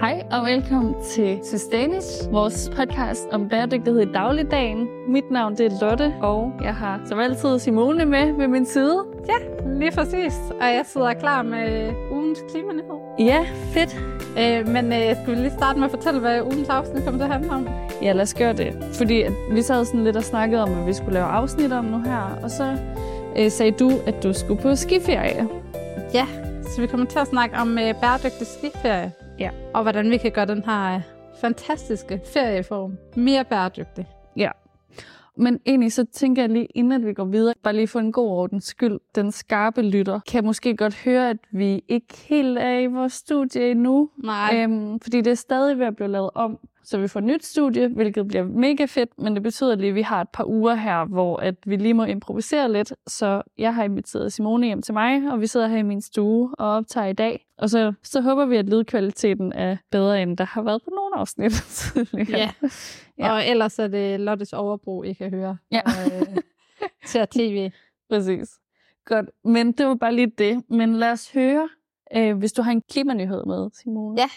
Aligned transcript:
Hej 0.00 0.22
og 0.30 0.46
velkommen 0.46 0.94
til 1.04 1.40
Sustainish, 1.44 2.32
vores 2.32 2.70
podcast 2.76 3.22
om 3.32 3.48
bæredygtighed 3.48 4.00
i 4.00 4.12
dagligdagen. 4.12 4.88
Mit 5.08 5.30
navn 5.30 5.56
det 5.56 5.66
er 5.66 5.78
Lotte, 5.80 6.14
og 6.20 6.52
jeg 6.62 6.74
har 6.74 7.00
som 7.06 7.18
altid 7.18 7.58
Simone 7.58 8.04
med 8.04 8.32
ved 8.32 8.48
min 8.48 8.66
side. 8.66 9.04
Ja, 9.28 9.66
lige 9.78 9.90
præcis. 9.90 10.34
Og 10.60 10.66
jeg 10.66 10.82
sidder 10.86 11.14
klar 11.14 11.42
med 11.42 11.92
ugens 12.12 12.38
klimanyhed. 12.50 12.94
Ja, 13.18 13.46
fedt. 13.72 13.96
Øh, 14.38 14.68
men 14.74 14.92
øh, 14.92 15.16
skal 15.22 15.26
vi 15.26 15.34
lige 15.34 15.50
starte 15.50 15.78
med 15.78 15.84
at 15.84 15.90
fortælle, 15.90 16.20
hvad 16.20 16.42
ugens 16.42 16.68
afsnit 16.68 17.04
kommer 17.04 17.18
til 17.18 17.24
at 17.24 17.32
handle 17.32 17.50
om? 17.50 17.68
Ja, 18.02 18.12
lad 18.12 18.22
os 18.22 18.34
gøre 18.34 18.52
det. 18.52 18.84
Fordi 18.92 19.24
vi 19.52 19.62
sad 19.62 19.84
sådan 19.84 20.04
lidt 20.04 20.16
og 20.16 20.24
snakkede 20.24 20.62
om, 20.62 20.80
at 20.80 20.86
vi 20.86 20.92
skulle 20.92 21.14
lave 21.14 21.26
afsnit 21.26 21.72
om 21.72 21.84
nu 21.84 21.98
her, 21.98 22.38
og 22.42 22.50
så 22.50 22.76
øh, 23.36 23.50
sagde 23.50 23.72
du, 23.72 23.90
at 24.06 24.22
du 24.22 24.32
skulle 24.32 24.62
på 24.62 24.74
skiferie. 24.74 25.48
Ja, 26.14 26.26
så 26.74 26.80
vi 26.80 26.86
kommer 26.86 27.06
til 27.06 27.18
at 27.18 27.26
snakke 27.26 27.56
om 27.56 27.78
øh, 27.78 27.94
bæredygtig 27.94 28.46
skiferie. 28.46 29.12
Ja. 29.40 29.50
Og 29.74 29.82
hvordan 29.82 30.10
vi 30.10 30.16
kan 30.16 30.32
gøre 30.32 30.46
den 30.46 30.64
her 30.64 30.94
øh, 30.94 31.02
fantastiske 31.40 32.20
ferieform 32.32 32.96
mere 33.16 33.44
bæredygtig. 33.44 34.06
Ja. 34.36 34.50
Men 35.36 35.60
egentlig 35.66 35.92
så 35.92 36.04
tænker 36.12 36.42
jeg 36.42 36.50
lige, 36.50 36.66
inden 36.66 36.92
at 36.92 37.06
vi 37.06 37.12
går 37.12 37.24
videre, 37.24 37.54
bare 37.62 37.74
lige 37.74 37.88
for 37.88 38.00
en 38.00 38.12
god 38.12 38.28
ordens 38.28 38.64
skyld, 38.64 38.98
den 39.14 39.32
skarpe 39.32 39.82
lytter 39.82 40.20
kan 40.28 40.44
måske 40.44 40.76
godt 40.76 40.94
høre, 40.94 41.30
at 41.30 41.36
vi 41.50 41.82
ikke 41.88 42.16
helt 42.28 42.58
er 42.58 42.78
i 42.78 42.86
vores 42.86 43.12
studie 43.12 43.70
endnu. 43.70 44.10
Nej. 44.24 44.50
Øhm, 44.56 45.00
fordi 45.00 45.20
det 45.20 45.30
er 45.30 45.34
stadig 45.34 45.78
ved 45.78 45.86
at 45.86 45.96
blive 45.96 46.08
lavet 46.08 46.30
om, 46.34 46.58
så 46.90 46.98
vi 46.98 47.08
får 47.08 47.20
et 47.20 47.26
nyt 47.26 47.44
studie, 47.44 47.88
hvilket 47.88 48.28
bliver 48.28 48.44
mega 48.44 48.84
fedt, 48.84 49.18
men 49.18 49.34
det 49.34 49.42
betyder 49.42 49.74
lige, 49.74 49.88
at 49.88 49.94
vi 49.94 50.02
har 50.02 50.20
et 50.20 50.28
par 50.28 50.44
uger 50.44 50.74
her, 50.74 51.04
hvor 51.04 51.36
at 51.36 51.54
vi 51.66 51.76
lige 51.76 51.94
må 51.94 52.04
improvisere 52.04 52.72
lidt. 52.72 52.92
Så 53.06 53.42
jeg 53.58 53.74
har 53.74 53.84
inviteret 53.84 54.32
Simone 54.32 54.66
hjem 54.66 54.82
til 54.82 54.94
mig, 54.94 55.32
og 55.32 55.40
vi 55.40 55.46
sidder 55.46 55.68
her 55.68 55.76
i 55.76 55.82
min 55.82 56.00
stue 56.00 56.54
og 56.58 56.68
optager 56.68 57.06
i 57.06 57.12
dag. 57.12 57.46
Og 57.58 57.70
så, 57.70 57.92
så 58.02 58.20
håber 58.20 58.46
vi, 58.46 58.56
at 58.56 58.68
lydkvaliteten 58.68 59.52
er 59.52 59.76
bedre, 59.90 60.22
end 60.22 60.36
der 60.36 60.44
har 60.44 60.62
været 60.62 60.82
på 60.84 60.90
nogle 60.90 61.16
afsnit 61.16 61.52
tidligere. 61.52 62.26
Ja. 62.38 62.50
Ja. 63.18 63.26
ja. 63.26 63.32
Og 63.32 63.46
ellers 63.46 63.78
er 63.78 63.88
det 63.88 64.20
Lottes 64.20 64.52
overbrug, 64.52 65.06
I 65.06 65.12
kan 65.12 65.30
høre. 65.30 65.56
Ja. 65.72 65.80
Og, 65.84 66.20
øh, 66.20 66.36
ser 67.06 67.24
tv. 67.24 67.70
Præcis. 68.10 68.48
Godt, 69.04 69.30
men 69.44 69.72
det 69.72 69.86
var 69.86 69.94
bare 69.94 70.14
lige 70.14 70.32
det. 70.38 70.62
Men 70.68 70.96
lad 70.96 71.12
os 71.12 71.32
høre, 71.32 71.68
øh, 72.16 72.36
hvis 72.36 72.52
du 72.52 72.62
har 72.62 72.72
en 72.72 72.82
klimanyhed 72.90 73.44
med, 73.44 73.70
Simone. 73.72 74.20
Ja. 74.20 74.28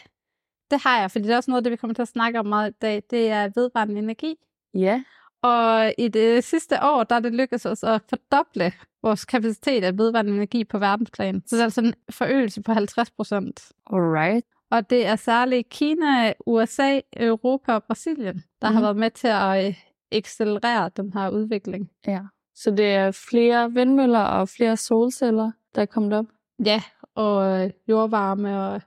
Det 0.73 0.81
har 0.81 0.99
jeg, 0.99 1.11
fordi 1.11 1.25
det 1.27 1.33
er 1.33 1.37
også 1.37 1.51
noget 1.51 1.59
af 1.59 1.63
det, 1.63 1.71
vi 1.71 1.75
kommer 1.77 1.93
til 1.93 2.01
at 2.01 2.07
snakke 2.07 2.39
om 2.39 2.45
meget 2.45 2.69
i 2.71 2.73
dag. 2.81 3.03
Det 3.09 3.29
er 3.31 3.49
vedvarende 3.55 3.99
energi. 3.99 4.35
Ja. 4.73 5.03
Og 5.41 5.93
i 5.97 6.07
det 6.07 6.43
sidste 6.43 6.75
år, 6.83 7.03
der 7.03 7.15
er 7.15 7.19
det 7.19 7.33
lykkedes 7.33 7.65
os 7.65 7.83
at 7.83 8.01
fordoble 8.09 8.73
vores 9.03 9.25
kapacitet 9.25 9.83
af 9.83 9.97
vedvarende 9.97 10.33
energi 10.33 10.63
på 10.63 10.77
verdensplan. 10.79 11.43
Så 11.45 11.55
det 11.55 11.59
er 11.61 11.63
altså 11.63 11.81
en 11.81 11.93
forøgelse 12.11 12.61
på 12.61 12.73
50 12.73 13.11
procent. 13.11 13.71
Alright. 13.93 14.45
Og 14.71 14.89
det 14.89 15.05
er 15.05 15.15
særligt 15.15 15.69
Kina, 15.69 16.33
USA, 16.45 16.99
Europa 17.17 17.73
og 17.73 17.83
Brasilien, 17.83 18.43
der 18.61 18.69
mm. 18.69 18.73
har 18.75 18.81
Mhm. 18.81 18.83
været 18.83 18.97
med 18.97 19.11
til 19.11 19.27
at 19.27 19.67
øh, 19.67 19.75
accelerere 20.11 20.89
den 20.97 21.13
her 21.13 21.29
udvikling. 21.29 21.89
Ja. 22.07 22.19
Så 22.55 22.71
det 22.71 22.85
er 22.85 23.11
flere 23.29 23.71
vindmøller 23.71 24.19
og 24.19 24.49
flere 24.49 24.77
solceller, 24.77 25.51
der 25.75 25.81
er 25.81 25.85
kommet 25.85 26.13
op. 26.13 26.25
Ja, 26.65 26.81
og 27.15 27.63
øh, 27.63 27.69
jordvarme 27.89 28.61
og 28.61 28.81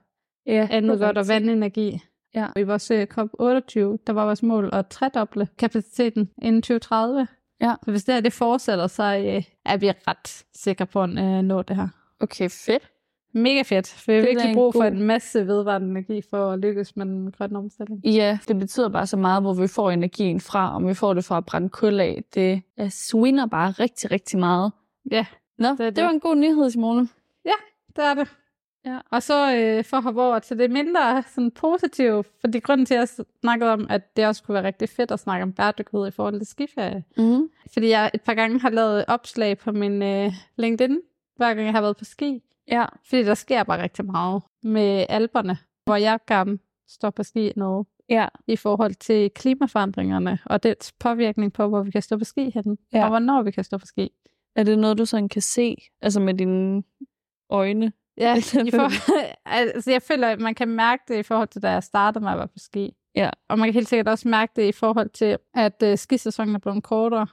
Ja, 0.47 0.67
andet 0.71 0.99
godt 0.99 1.17
og 1.17 1.27
vandenergi. 1.27 1.99
Ja. 2.35 2.47
I 2.55 2.63
vores 2.63 2.91
øh, 2.91 3.07
COP28, 3.13 3.79
der 4.07 4.11
var 4.11 4.25
vores 4.25 4.43
mål 4.43 4.69
at 4.73 4.87
tredoble 4.87 5.47
kapaciteten 5.57 6.29
inden 6.41 6.61
2030. 6.61 7.27
Ja. 7.61 7.73
Så 7.85 7.91
hvis 7.91 8.03
det 8.03 8.13
her 8.15 8.21
det 8.21 8.33
fortsætter, 8.33 8.87
så 8.87 9.03
øh, 9.03 9.43
er 9.65 9.77
vi 9.77 9.89
ret 9.91 10.45
sikre 10.55 10.85
på 10.85 11.01
at 11.03 11.09
øh, 11.09 11.41
nå 11.41 11.61
det 11.61 11.75
her. 11.75 11.87
Okay, 12.19 12.49
fedt. 12.49 12.89
Mega 13.33 13.61
fedt, 13.61 13.87
for 13.87 14.11
vi 14.11 14.17
har 14.17 14.25
virkelig 14.25 14.53
brug 14.55 14.73
for 14.73 14.81
god- 14.81 14.91
en 14.91 15.03
masse 15.03 15.47
vedvarende 15.47 15.89
energi 15.89 16.21
for 16.29 16.51
at 16.51 16.59
lykkes 16.59 16.95
med 16.95 17.05
den 17.05 17.31
grønne 17.31 17.57
omstilling. 17.57 18.05
Ja, 18.05 18.39
det 18.47 18.59
betyder 18.59 18.89
bare 18.89 19.07
så 19.07 19.17
meget, 19.17 19.43
hvor 19.43 19.53
vi 19.53 19.67
får 19.67 19.91
energien 19.91 20.39
fra, 20.39 20.75
om 20.75 20.87
vi 20.87 20.93
får 20.93 21.13
det 21.13 21.25
fra 21.25 21.37
at 21.37 21.45
brænde 21.45 21.69
kul 21.69 21.99
af. 21.99 22.23
Det 22.33 22.61
jeg 22.77 22.91
swinner 22.91 23.45
bare 23.45 23.71
rigtig, 23.71 24.11
rigtig 24.11 24.39
meget. 24.39 24.71
Ja, 25.11 25.25
Nå, 25.57 25.69
Det 25.69 25.77
det, 25.79 25.95
det. 25.95 26.03
var 26.03 26.09
en 26.09 26.19
god 26.19 26.35
nyhed, 26.35 26.69
Simone. 26.69 27.07
det 27.95 28.05
er 28.05 28.13
det. 28.13 28.27
Ja. 28.85 28.99
Og 29.11 29.23
så 29.23 29.55
øh, 29.55 29.83
for 29.83 29.97
at 29.97 30.03
hoppe 30.03 30.21
over 30.21 30.39
til 30.39 30.59
det 30.59 30.71
mindre 30.71 31.23
sådan 31.23 31.51
positive, 31.51 32.23
fordi 32.41 32.59
grunden 32.59 32.85
til, 32.85 32.93
at 32.93 32.99
jeg 32.99 33.25
snakkede 33.41 33.73
om, 33.73 33.87
at 33.89 34.15
det 34.17 34.27
også 34.27 34.43
kunne 34.43 34.55
være 34.55 34.63
rigtig 34.63 34.89
fedt 34.89 35.11
at 35.11 35.19
snakke 35.19 35.43
om 35.43 35.53
bæredygtighed 35.53 36.07
i 36.07 36.11
forhold 36.11 36.39
til 36.39 36.47
skiferie, 36.47 37.03
Mm. 37.17 37.49
Fordi 37.73 37.89
jeg 37.89 38.11
et 38.13 38.21
par 38.21 38.33
gange 38.33 38.59
har 38.59 38.69
lavet 38.69 39.05
opslag 39.07 39.57
på 39.57 39.71
min 39.71 40.03
øh, 40.03 40.31
LinkedIn, 40.57 40.97
hver 41.35 41.53
gang 41.53 41.65
jeg 41.65 41.73
har 41.73 41.81
været 41.81 41.97
på 41.97 42.05
ski. 42.05 42.43
Ja, 42.67 42.85
Fordi 43.09 43.23
der 43.23 43.33
sker 43.33 43.63
bare 43.63 43.81
rigtig 43.83 44.05
meget 44.05 44.41
med 44.63 45.05
alberne, 45.09 45.57
hvor 45.85 45.95
jeg 45.95 46.19
gerne 46.27 46.59
står 46.87 47.09
på 47.09 47.23
ski 47.23 47.53
noget 47.55 47.87
ja, 48.09 48.27
i 48.47 48.55
forhold 48.55 48.93
til 48.95 49.31
klimaforandringerne 49.31 50.39
og 50.45 50.63
dets 50.63 50.91
påvirkning 50.91 51.53
på, 51.53 51.67
hvor 51.67 51.83
vi 51.83 51.91
kan 51.91 52.01
stå 52.01 52.17
på 52.17 52.23
ski 52.25 52.51
henne, 52.53 52.77
Ja. 52.93 53.03
og 53.03 53.09
hvornår 53.09 53.41
vi 53.41 53.51
kan 53.51 53.63
stå 53.63 53.77
på 53.77 53.85
ski. 53.85 54.11
Er 54.55 54.63
det 54.63 54.79
noget, 54.79 54.97
du 54.97 55.05
sådan 55.05 55.29
kan 55.29 55.41
se, 55.41 55.75
altså 56.01 56.19
med 56.19 56.33
dine 56.33 56.83
øjne? 57.49 57.91
Ja, 58.17 58.35
i 58.67 58.71
for, 58.71 58.89
altså 59.59 59.91
jeg 59.91 60.01
føler, 60.01 60.27
at 60.27 60.39
man 60.39 60.55
kan 60.55 60.67
mærke 60.67 61.03
det 61.07 61.19
i 61.19 61.23
forhold 61.23 61.47
til, 61.47 61.61
da 61.61 61.71
jeg 61.71 61.83
startede 61.83 62.29
at 62.29 62.37
være 62.37 62.47
på 62.47 62.57
ski. 62.57 62.93
Ja. 63.15 63.29
Og 63.49 63.59
man 63.59 63.67
kan 63.67 63.73
helt 63.73 63.87
sikkert 63.87 64.07
også 64.07 64.27
mærke 64.27 64.53
det 64.55 64.67
i 64.67 64.71
forhold 64.71 65.09
til, 65.09 65.37
at 65.53 65.83
uh, 65.85 65.95
skisæsonen 65.95 66.55
er 66.55 66.59
blevet 66.59 66.83
kortere. 66.83 67.27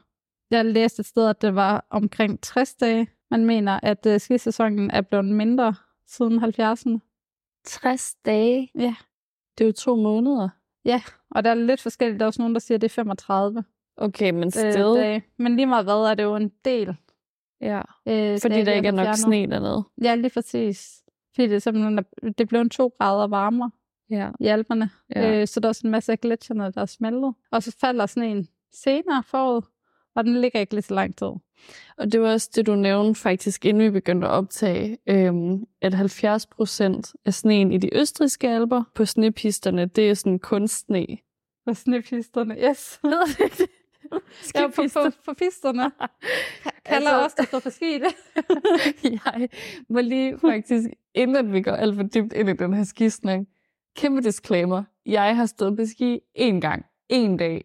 Jeg 0.50 0.64
læste 0.64 1.00
et 1.00 1.06
sted, 1.06 1.28
at 1.28 1.42
det 1.42 1.54
var 1.54 1.86
omkring 1.90 2.40
60 2.42 2.74
dage. 2.74 3.08
Man 3.30 3.44
mener, 3.44 3.80
at 3.82 4.06
uh, 4.06 4.20
skisæsonen 4.20 4.90
er 4.90 5.00
blevet 5.00 5.24
mindre 5.24 5.74
siden 6.06 6.44
70'erne. 6.44 6.98
60 7.64 8.14
dage? 8.24 8.70
Ja. 8.78 8.94
Det 9.58 9.64
er 9.64 9.68
jo 9.68 9.72
to 9.72 9.96
måneder. 9.96 10.48
Og 11.30 11.44
der 11.44 11.50
er 11.50 11.54
lidt 11.54 11.80
forskelligt. 11.80 12.20
Der 12.20 12.24
er 12.24 12.26
også 12.26 12.42
nogen, 12.42 12.54
der 12.54 12.60
siger, 12.60 12.78
at 12.78 12.82
det 12.82 12.88
er 12.88 12.94
35 12.94 13.64
Okay, 13.96 14.30
men 14.30 14.44
øh, 14.44 14.50
still. 14.50 14.94
dage. 14.96 15.24
Men 15.36 15.56
lige 15.56 15.66
meget 15.66 15.84
hvad, 15.84 16.10
er 16.10 16.14
det 16.14 16.22
jo 16.22 16.36
en 16.36 16.52
del. 16.64 16.96
Ja. 17.60 17.80
Øh, 18.08 18.38
Fordi 18.40 18.64
der 18.64 18.72
ikke 18.72 18.88
er 18.88 18.92
nok 18.92 19.04
fjernet. 19.04 19.18
sne 19.18 19.46
dernede. 19.46 19.84
Ja, 20.02 20.14
lige 20.14 20.30
præcis. 20.30 21.02
Fordi 21.34 21.48
det 21.48 21.54
er 21.54 21.58
simpelthen, 21.58 22.04
det 22.38 22.48
blev 22.48 22.60
en 22.60 22.70
to 22.70 22.94
grader 22.98 23.26
varmere. 23.26 23.70
Ja. 24.10 24.30
i 24.40 24.46
Alperne. 24.46 24.90
Ja. 25.16 25.40
Øh, 25.40 25.46
så 25.48 25.60
der 25.60 25.66
er 25.66 25.70
også 25.70 25.80
en 25.84 25.90
masse 25.90 26.12
af 26.12 26.20
gletsjerne, 26.20 26.72
der 26.72 26.80
er 26.80 26.86
smeltet. 26.86 27.34
Og 27.52 27.62
så 27.62 27.76
falder 27.80 28.06
sneen 28.06 28.48
senere 28.72 29.22
foråret, 29.26 29.64
og 30.14 30.24
den 30.24 30.40
ligger 30.40 30.60
ikke 30.60 30.74
lige 30.74 30.82
så 30.82 30.94
lang 30.94 31.16
tid. 31.16 31.26
Og 31.98 32.12
det 32.12 32.20
var 32.20 32.32
også 32.32 32.50
det, 32.54 32.66
du 32.66 32.74
nævnte 32.74 33.20
faktisk, 33.20 33.64
inden 33.64 33.82
vi 33.82 33.90
begyndte 33.90 34.26
at 34.26 34.30
optage, 34.32 34.98
øhm, 35.06 35.64
at 35.82 35.94
70 35.94 36.46
procent 36.46 37.12
af 37.24 37.34
sneen 37.34 37.72
i 37.72 37.78
de 37.78 37.94
østriske 37.94 38.48
alber 38.48 38.82
på 38.94 39.04
snepisterne, 39.04 39.86
det 39.86 40.10
er 40.10 40.14
sådan 40.14 40.38
kunstsne. 40.38 41.06
På 41.66 41.74
snepisterne, 41.74 42.54
yes. 42.54 43.00
ja, 44.54 44.66
på, 44.66 44.82
på, 44.92 45.00
på 45.24 45.34
pisterne. 45.34 45.82
Kalder 46.86 47.10
Altså- 47.10 47.24
også, 47.24 47.36
der 47.38 47.44
står 47.44 47.58
på 47.58 47.70
ski 47.70 47.98
det. 47.98 48.14
jeg 49.24 49.48
må 49.88 50.00
lige 50.00 50.38
faktisk, 50.38 50.88
inden 51.14 51.52
vi 51.52 51.62
går 51.62 51.72
alt 51.72 51.96
for 51.96 52.02
dybt 52.02 52.32
ind 52.32 52.48
i 52.48 52.52
den 52.52 52.74
her 52.74 52.84
skisnak, 52.84 53.40
kæmpe 53.96 54.20
disclaimer. 54.22 54.84
Jeg 55.06 55.36
har 55.36 55.46
stået 55.46 55.76
på 55.76 55.84
ski 55.86 56.20
én 56.38 56.60
gang, 56.60 56.86
en 57.08 57.36
dag, 57.36 57.64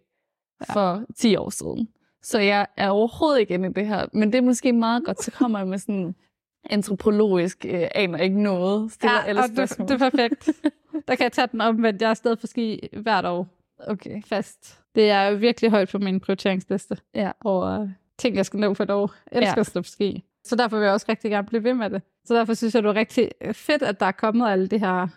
for 0.74 1.04
10 1.18 1.36
år 1.36 1.50
siden. 1.50 1.90
Så 2.22 2.40
jeg 2.40 2.68
er 2.78 2.90
overhovedet 2.90 3.40
ikke 3.40 3.54
inde 3.54 3.70
i 3.70 3.74
det 3.74 3.88
her. 3.88 4.06
Men 4.14 4.32
det 4.34 4.38
er 4.38 4.42
måske 4.42 4.74
meget 4.74 5.06
godt, 5.06 5.24
så 5.24 5.32
kommer 5.32 5.60
jeg 5.60 5.68
med 5.68 5.78
sådan 5.78 6.16
antropologisk, 6.70 7.66
øh, 7.70 7.88
aner 7.96 8.18
ikke 8.18 8.42
noget, 8.42 8.92
stiller 8.92 9.16
ja, 9.16 9.24
alle 9.26 9.42
og 9.42 9.50
det, 9.50 9.78
det 9.78 9.92
er 9.92 9.98
perfekt. 9.98 10.50
Der 11.08 11.16
kan 11.16 11.24
jeg 11.24 11.32
tage 11.32 11.48
den 11.52 11.62
omvendt. 11.62 12.02
Jeg 12.02 12.08
er 12.08 12.12
afsted 12.12 12.36
på 12.36 12.48
ski 12.48 12.88
hvert 13.02 13.26
år 13.26 13.48
Okay. 13.88 14.22
fast. 14.26 14.80
Det 14.96 15.10
er 15.10 15.32
virkelig 15.34 15.72
højt 15.72 15.90
på 15.90 15.98
min 15.98 16.20
prioriteringsliste. 16.20 16.98
Ja. 17.16 17.32
Og 17.40 17.82
uh, 17.82 17.90
ting, 18.20 18.36
jeg 18.36 18.46
skal 18.46 18.60
nå 18.60 18.74
for 18.74 18.84
et 18.84 18.90
år. 18.92 19.14
Jeg 19.32 19.38
elsker 19.40 19.54
Ja. 19.58 19.60
at 19.60 19.66
stå 19.68 19.82
på 19.82 19.88
ski. 19.88 20.24
Så 20.44 20.56
derfor 20.56 20.78
vil 20.78 20.84
jeg 20.86 20.94
også 20.94 21.06
rigtig 21.10 21.32
gerne 21.32 21.48
blive 21.48 21.64
ved 21.64 21.74
med 21.74 21.90
det. 21.90 22.02
Så 22.26 22.36
derfor 22.36 22.54
synes 22.54 22.76
jeg, 22.76 22.84
det 22.84 22.90
er 22.90 22.96
rigtig 22.96 23.30
fedt, 23.54 23.82
at 23.84 24.00
der 24.00 24.06
er 24.06 24.12
kommet 24.12 24.50
alle 24.50 24.68
de 24.68 24.78
her 24.78 25.08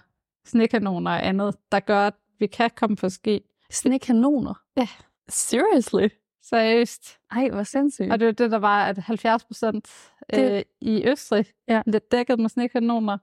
snekanoner 0.44 1.11
og 1.11 1.27
andet, 1.27 1.56
der 1.73 1.81
gør, 1.81 2.06
at 2.06 2.15
vi 2.38 2.47
kan 2.47 2.71
komme 2.77 2.97
på 2.97 3.09
ski. 3.09 3.41
Snekanoner? 3.71 4.55
Ja. 4.77 4.88
Seriously? 5.29 6.09
Seriøst. 6.43 7.19
Ej, 7.32 7.49
hvor 7.49 7.62
sindssygt. 7.62 8.12
Og 8.12 8.21
det 8.21 8.27
var 8.27 8.32
det, 8.32 8.50
der 8.50 8.59
var, 8.59 8.85
at 8.87 8.99
70 8.99 9.44
procent 9.44 9.88
Det- 10.35 10.53
øh, 10.56 10.62
i 10.81 11.09
Østrig 11.09 11.47
Ja. 11.69 11.82
lidt 11.87 12.12
dækket 12.12 12.38
med 12.38 12.49
snekanoner, 12.49 13.19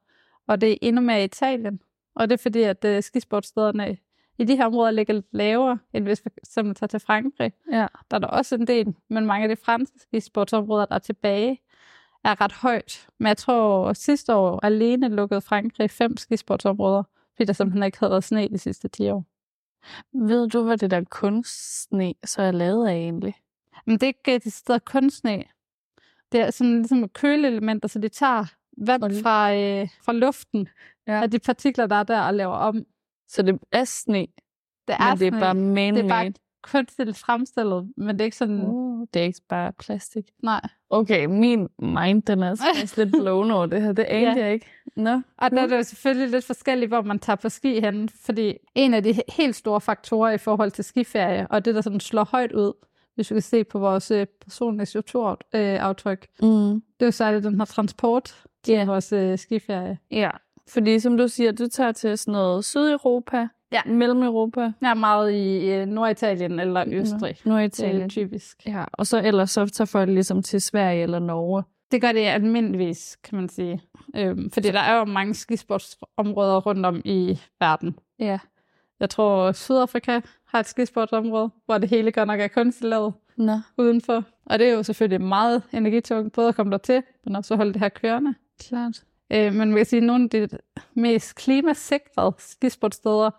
og 0.48 0.62
det 0.62 0.72
er 0.72 0.78
endnu 0.82 1.02
mere 1.02 1.22
i 1.22 1.24
Italien. 1.24 1.82
Og 2.16 2.30
det 2.30 2.34
er 2.40 2.42
fordi, 2.42 2.62
at 2.62 2.86
øh, 2.86 3.04
skisportstederne 3.04 3.98
i 4.40 4.44
de 4.46 4.56
her 4.56 4.66
områder 4.66 4.92
ligger 4.92 5.14
lidt 5.14 5.26
lavere, 5.32 5.80
end 5.94 6.04
hvis 6.04 6.26
vi 6.26 6.32
simpelthen 6.44 6.76
tager 6.76 6.88
til 6.88 7.00
Frankrig. 7.00 7.54
Ja. 7.72 7.88
Der 8.12 8.16
er 8.16 8.20
der 8.20 8.28
også 8.28 8.56
en 8.56 8.68
del, 8.68 8.96
men 9.10 9.26
mange 9.26 9.44
af 9.50 9.56
de 9.56 9.62
franske 9.64 10.00
skisportsområder, 10.00 10.86
der 10.86 10.96
er 10.96 11.00
tilbage, 11.00 11.62
er 12.24 12.42
ret 12.42 12.52
højt. 12.52 13.08
Men 13.18 13.28
jeg 13.28 13.38
tror, 13.38 13.94
sidste 13.94 14.36
år 14.36 14.60
alene 14.66 15.10
lukkede 15.10 15.42
Frankrig 15.42 15.92
fem 15.92 16.18
skisportsområder, 16.18 17.04
fordi 17.36 17.46
der 17.46 17.54
simpelthen 17.54 17.84
ikke 17.84 18.00
havde 18.00 18.12
været 18.12 18.24
sne 18.24 18.48
de 18.48 18.58
sidste 18.58 18.88
10 18.88 19.10
år. 19.10 19.26
Ved 20.28 20.50
du, 20.50 20.64
hvad 20.64 20.78
det 20.78 20.92
der 20.92 21.04
kunstsne 21.04 22.14
så 22.26 22.42
er 22.42 22.52
lavet 22.52 22.88
af 22.88 22.94
egentlig? 22.94 23.36
Men 23.86 23.94
det 23.98 24.04
er 24.04 24.08
ikke 24.08 24.40
det 24.46 24.54
stedet 24.54 24.86
kun 24.86 25.10
sne. 25.10 25.44
Det 26.32 26.40
er 26.40 26.52
sådan 26.52 26.78
ligesom 26.78 27.10
køleelementer, 27.10 27.88
så 27.88 28.00
de 28.00 28.10
tager 28.10 28.46
vand 28.78 29.22
fra, 29.24 29.56
øh, 29.56 29.90
fra 30.06 30.14
luften, 30.14 30.68
Ja. 31.08 31.22
af 31.22 31.32
de 31.32 31.40
partikler, 31.40 31.88
der 31.88 31.96
er 31.96 32.04
der, 32.04 32.22
og 32.22 32.34
laver 32.34 32.54
om. 32.56 32.86
Så 33.30 33.42
det 33.42 33.60
er 33.72 33.84
sne, 33.84 34.28
Det 34.88 34.96
men 35.00 35.18
det 35.20 35.28
er 35.28 35.40
bare 35.40 35.54
man-made. 35.56 35.96
det 35.96 36.06
er 36.06 36.10
bare 36.10 36.34
kunstigt 36.64 37.18
fremstillet, 37.18 37.94
men 37.98 38.08
det 38.16 38.22
er 38.22 38.26
ikke 38.26 38.38
sådan... 38.38 38.62
Uh, 38.62 39.08
det 39.14 39.20
er 39.20 39.24
ikke 39.24 39.42
bare 39.50 39.74
plastik. 39.74 40.26
Nej. 40.44 40.62
Okay, 40.90 41.26
min 41.26 41.68
mind, 41.80 42.24
den 42.24 42.44
er 42.44 42.56
faktisk 42.56 42.98
lidt 42.98 43.12
blown 43.12 43.52
over 43.52 43.66
det 43.66 43.82
her. 43.82 43.92
Det 43.92 44.04
anede 44.04 44.32
Ja. 44.40 44.46
jeg 44.46 44.54
ikke. 44.54 44.66
Nå. 44.96 45.22
Og 45.38 45.52
der 45.52 45.62
er 45.62 45.68
det 45.68 45.78
jo 45.78 45.84
selvfølgelig 45.84 46.30
lidt 46.30 46.46
forskelligt, 46.46 46.90
hvor 46.90 47.02
man 47.02 47.20
tager 47.20 47.38
på 47.38 47.50
ski 47.50 47.80
hen, 47.80 48.10
fordi 48.10 48.54
en 48.76 48.94
af 48.94 49.04
de 49.04 49.10
he- 49.12 49.36
helt 49.38 49.56
store 49.56 49.82
faktorer 49.82 50.32
i 50.32 50.38
forhold 50.38 50.72
til 50.72 50.84
skiferie, 50.84 51.48
og 51.50 51.66
det, 51.66 51.76
der 51.76 51.82
sådan 51.82 52.00
slår 52.00 52.24
højt 52.32 52.52
ud, 52.52 52.74
hvis 53.16 53.32
vi 53.32 53.36
kan 53.36 53.42
se 53.42 53.64
på 53.64 53.80
vores 53.80 54.12
øh, 54.12 54.28
personlige 54.46 55.00
CO2-aftryk, 55.00 56.28
Mm. 56.42 56.48
det 56.74 57.02
er 57.02 57.06
jo 57.06 57.12
særligt 57.12 57.44
den 57.44 57.58
her 57.58 57.66
transport 57.66 58.44
til 58.64 58.74
Ja. 58.74 58.86
vores 58.86 59.12
øh, 59.14 59.38
skiferie. 59.38 59.98
Ja, 60.12 60.30
fordi 60.70 61.00
som 61.00 61.18
du 61.18 61.28
siger, 61.28 61.52
du 61.52 61.68
tager 61.68 61.92
til 61.92 62.18
sådan 62.18 62.32
noget 62.32 62.66
Sydeuropa, 62.66 63.48
Ja. 63.72 63.82
Mellem-Europa, 63.86 64.72
er 64.82 64.94
meget 64.94 65.32
i 65.34 65.72
øh, 65.72 65.86
Norditalien 65.86 66.60
eller 66.60 66.84
Østrig. 66.88 67.38
Norditalien. 67.46 68.10
typisk. 68.10 68.66
Ja, 68.68 68.86
og 68.94 69.08
så 69.08 69.22
ellers 69.22 69.52
så 69.52 69.66
tager 69.66 69.86
folk 69.86 70.10
ligesom 70.10 70.44
til 70.44 70.62
Sverige 70.62 71.04
eller 71.04 71.20
Norge. 71.20 71.64
Det 71.92 72.02
gør 72.02 72.12
det 72.12 72.20
almindeligvis, 72.20 73.18
kan 73.24 73.36
man 73.40 73.50
sige. 73.50 73.82
Øhm, 74.16 74.52
fordi 74.52 74.68
der 74.72 74.80
er 74.80 74.98
jo 75.00 75.06
mange 75.06 75.34
skisportsområder 75.34 76.60
rundt 76.60 76.86
om 76.86 77.02
i 77.06 77.40
verden. 77.60 78.00
Ja. 78.20 78.40
Jeg 79.00 79.10
tror, 79.10 79.52
Sydafrika 79.52 80.20
har 80.48 80.60
et 80.60 80.66
skisportsområde, 80.68 81.50
hvor 81.66 81.78
det 81.78 81.90
hele 81.90 82.12
godt 82.12 82.28
nok 82.28 82.40
er 82.40 82.48
kunstigt 82.48 82.90
lavet 82.90 83.14
Nå. 83.38 83.60
udenfor. 83.78 84.24
Og 84.46 84.60
det 84.60 84.68
er 84.68 84.74
jo 84.74 84.84
selvfølgelig 84.84 85.22
meget 85.22 85.64
energitungt, 85.74 86.34
både 86.34 86.48
at 86.48 86.56
komme 86.56 86.72
der 86.72 86.78
til, 86.78 87.04
men 87.26 87.36
også 87.36 87.54
at 87.54 87.58
holde 87.58 87.74
det 87.74 87.82
her 87.82 87.90
kørende. 87.90 88.34
Klart. 88.60 89.04
Øh, 89.34 89.54
men 89.54 89.58
man 89.70 89.76
kan 89.76 89.86
sige, 89.86 89.98
at 89.98 90.04
nogle 90.04 90.30
af 90.34 90.50
de 90.50 90.58
mest 90.96 91.36
klimasikrede 91.36 92.34
skisportsteder 92.38 93.32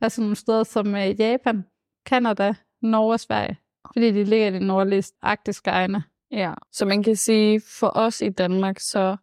er 0.00 0.08
sådan 0.08 0.22
nogle 0.22 0.36
steder 0.36 0.62
som 0.64 0.94
øh, 0.94 1.20
Japan, 1.20 1.64
Kanada, 2.06 2.54
Norge 2.82 3.12
og 3.12 3.20
Sverige. 3.20 3.56
Fordi 3.92 4.10
de 4.10 4.24
ligger 4.24 4.48
i 4.48 4.52
de 4.52 4.66
nordlige 4.66 5.04
arktiske 5.22 5.70
egne. 5.70 6.02
Ja, 6.30 6.52
så 6.72 6.84
man 6.86 7.02
kan 7.02 7.16
sige, 7.16 7.60
for 7.80 7.92
os 7.94 8.20
i 8.20 8.28
Danmark, 8.28 8.78
så 8.80 9.16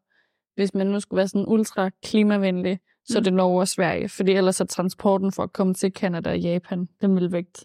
hvis 0.55 0.73
man 0.73 0.87
nu 0.87 0.99
skulle 0.99 1.17
være 1.17 1.27
sådan 1.27 1.47
ultra 1.47 1.89
klimavenlig, 2.03 2.79
så 3.05 3.19
Mm. 3.19 3.23
det 3.23 3.33
Norge 3.33 3.59
og 3.61 3.67
Sverige, 3.67 4.09
fordi 4.09 4.31
ellers 4.31 4.61
er 4.61 4.65
transporten 4.65 5.31
for 5.31 5.43
at 5.43 5.53
komme 5.53 5.73
til 5.73 5.93
Kanada 5.93 6.29
og 6.29 6.39
Japan, 6.39 6.87
den 7.01 7.15
vil 7.15 7.31
vægt 7.31 7.63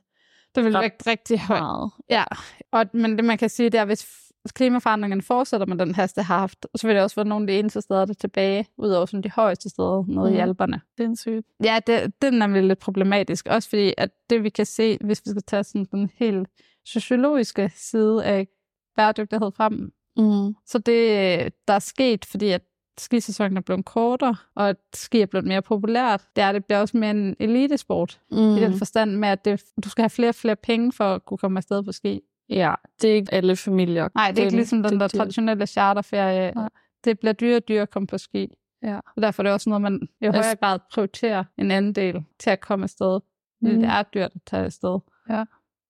Det 0.55 0.65
vil 0.65 0.73
Ret 0.77 0.83
vægt 0.83 1.07
rigtig 1.07 1.41
højt. 1.41 1.61
meget. 1.63 1.91
Ja, 2.11 2.25
og, 2.73 2.87
men 2.93 3.17
det 3.17 3.25
man 3.25 3.39
kan 3.39 3.49
sige, 3.49 3.71
det 3.71 3.81
er, 3.81 3.85
hvis 3.85 4.28
f- 4.49 4.53
klimaforandringerne 4.55 5.23
fortsætter 5.23 5.67
med 5.67 5.77
den 5.77 5.95
hast, 5.95 6.17
det 6.17 6.25
har 6.25 6.39
haft, 6.39 6.67
så 6.77 6.87
vil 6.87 6.97
det 6.97 7.03
også 7.03 7.17
være 7.17 7.27
nogle 7.29 7.43
af 7.43 7.47
de 7.47 7.59
eneste 7.59 7.81
steder, 7.81 8.05
der 8.05 8.13
er 8.13 8.15
tilbage, 8.15 8.67
udover 8.79 9.07
sådan 9.07 9.23
de 9.23 9.31
højeste 9.31 9.69
steder 9.69 10.05
nede 10.07 10.21
mm. 10.21 10.27
i 10.27 10.31
Mhm. 10.31 10.41
Alperne. 10.41 10.81
Sindssygt. 10.97 11.47
Ja, 11.65 11.79
det, 11.87 12.13
det 12.23 12.27
er 12.35 12.39
nemlig 12.39 12.63
lidt 12.63 12.79
problematisk. 12.79 13.47
Også 13.51 13.69
fordi, 13.69 13.95
at 13.99 14.11
det 14.31 14.45
vi 14.45 14.49
kan 14.49 14.67
se, 14.67 14.99
hvis 15.05 15.23
vi 15.27 15.31
skal 15.31 15.43
tage 15.43 15.65
sådan 15.65 15.85
den 15.93 16.11
helt 16.17 16.49
sociologiske 16.87 17.73
side 17.77 18.25
af 18.25 18.49
bæredygtighed 18.97 19.51
frem, 19.57 19.93
Mm. 20.17 20.55
så 20.67 20.79
det, 20.79 21.53
der 21.69 21.75
er 21.75 21.79
sket, 21.79 22.25
fordi 22.25 22.49
at 22.51 22.63
skisæsonen 22.99 23.57
er 23.57 23.61
blevet 23.61 23.85
kortere, 23.85 24.37
og 24.57 24.69
at 24.69 24.77
ski 24.95 25.21
er 25.21 25.27
blevet 25.27 25.47
mere 25.47 25.63
populært, 25.63 26.23
det 26.37 26.45
er, 26.45 26.53
det 26.53 26.65
bliver 26.65 26.81
også 26.81 26.97
mere 26.97 27.11
en 27.11 27.37
elitesport. 27.41 28.21
Mm. 28.31 28.37
I 28.39 28.61
den 28.61 28.79
forstand 28.79 29.11
med, 29.17 29.29
at 29.29 29.45
det, 29.45 29.63
du 29.85 29.89
skal 29.89 30.03
have 30.03 30.11
flere 30.11 30.29
og 30.29 30.35
flere 30.35 30.57
penge 30.57 30.93
for 30.93 31.05
at 31.15 31.25
kunne 31.25 31.39
komme 31.39 31.59
afsted 31.59 31.83
på 31.83 31.93
ski. 31.93 32.21
Ja, 32.51 32.75
det 33.03 33.11
er 33.11 33.15
ikke 33.15 33.35
alle 33.35 33.57
familier. 33.57 34.09
Nej, 34.15 34.31
det 34.31 34.39
er 34.39 34.45
ikke 34.45 34.57
ligesom 34.57 34.83
den 34.83 35.01
der 35.01 35.09
traditionelle 35.09 35.67
charterferie. 35.67 36.53
Nej. 36.55 36.69
Det 37.05 37.19
bliver 37.19 37.33
dyrere 37.33 37.57
og 37.57 37.69
dyrere 37.69 37.83
at 37.83 37.91
komme 37.91 38.07
på 38.07 38.19
ski. 38.19 38.49
Ja. 38.83 38.97
Og 39.17 39.23
derfor 39.23 39.43
er 39.43 39.45
det 39.45 39.53
også 39.53 39.69
noget, 39.71 39.83
man 39.83 40.09
i 40.21 40.25
Altså- 40.25 40.41
højere 40.43 40.57
grad 40.57 40.79
prioriterer 40.93 41.45
en 41.59 41.71
anden 41.71 41.93
del 41.93 42.25
til 42.39 42.51
at 42.51 42.61
komme 42.61 42.83
afsted. 42.85 43.21
Mm. 43.61 43.69
det 43.71 43.85
er 43.85 44.03
dyrt 44.03 44.31
at 44.35 44.41
tage 44.47 44.65
afsted. 44.65 44.99
Ja. 45.31 45.45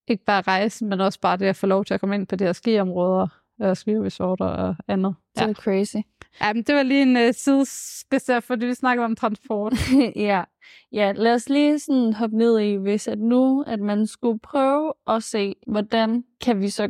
Ikke 0.08 0.24
bare 0.24 0.42
rejse, 0.42 0.84
men 0.84 1.00
også 1.00 1.20
bare 1.20 1.36
det 1.36 1.46
at 1.46 1.56
få 1.56 1.66
lov 1.66 1.84
til 1.84 1.94
at 1.94 2.00
komme 2.00 2.14
ind 2.14 2.26
på 2.26 2.36
de 2.36 2.44
her 2.44 2.52
skiområder, 2.52 3.26
og 3.60 3.76
skiresorter 3.76 4.44
og 4.46 4.76
andet. 4.88 5.14
Det 5.34 5.42
er 5.48 5.54
crazy. 5.54 5.96
Ja, 6.40 6.52
men 6.52 6.62
det 6.62 6.74
var 6.74 6.82
lige 6.82 7.02
en 7.02 7.16
uh, 7.16 7.34
sideskridt, 7.34 8.44
fordi 8.44 8.66
vi 8.66 8.74
snakkede 8.74 9.04
om 9.04 9.16
transport. 9.16 9.72
ja. 10.16 10.42
Ja, 10.92 11.12
lad 11.16 11.34
os 11.34 11.48
lige 11.48 11.78
sådan 11.78 12.12
hoppe 12.12 12.36
ned 12.36 12.58
i, 12.58 12.74
hvis 12.74 13.08
at 13.08 13.18
nu, 13.18 13.62
at 13.66 13.80
man 13.80 14.06
skulle 14.06 14.38
prøve 14.38 14.92
at 15.06 15.22
se, 15.22 15.54
hvordan 15.66 16.24
kan 16.40 16.60
vi 16.60 16.68
så, 16.68 16.88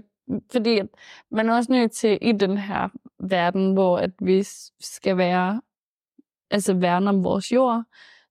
fordi 0.53 0.79
at 0.79 0.87
man 1.31 1.49
er 1.49 1.55
også 1.55 1.73
nødt 1.73 1.93
til 1.93 2.19
i 2.23 2.33
den 2.33 2.59
her 2.59 2.89
verden, 3.21 3.73
hvor 3.73 3.99
at 3.99 4.11
vi 4.23 4.43
skal 4.81 5.17
være, 5.17 5.61
altså 6.51 6.75
værne 6.75 7.09
om 7.09 7.25
vores 7.25 7.53
jord, 7.53 7.83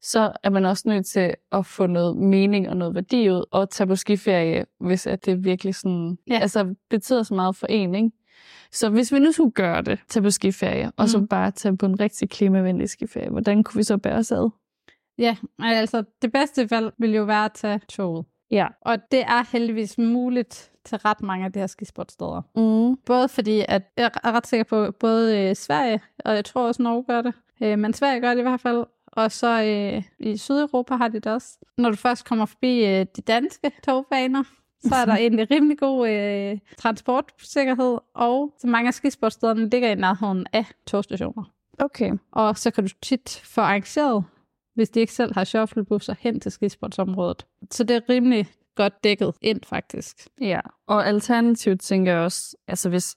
så 0.01 0.31
er 0.43 0.49
man 0.49 0.65
også 0.65 0.83
nødt 0.87 1.05
til 1.05 1.33
at 1.51 1.65
få 1.65 1.87
noget 1.87 2.17
mening 2.17 2.69
og 2.69 2.77
noget 2.77 2.95
værdi 2.95 3.29
ud, 3.29 3.43
og 3.51 3.69
tage 3.69 3.87
på 3.87 3.95
skiferie, 3.95 4.65
hvis 4.79 5.07
at 5.07 5.25
det 5.25 5.43
virkelig 5.43 5.75
sådan, 5.75 6.17
Ja. 6.29 6.39
altså 6.39 6.75
betyder 6.89 7.23
så 7.23 7.33
meget 7.33 7.55
for 7.55 7.67
en, 7.67 7.95
ikke? 7.95 8.11
Så 8.71 8.89
hvis 8.89 9.13
vi 9.13 9.19
nu 9.19 9.31
skulle 9.31 9.51
gøre 9.51 9.81
det, 9.81 9.99
tage 10.09 10.23
på 10.23 10.29
skiferie, 10.29 10.91
og 10.97 11.09
så 11.09 11.17
Mhm. 11.17 11.27
bare 11.27 11.51
tage 11.51 11.77
på 11.77 11.85
en 11.85 11.99
rigtig 11.99 12.29
klimavenlig 12.29 12.89
skiferie, 12.89 13.29
hvordan 13.29 13.63
kunne 13.63 13.77
vi 13.79 13.83
så 13.83 13.97
bære 13.97 14.15
os 14.15 14.31
ad? 14.31 14.49
Ja, 15.17 15.37
altså 15.59 16.03
det 16.21 16.31
bedste 16.31 16.71
valg 16.71 16.93
ville 16.97 17.15
jo 17.15 17.23
være 17.23 17.45
at 17.45 17.53
tage 17.53 17.81
toget. 17.89 18.25
Ja. 18.51 18.67
Og 18.81 18.97
det 19.11 19.21
er 19.21 19.51
heldigvis 19.51 19.97
muligt 19.97 20.71
til 20.85 20.97
ret 20.97 21.21
mange 21.21 21.45
af 21.45 21.51
de 21.51 21.59
her 21.59 21.67
skisportsteder. 21.67 22.41
Mm. 22.55 22.97
Både 23.05 23.29
fordi, 23.29 23.65
at 23.67 23.83
jeg 23.97 24.11
er 24.23 24.31
ret 24.31 24.47
sikker 24.47 24.63
på, 24.63 24.91
både 24.91 25.39
øh, 25.39 25.55
Sverige, 25.55 26.01
og 26.25 26.35
jeg 26.35 26.45
tror 26.45 26.67
også 26.67 26.81
Norge 26.81 27.03
gør 27.03 27.21
det, 27.21 27.33
øh, 27.61 27.79
men 27.79 27.93
Sverige 27.93 28.21
gør 28.21 28.29
det 28.29 28.39
i 28.39 28.41
hvert 28.41 28.61
fald, 28.61 28.85
og 29.07 29.31
så 29.31 29.63
øh, 29.63 30.03
i 30.19 30.37
Sydeuropa 30.37 30.95
har 30.95 31.07
de 31.07 31.19
det 31.19 31.31
også. 31.31 31.57
Når 31.77 31.89
du 31.89 31.95
først 31.95 32.25
kommer 32.25 32.45
forbi 32.45 32.85
øh, 32.85 33.05
de 33.15 33.21
danske 33.21 33.71
togbaner, 33.83 34.43
så 34.81 34.95
er 34.95 35.05
der 35.05 35.15
egentlig 35.23 35.51
rimelig 35.51 35.77
god 35.77 36.09
øh, 36.09 36.59
transportsikkerhed, 36.77 37.97
og 38.15 38.53
så 38.59 38.67
mange 38.67 38.87
af 38.87 38.93
skisportstederne 38.93 39.69
ligger 39.69 39.89
i 39.89 39.95
nærheden 39.95 40.45
af 40.53 40.65
togstationer. 40.87 41.43
Okay. 41.79 42.11
Og 42.31 42.57
så 42.57 42.71
kan 42.71 42.83
du 42.83 42.89
tit 43.01 43.41
få 43.45 43.61
arrangeret, 43.61 44.23
hvis 44.77 44.89
de 44.89 44.99
ikke 44.99 45.13
selv 45.13 45.33
har 45.33 45.43
shuttlebusser 45.43 46.15
hen 46.19 46.39
til 46.39 46.51
skisportsområdet. 46.51 47.45
Så 47.71 47.83
det 47.83 47.95
er 47.95 48.01
rimelig 48.09 48.47
godt 48.75 49.03
dækket 49.03 49.33
ind, 49.41 49.61
faktisk. 49.65 50.27
Ja, 50.41 50.59
og 50.87 51.07
alternativt 51.07 51.81
tænker 51.81 52.11
jeg 52.11 52.21
også, 52.21 52.55
altså 52.67 52.89
hvis 52.89 53.15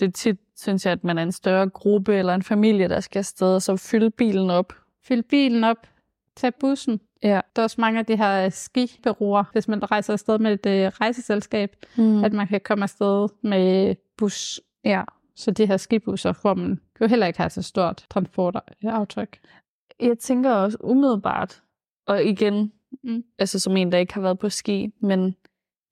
det 0.00 0.14
tit, 0.14 0.36
synes 0.56 0.84
jeg, 0.86 0.92
at 0.92 1.04
man 1.04 1.18
er 1.18 1.22
en 1.22 1.32
større 1.32 1.68
gruppe 1.68 2.14
eller 2.14 2.34
en 2.34 2.42
familie, 2.42 2.88
der 2.88 3.00
skal 3.00 3.18
afsted, 3.18 3.60
så 3.60 3.76
fylde 3.76 4.10
bilen 4.10 4.50
op. 4.50 4.72
Fyld 5.04 5.22
bilen 5.22 5.64
op, 5.64 5.76
tag 6.36 6.54
bussen. 6.54 7.00
Ja. 7.22 7.40
Der 7.56 7.62
er 7.62 7.64
også 7.64 7.80
mange 7.80 7.98
af 7.98 8.06
de 8.06 8.16
her 8.16 8.48
skibureauer, 8.48 9.44
hvis 9.52 9.68
man 9.68 9.90
rejser 9.90 10.12
afsted 10.12 10.38
med 10.38 10.52
et 10.52 10.66
øh, 10.66 10.86
rejseselskab, 11.00 11.76
Mm. 11.96 12.04
mm. 12.04 12.24
at 12.24 12.32
man 12.32 12.46
kan 12.46 12.60
komme 12.64 12.82
afsted 12.82 13.28
med 13.42 13.94
bus. 14.16 14.60
Ja. 14.84 15.02
Så 15.36 15.50
de 15.50 15.66
her 15.66 15.76
skibusser, 15.76 16.32
hvor 16.42 16.54
man 16.54 16.80
jo 17.00 17.06
heller 17.06 17.26
ikke 17.26 17.38
har 17.40 17.48
så 17.48 17.62
stort 17.62 18.06
transportaftryk. 18.10 19.38
Jeg 20.00 20.18
tænker 20.18 20.50
også 20.52 20.78
umiddelbart, 20.80 21.62
og 22.06 22.24
igen, 22.24 22.72
Mm. 23.02 23.24
altså 23.38 23.60
som 23.60 23.76
en, 23.76 23.92
der 23.92 23.98
ikke 23.98 24.14
har 24.14 24.20
været 24.20 24.38
på 24.38 24.48
ski, 24.48 24.90
men 25.00 25.36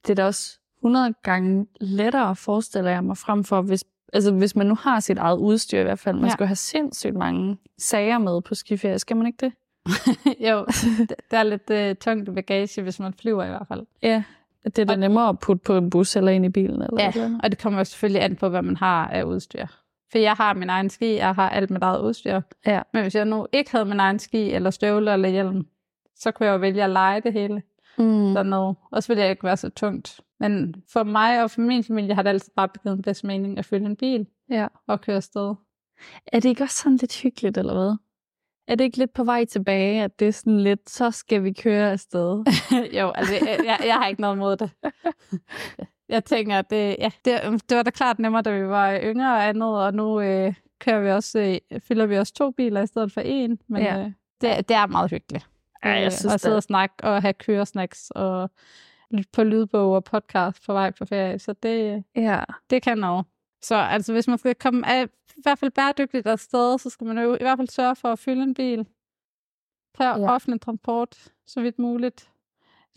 det 0.07 0.11
er 0.11 0.15
da 0.15 0.25
også 0.27 0.59
100 0.79 1.15
gange 1.23 1.67
lettere, 1.81 2.37
forestiller 2.37 2.91
jeg 2.91 3.05
mig, 3.05 3.17
frem 3.17 3.45
for, 3.45 3.63
hvis, 3.63 3.85
altså 4.13 4.33
hvis 4.33 4.57
man 4.57 4.67
nu 4.67 4.75
har 4.75 5.01
sit 5.01 5.19
eget 5.19 5.39
udstyr 5.39 5.81
i 5.81 5.83
hvert 5.83 5.99
fald. 5.99 6.17
Man 6.17 6.25
Ja. 6.25 6.31
skal 6.31 6.47
have 6.47 6.57
sindssygt 6.57 7.15
mange 7.15 7.57
sager 7.79 8.19
med 8.19 8.41
på 8.43 8.55
skiferie, 8.55 8.99
skal 8.99 9.17
man 9.17 9.27
ikke 9.27 9.37
det? 9.47 9.53
jo, 10.51 10.65
det, 10.99 11.17
er 11.39 11.43
lidt 11.43 11.71
øh, 11.71 11.95
tungt 11.97 12.35
bagage, 12.35 12.83
hvis 12.83 13.01
man 13.01 13.15
flyver 13.15 13.45
i 13.45 13.49
hvert 13.49 13.67
fald. 13.69 13.87
Ja. 14.03 14.23
Det 14.65 14.79
er 14.79 14.85
da 14.85 14.93
Og- 14.93 14.99
nemmere 14.99 15.29
at 15.29 15.39
putte 15.39 15.63
på 15.65 15.77
en 15.77 15.91
bus 15.91 16.17
eller 16.17 16.33
ind 16.33 16.45
i 16.45 16.49
bilen. 16.49 16.83
Eller 16.83 17.03
Ja, 17.03 17.13
eller 17.15 17.39
og 17.43 17.51
det 17.51 17.63
kommer 17.63 17.79
jo 17.81 17.85
selvfølgelig 17.85 18.23
an 18.23 18.37
på, 18.37 18.49
hvad 18.49 18.63
man 18.63 18.77
har 18.77 19.09
af 19.09 19.23
udstyr. 19.23 19.67
For 20.13 20.19
jeg 20.19 20.33
har 20.35 20.55
min 20.55 20.71
egen 20.71 20.91
ski, 20.91 21.15
jeg 21.15 21.35
har 21.35 21.51
alt 21.51 21.71
mit 21.71 21.83
eget 21.83 22.01
udstyr. 22.03 22.41
Ja. 22.67 22.83
Men 22.93 23.03
hvis 23.03 23.15
jeg 23.15 23.25
nu 23.25 23.47
ikke 23.53 23.71
havde 23.71 23.85
min 23.85 24.01
egen 24.01 24.19
ski, 24.19 24.51
eller 24.51 24.71
støvler 24.71 25.13
eller 25.15 25.29
hjelm, 25.29 25.67
så 26.17 26.31
kunne 26.31 26.47
jeg 26.47 26.53
jo 26.53 26.59
vælge 26.59 26.85
at 26.85 26.91
lege 26.91 27.21
det 27.21 27.33
hele 27.33 27.63
Mm. 27.99 28.35
dernede. 28.35 28.75
Og 28.93 29.03
så 29.03 29.09
ville 29.09 29.25
det 29.25 29.31
ikke 29.31 29.45
være 29.45 29.57
så 29.57 29.69
tungt. 29.71 30.21
Men 30.41 30.75
for 30.93 31.03
mig 31.03 31.43
og 31.43 31.51
for 31.51 31.61
min 31.61 31.85
familie 31.85 32.15
har 32.15 32.23
det 32.23 32.31
altid 32.31 32.53
bare 32.57 32.69
givet 32.83 32.97
en 32.97 33.03
bedst 33.03 33.25
mening 33.25 33.59
at 33.59 33.65
følge 33.65 33.87
en 33.87 33.97
bil 33.97 34.27
Ja. 34.51 34.67
og 34.89 35.01
køre 35.01 35.17
afsted. 35.17 35.55
Er 36.27 36.41
det 36.41 36.45
ikke 36.49 36.63
også 36.63 36.77
sådan 36.83 36.97
lidt 36.97 37.23
hyggeligt, 37.23 37.59
eller 37.59 37.75
hvad? 37.75 37.97
Er 38.69 38.75
det 38.75 38.85
ikke 38.85 38.99
lidt 38.99 39.13
på 39.13 39.25
vej 39.25 39.45
tilbage, 39.45 40.03
at 40.03 40.19
det 40.21 40.29
er 40.29 40.33
sådan 40.33 40.61
lidt, 40.61 40.91
så 40.91 41.11
skal 41.11 41.45
vi 41.45 41.53
køre 41.53 41.91
afsted? 41.93 42.45
jo, 43.01 43.11
altså 43.11 43.35
jeg, 43.35 43.59
jeg, 43.65 43.79
jeg 43.87 43.95
har 43.95 44.07
ikke 44.07 44.21
noget 44.21 44.39
mod 44.39 44.57
det. 44.57 44.71
Jeg 46.13 46.25
tænker, 46.25 46.59
at 46.59 46.71
det, 46.71 46.97
ja, 46.99 47.11
det, 47.25 47.63
det 47.69 47.77
var 47.77 47.83
da 47.83 47.91
klart 47.91 48.19
nemmere, 48.19 48.43
da 48.43 48.59
vi 48.59 48.69
var 48.69 48.99
yngre 49.03 49.33
og 49.35 49.49
andet, 49.49 49.69
og 49.85 49.95
nu 49.95 50.21
øh, 50.21 50.55
kører 50.81 51.01
vi 51.01 51.11
også, 51.11 51.61
øh, 51.71 51.81
fylder 51.81 52.07
vi 52.07 52.19
også 52.19 52.33
to 52.35 52.51
biler 52.51 52.83
i 52.83 52.87
stedet 52.87 53.13
for 53.13 53.21
en. 53.21 53.59
Men 53.69 53.83
Ja. 53.83 53.99
øh, 53.99 54.05
det, 54.41 54.69
det 54.69 54.77
er 54.77 54.87
meget 54.87 55.11
hyggeligt. 55.11 55.49
Ja, 55.85 55.91
jeg 55.91 56.05
Øh, 56.07 56.13
synes 56.13 56.35
at 56.35 56.41
sidde 56.41 56.57
og 56.57 56.63
snakke 56.63 56.95
og 57.03 57.23
have 57.23 57.33
køresnacks 57.35 58.11
og 58.11 58.51
lytte 59.11 59.31
på 59.33 59.45
lydbog 59.45 59.95
og 59.95 60.05
podcast 60.05 60.67
på 60.67 60.73
vej 60.73 60.91
på 60.91 61.05
ferie. 61.05 61.39
Så 61.39 61.53
det, 61.53 62.05
Ja. 62.17 62.41
det 62.71 62.83
kan 62.83 62.99
noget. 62.99 63.27
Så 63.63 63.75
altså, 63.75 64.13
hvis 64.13 64.29
man 64.29 64.39
skal 64.39 64.55
komme 64.55 64.89
af, 64.89 65.05
i 65.37 65.41
hvert 65.43 65.59
fald 65.59 65.71
bæredygtigt 65.71 66.27
afsted, 66.27 66.79
så 66.79 66.91
skal 66.91 67.07
man 67.07 67.19
jo 67.19 67.35
i 67.35 67.39
hvert 67.41 67.59
fald 67.59 67.69
sørge 67.69 67.97
for 67.97 68.09
at 68.13 68.19
fylde 68.19 68.43
en 68.43 68.55
bil. 68.55 68.87
Tag 69.99 70.19
ja. 70.19 70.31
offentlig 70.35 70.61
transport, 70.61 71.29
så 71.47 71.61
vidt 71.61 71.79
muligt. 71.79 72.31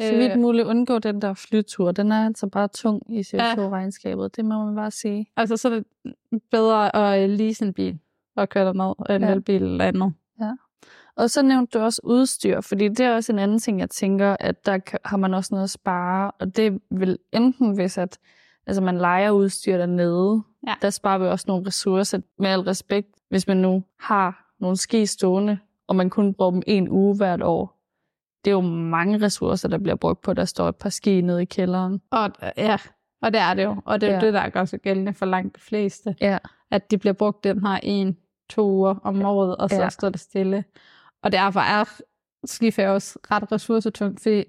Så 0.01 0.15
vidt 0.15 0.39
muligt 0.39 0.67
undgå 0.67 0.99
den 0.99 1.21
der 1.21 1.33
flytur. 1.33 1.91
Den 1.91 2.11
er 2.11 2.25
altså 2.25 2.47
bare 2.47 2.67
tung 2.67 3.01
i 3.09 3.23
Ja. 3.33 3.53
CO2-regnskabet. 3.53 4.35
Det 4.35 4.45
må 4.45 4.65
man 4.65 4.75
bare 4.75 4.91
sige. 4.91 5.27
Altså, 5.37 5.57
så 5.57 5.69
er 5.69 5.73
det 5.73 5.85
bedre 6.51 6.95
at 6.95 7.29
lease 7.29 7.65
en 7.65 7.73
bil 7.73 7.99
og 8.35 8.49
køre 8.49 8.65
derned, 8.65 8.93
end 9.09 9.23
Ja. 9.23 9.29
ja. 9.29 9.35
elbil 9.35 9.63
eller 9.63 9.85
andet. 9.85 10.13
Og 11.17 11.29
så 11.29 11.41
nævnte 11.41 11.79
du 11.79 11.83
også 11.83 12.01
udstyr, 12.03 12.61
fordi 12.61 12.87
det 12.87 12.99
er 12.99 13.15
også 13.15 13.33
en 13.33 13.39
anden 13.39 13.59
ting, 13.59 13.79
jeg 13.79 13.89
tænker, 13.89 14.37
at 14.39 14.65
der 14.65 14.79
har 15.05 15.17
man 15.17 15.33
også 15.33 15.53
noget 15.53 15.63
at 15.63 15.69
spare, 15.69 16.31
og 16.39 16.55
det 16.55 16.79
vil 16.91 17.17
enten, 17.33 17.71
hvis 17.75 17.97
at, 17.97 18.17
altså 18.67 18.81
man 18.81 18.97
leger 18.97 19.31
udstyr 19.31 19.77
dernede, 19.77 20.41
Ja. 20.67 20.73
der 20.81 20.89
sparer 20.89 21.17
vi 21.17 21.25
også 21.25 21.45
nogle 21.47 21.67
ressourcer. 21.67 22.19
Med 22.39 22.49
al 22.49 22.59
respekt, 22.59 23.07
hvis 23.29 23.47
man 23.47 23.57
nu 23.57 23.83
har 23.99 24.53
nogle 24.59 24.77
ski 24.77 25.05
stående, 25.05 25.57
og 25.87 25.95
man 25.95 26.09
kun 26.09 26.33
bruger 26.33 26.51
dem 26.51 26.61
en 26.67 26.89
uge 26.89 27.15
hvert 27.15 27.41
år, 27.41 27.74
det 28.45 28.51
er 28.51 28.55
jo 28.55 28.61
mange 28.61 29.21
ressourcer, 29.25 29.67
der 29.69 29.77
bliver 29.77 29.95
brugt 29.95 30.21
på, 30.21 30.33
der 30.33 30.45
står 30.45 30.69
et 30.69 30.75
par 30.75 30.89
ski 30.89 31.21
nede 31.21 31.41
i 31.41 31.45
kælderen. 31.45 32.01
Og, 32.11 32.31
ja, 32.57 32.77
og 33.21 33.33
det 33.33 33.41
er 33.41 33.53
det 33.53 33.63
jo. 33.63 33.75
Og 33.85 34.01
det 34.01 34.09
er 34.09 34.13
Ja. 34.13 34.19
det, 34.21 34.33
der 34.33 34.49
gør 34.49 34.65
sig 34.65 34.79
gældende 34.79 35.13
for 35.13 35.25
langt 35.25 35.55
de 35.55 35.61
fleste. 35.61 36.15
Ja. 36.21 36.37
At 36.71 36.91
de 36.91 36.97
bliver 36.97 37.13
brugt 37.13 37.43
den 37.43 37.65
her 37.67 37.79
en, 37.83 38.17
to 38.49 38.69
uger 38.71 38.95
om 39.03 39.21
året, 39.25 39.55
og 39.57 39.69
så 39.69 39.75
Ja. 39.81 39.89
står 39.89 40.09
det 40.09 40.19
stille. 40.19 40.63
Og 41.23 41.31
derfor 41.31 41.59
er 41.59 42.01
skiferie 42.45 42.91
også 42.91 43.19
ret 43.31 43.51
ressourcetungt, 43.51 44.21
fordi 44.23 44.43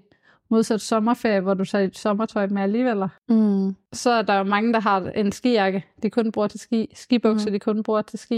modsat 0.49 0.81
sommerferie, 0.81 1.39
hvor 1.39 1.53
du 1.53 1.65
tager 1.65 1.85
dit 1.85 1.97
sommertøj 1.97 2.47
med 2.47 2.61
alligevel, 2.61 3.03
Mm. 3.29 3.75
så 3.93 4.09
er 4.11 4.21
der 4.21 4.33
jo 4.37 4.43
mange, 4.43 4.73
der 4.73 4.79
har 4.79 5.01
en 5.01 5.31
skijakke, 5.31 5.85
de 6.03 6.09
kun 6.09 6.31
bruger 6.31 6.47
til 6.47 6.59
ski. 6.59 6.91
Skibukser, 6.95 7.49
Mm. 7.49 7.53
de 7.53 7.59
kun 7.59 7.83
bruger 7.83 8.01
til 8.01 8.19
ski. 8.19 8.37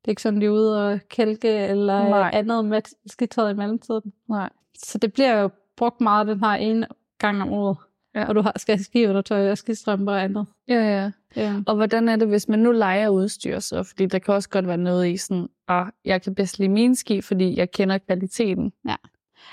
Det 0.00 0.04
er 0.04 0.08
ikke 0.12 0.22
sådan, 0.22 0.40
de 0.40 0.46
er 0.46 0.50
ude 0.50 0.92
og 0.92 1.00
kælke 1.08 1.48
eller. 1.48 2.08
Nej. 2.08 2.30
andet 2.32 2.64
med 2.64 2.82
skitøjet 3.06 3.52
i 3.52 3.56
mellemtiden. 3.56 4.12
Nej. 4.28 4.50
Så 4.78 4.98
det 4.98 5.12
bliver 5.12 5.40
jo 5.40 5.50
brugt 5.76 6.00
meget 6.00 6.26
den 6.26 6.40
her 6.40 6.50
ene 6.50 6.86
gang 7.18 7.42
om 7.42 7.52
året. 7.52 7.76
Ja. 8.14 8.28
Og 8.28 8.34
du 8.34 8.40
har, 8.40 8.52
skal 8.56 8.76
have 8.76 8.84
skiundertøj 8.84 9.50
og 9.50 9.58
skistrømper 9.58 10.12
og 10.12 10.22
andet. 10.22 10.46
Ja, 10.68 10.74
ja. 10.74 11.10
Ja. 11.36 11.54
Og 11.66 11.76
hvordan 11.76 12.08
er 12.08 12.16
det, 12.16 12.28
hvis 12.28 12.48
man 12.48 12.58
nu 12.58 12.72
leger 12.72 13.08
udstyr 13.08 13.58
så? 13.58 13.82
Fordi 13.82 14.06
der 14.06 14.18
kan 14.18 14.34
også 14.34 14.48
godt 14.48 14.66
være 14.66 14.76
noget 14.76 15.08
i 15.08 15.16
sådan, 15.16 15.48
at 15.68 15.84
jeg 16.04 16.22
kan 16.22 16.34
bedst 16.34 16.58
lide 16.58 16.68
mine 16.68 16.96
ski, 16.96 17.20
fordi 17.20 17.56
jeg 17.56 17.70
kender 17.70 17.98
kvaliteten. 17.98 18.72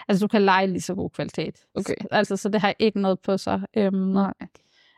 Altså, 0.08 0.26
du 0.26 0.28
kan 0.28 0.42
lege 0.42 0.68
lige 0.68 0.82
så 0.82 0.96
god 0.96 1.10
kvalitet. 1.10 1.56
Okay. 1.76 1.96
Altså, 2.12 2.38
så 2.38 2.50
det 2.50 2.62
har 2.62 2.74
ikke 2.80 3.02
noget 3.02 3.20
på 3.20 3.38
sig. 3.38 3.62
Øhm, 3.78 3.96
Nej. 3.96 4.34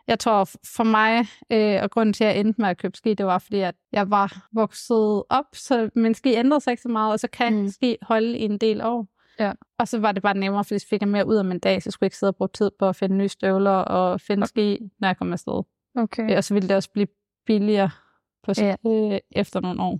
Jeg 0.07 0.19
tror 0.19 0.49
for 0.75 0.83
mig, 0.83 1.25
øh, 1.51 1.83
og 1.83 1.91
grunden 1.91 2.13
til, 2.13 2.23
at 2.23 2.29
jeg 2.29 2.39
endte 2.39 2.61
med 2.61 2.69
at 2.69 2.77
købe 2.77 2.97
ski, 2.97 3.13
det 3.13 3.25
var 3.25 3.37
fordi, 3.39 3.59
at 3.59 3.75
jeg 3.91 4.11
var 4.11 4.47
vokset 4.53 5.23
op, 5.29 5.45
så 5.53 5.89
min 5.95 6.13
ski 6.13 6.33
ændrede 6.33 6.61
sig 6.61 6.71
ikke 6.71 6.83
så 6.83 6.89
meget, 6.89 7.11
og 7.11 7.19
så 7.19 7.27
kan 7.27 7.61
mm. 7.61 7.67
ski 7.67 7.97
holde 8.01 8.37
i 8.37 8.43
en 8.43 8.57
del 8.57 8.81
år. 8.81 9.07
Ja. 9.39 9.51
Og 9.79 9.87
så 9.87 9.99
var 9.99 10.11
det 10.11 10.23
bare 10.23 10.37
nemmere, 10.37 10.63
fordi 10.63 10.79
så 10.79 10.87
fik 10.87 11.01
jeg 11.01 11.09
mere 11.09 11.27
ud 11.27 11.35
af 11.35 11.45
min 11.45 11.59
dag, 11.59 11.81
så 11.83 11.87
jeg 11.87 11.93
skulle 11.93 12.07
ikke 12.07 12.17
sidde 12.17 12.29
og 12.31 12.35
bruge 12.35 12.49
tid 12.53 12.71
på 12.79 12.89
at 12.89 12.95
finde 12.95 13.17
nye 13.17 13.27
støvler 13.29 13.71
og 13.71 14.21
finde 14.21 14.41
Okay. 14.43 14.47
ski, 14.47 14.79
når 14.99 15.07
jeg 15.07 15.17
kom 15.17 15.33
afsted. 15.33 15.63
Okay. 15.95 16.37
Og 16.37 16.43
så 16.43 16.53
ville 16.53 16.67
det 16.69 16.75
også 16.75 16.91
blive 16.91 17.07
billigere 17.45 17.89
på, 18.43 18.51
Ja. 18.57 18.75
øh, 18.87 19.19
efter 19.31 19.59
nogle 19.59 19.81
år. 19.83 19.99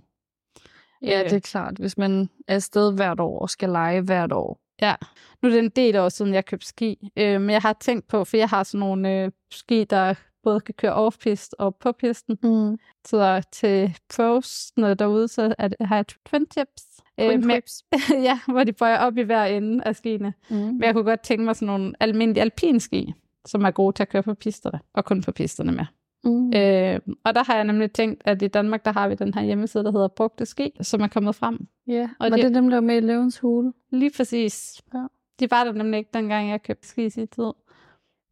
Ja, 1.02 1.18
Øh. 1.24 1.30
det 1.30 1.36
er 1.36 1.40
klart. 1.40 1.76
Hvis 1.78 1.98
man 1.98 2.28
er 2.48 2.54
afsted 2.54 2.92
hvert 2.94 3.20
år 3.20 3.38
og 3.38 3.50
skal 3.50 3.68
lege 3.68 4.00
hvert 4.00 4.32
år. 4.32 4.60
Ja, 4.82 4.94
nu 5.42 5.48
er 5.48 5.52
det 5.52 5.58
en 5.64 5.70
del 5.70 5.96
år 5.96 6.08
siden, 6.08 6.34
jeg 6.34 6.44
købte 6.46 6.66
ski. 6.66 7.10
Øh, 7.16 7.40
men 7.40 7.50
jeg 7.50 7.60
har 7.62 7.72
tænkt 7.80 8.08
på, 8.08 8.24
for 8.24 8.36
jeg 8.36 8.48
har 8.48 8.62
sådan 8.62 8.80
nogle 8.80 9.22
øh, 9.24 9.30
ski, 9.52 9.84
der 9.84 10.14
både 10.48 10.60
kan 10.60 10.74
køre 10.74 10.94
off-pist 10.94 11.54
og 11.58 11.76
på 11.76 11.92
pisten. 11.92 12.38
Mm. 12.42 12.78
Så 13.06 13.42
til 13.52 13.96
pros, 14.16 14.72
når 14.76 14.94
derude, 14.94 15.28
så 15.28 15.54
er 15.58 15.68
det, 15.68 15.76
har 15.86 15.96
jeg 15.96 16.06
twin 16.26 16.46
tips. 16.46 16.82
Twin 17.18 17.46
med, 17.46 17.54
trips. 17.54 17.84
ja, 18.28 18.40
hvor 18.48 18.64
de 18.64 18.72
bøjer 18.72 18.98
op 18.98 19.18
i 19.18 19.22
hver 19.22 19.44
ende 19.44 19.84
af 19.84 19.96
skiene. 19.96 20.34
Mm. 20.50 20.56
Men 20.56 20.82
jeg 20.82 20.94
kunne 20.94 21.04
godt 21.04 21.20
tænke 21.20 21.44
mig 21.44 21.56
sådan 21.56 21.66
nogle 21.66 21.92
almindelige 22.00 22.40
alpinski, 22.42 23.14
som 23.46 23.64
er 23.64 23.70
gode 23.70 23.96
til 23.96 24.02
at 24.02 24.08
køre 24.08 24.22
på 24.22 24.34
pisterne, 24.34 24.80
og 24.94 25.04
kun 25.04 25.22
på 25.22 25.32
pisterne 25.32 25.72
med. 25.72 25.84
Mm. 26.24 26.52
Øh, 26.54 27.00
og 27.24 27.34
der 27.34 27.44
har 27.44 27.54
jeg 27.54 27.64
nemlig 27.64 27.92
tænkt, 27.92 28.22
at 28.24 28.42
i 28.42 28.48
Danmark, 28.48 28.84
der 28.84 28.92
har 28.92 29.08
vi 29.08 29.14
den 29.14 29.34
her 29.34 29.42
hjemmeside, 29.42 29.84
der 29.84 29.92
hedder 29.92 30.08
Brugte 30.08 30.46
Ski, 30.46 30.70
som 30.80 31.00
er 31.00 31.08
kommet 31.08 31.34
frem. 31.34 31.66
Ja, 31.86 32.02
og 32.20 32.30
var 32.30 32.36
det- 32.36 32.44
det 32.44 32.54
dem, 32.54 32.68
der 32.70 32.76
var 32.76 32.80
med 32.80 32.96
i 32.96 33.00
Løvens 33.00 33.38
Hule? 33.38 33.72
Lige 33.92 34.10
præcis. 34.16 34.82
Ja. 34.94 35.06
De 35.40 35.50
var 35.50 35.64
der 35.64 35.72
nemlig 35.72 35.98
ikke, 35.98 36.10
dengang 36.14 36.50
jeg 36.50 36.62
købte 36.62 36.88
ski 36.88 37.04
i 37.06 37.10
sin 37.10 37.28
tid. 37.28 37.52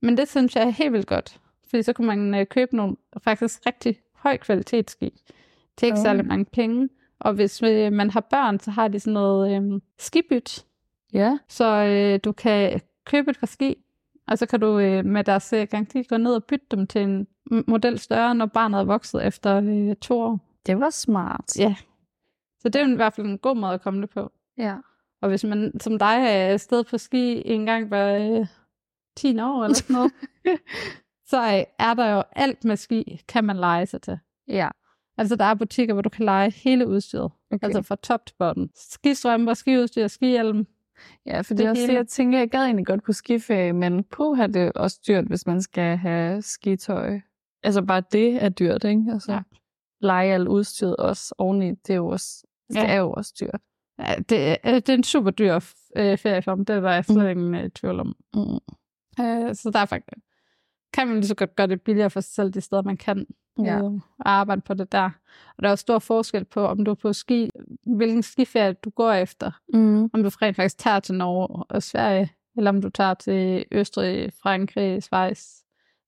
Men 0.02 0.16
det 0.16 0.28
synes 0.28 0.56
jeg 0.56 0.64
er 0.64 0.68
helt 0.70 0.92
vildt 0.92 1.06
godt. 1.06 1.40
Fordi 1.70 1.82
så 1.82 1.92
kunne 1.92 2.06
man 2.06 2.34
øh, 2.34 2.46
købe 2.46 2.76
nogle 2.76 2.96
faktisk 3.18 3.66
rigtig 3.66 4.00
høj 4.14 4.36
kvalitetsski. 4.36 5.22
Til 5.76 5.86
ikke 5.86 5.98
Ja. 5.98 6.02
særlig 6.02 6.26
mange 6.26 6.44
penge. 6.44 6.88
Og 7.20 7.32
hvis 7.34 7.62
øh, 7.62 7.92
man 7.92 8.10
har 8.10 8.20
børn, 8.20 8.60
så 8.60 8.70
har 8.70 8.88
de 8.88 9.00
sådan 9.00 9.12
noget 9.12 9.62
øh, 9.62 9.80
skibyt. 9.98 10.64
Ja. 11.12 11.38
Så 11.48 11.64
øh, 11.64 12.20
du 12.24 12.32
kan 12.32 12.80
købe 13.04 13.30
et 13.30 13.38
par 13.38 13.46
ski, 13.46 13.76
og 14.26 14.38
så 14.38 14.46
kan 14.46 14.60
du 14.60 14.78
øh, 14.78 15.04
med 15.04 15.24
deres 15.24 15.52
øh, 15.52 15.66
garanti 15.70 16.02
gå 16.02 16.16
ned 16.16 16.34
og 16.34 16.44
bytte 16.44 16.66
dem 16.70 16.86
til 16.86 17.02
en 17.02 17.26
model 17.66 17.98
større, 17.98 18.34
når 18.34 18.46
barnet 18.46 18.80
er 18.80 18.84
vokset 18.84 19.26
efter 19.26 19.60
øh, 19.64 19.96
to 19.96 20.20
år. 20.20 20.40
Det 20.66 20.80
var 20.80 20.90
smart. 20.90 21.58
Ja. 21.58 21.74
Så 22.60 22.68
det 22.68 22.76
er 22.76 22.86
jo 22.86 22.92
i 22.92 22.96
hvert 22.96 23.12
fald 23.14 23.26
en 23.26 23.38
god 23.38 23.56
måde 23.56 23.72
at 23.72 23.82
komme 23.82 24.00
det 24.00 24.10
på. 24.10 24.32
Ja. 24.58 24.76
Og 25.22 25.28
hvis 25.28 25.44
man 25.44 25.80
som 25.80 25.98
dig 25.98 26.16
er 26.16 26.46
afsted 26.52 26.84
på 26.84 26.98
ski 26.98 27.42
en 27.44 27.66
gang 27.66 27.88
hver 27.88 28.38
øh, 28.40 28.46
10 29.16 29.40
år 29.40 29.64
eller 29.64 29.74
sådan 29.74 29.94
noget, 29.94 30.12
så 31.26 31.42
øh, 31.42 31.64
er 31.78 31.94
der 31.94 32.14
jo 32.14 32.22
alt 32.32 32.64
med 32.64 32.76
ski, 32.76 33.22
kan 33.28 33.44
man 33.44 33.56
lege 33.56 33.86
sig 33.86 34.02
til. 34.02 34.18
Ja. 34.48 34.68
Altså 35.18 35.36
der 35.36 35.44
er 35.44 35.54
butikker, 35.54 35.94
hvor 35.94 36.02
du 36.02 36.08
kan 36.08 36.24
lege 36.24 36.50
hele 36.50 36.88
udstyret. 36.88 37.30
Okay. 37.50 37.66
Altså 37.66 37.82
fra 37.82 37.96
top 37.96 38.26
til 38.26 38.34
bottom. 38.38 38.70
Skistrømper, 38.74 39.54
skiudstyr, 39.54 40.06
skihjelm. 40.06 40.66
ja, 41.26 41.40
for 41.40 41.54
det, 41.54 41.58
det 41.58 41.66
er 41.66 41.70
også 41.70 41.80
det, 41.80 41.88
hele. 41.88 41.98
jeg 41.98 42.08
tænker, 42.08 42.38
jeg 42.38 42.50
gad 42.50 42.64
egentlig 42.64 42.86
godt 42.86 43.02
på 43.04 43.12
skiferie, 43.12 43.72
men 43.72 44.04
puha, 44.04 44.46
det 44.46 44.56
er 44.56 44.70
også 44.74 45.00
dyrt, 45.08 45.24
hvis 45.24 45.46
man 45.46 45.62
skal 45.62 45.96
have 45.96 46.42
skitøj. 46.42 47.20
Altså 47.62 47.82
bare 47.82 48.02
det 48.12 48.42
er 48.44 48.48
dyrt, 48.48 48.84
ikke? 48.84 49.04
Altså, 49.12 49.32
ja. 49.32 49.40
Lege 50.00 50.34
alt 50.34 50.48
udstyret 50.48 50.96
også 50.96 51.34
oveni, 51.38 51.70
det 51.70 51.90
er 51.90 51.94
jo 51.96 52.08
også, 52.08 52.46
ja. 52.74 52.80
det 52.80 52.90
er 52.90 52.94
jo 52.96 53.12
også 53.12 53.32
dyrt. 53.40 53.60
Ja, 53.98 54.14
det, 54.28 54.50
er- 54.62 54.80
det 54.80 54.88
er 54.88 54.94
en 54.94 55.02
super 55.04 55.30
dyr 55.30 55.54
øh, 55.96 56.18
ferieform, 56.18 56.58
det 56.64 56.82
der 56.82 56.90
jeg 56.90 57.04
slet 57.04 57.30
ingen 57.30 57.54
øh, 57.54 57.70
tvivl 57.70 58.00
om. 58.00 58.16
Mm. 58.34 58.40
Øh, 59.24 59.54
så 59.54 59.70
der 59.72 59.78
er 59.78 59.86
faktisk, 59.86 60.08
kan 60.96 61.06
man 61.08 61.16
lige 61.16 61.26
så 61.28 61.34
godt 61.34 61.56
gøre 61.56 61.66
det 61.66 61.80
billigere 61.82 62.10
for 62.10 62.20
sig 62.20 62.34
selv, 62.34 62.50
de 62.54 62.60
steder 62.60 62.82
man 62.82 62.96
kan 62.96 63.26
Ja. 63.64 63.78
øh, 63.84 63.90
arbejde 64.20 64.60
på 64.60 64.74
det 64.74 64.92
der. 64.92 65.04
Og 65.56 65.62
der 65.62 65.68
er 65.68 65.72
jo 65.72 65.76
stor 65.76 65.98
forskel 65.98 66.44
på, 66.44 66.66
om 66.66 66.84
du 66.84 66.90
er 66.90 66.94
på 66.94 67.12
ski, 67.12 67.50
hvilken 67.96 68.22
skiferie 68.22 68.72
du 68.72 68.90
går 68.90 69.12
efter. 69.12 69.50
Mm. 69.72 70.02
Om 70.12 70.22
du 70.22 70.28
rent 70.42 70.56
faktisk 70.56 70.78
tager 70.78 71.00
til 71.00 71.14
Norge 71.14 71.64
og 71.68 71.82
Sverige, 71.82 72.32
eller 72.56 72.70
om 72.70 72.80
du 72.82 72.88
tager 72.90 73.14
til 73.14 73.64
Østrig, 73.72 74.32
Frankrig, 74.42 75.02
Schweiz, 75.02 75.46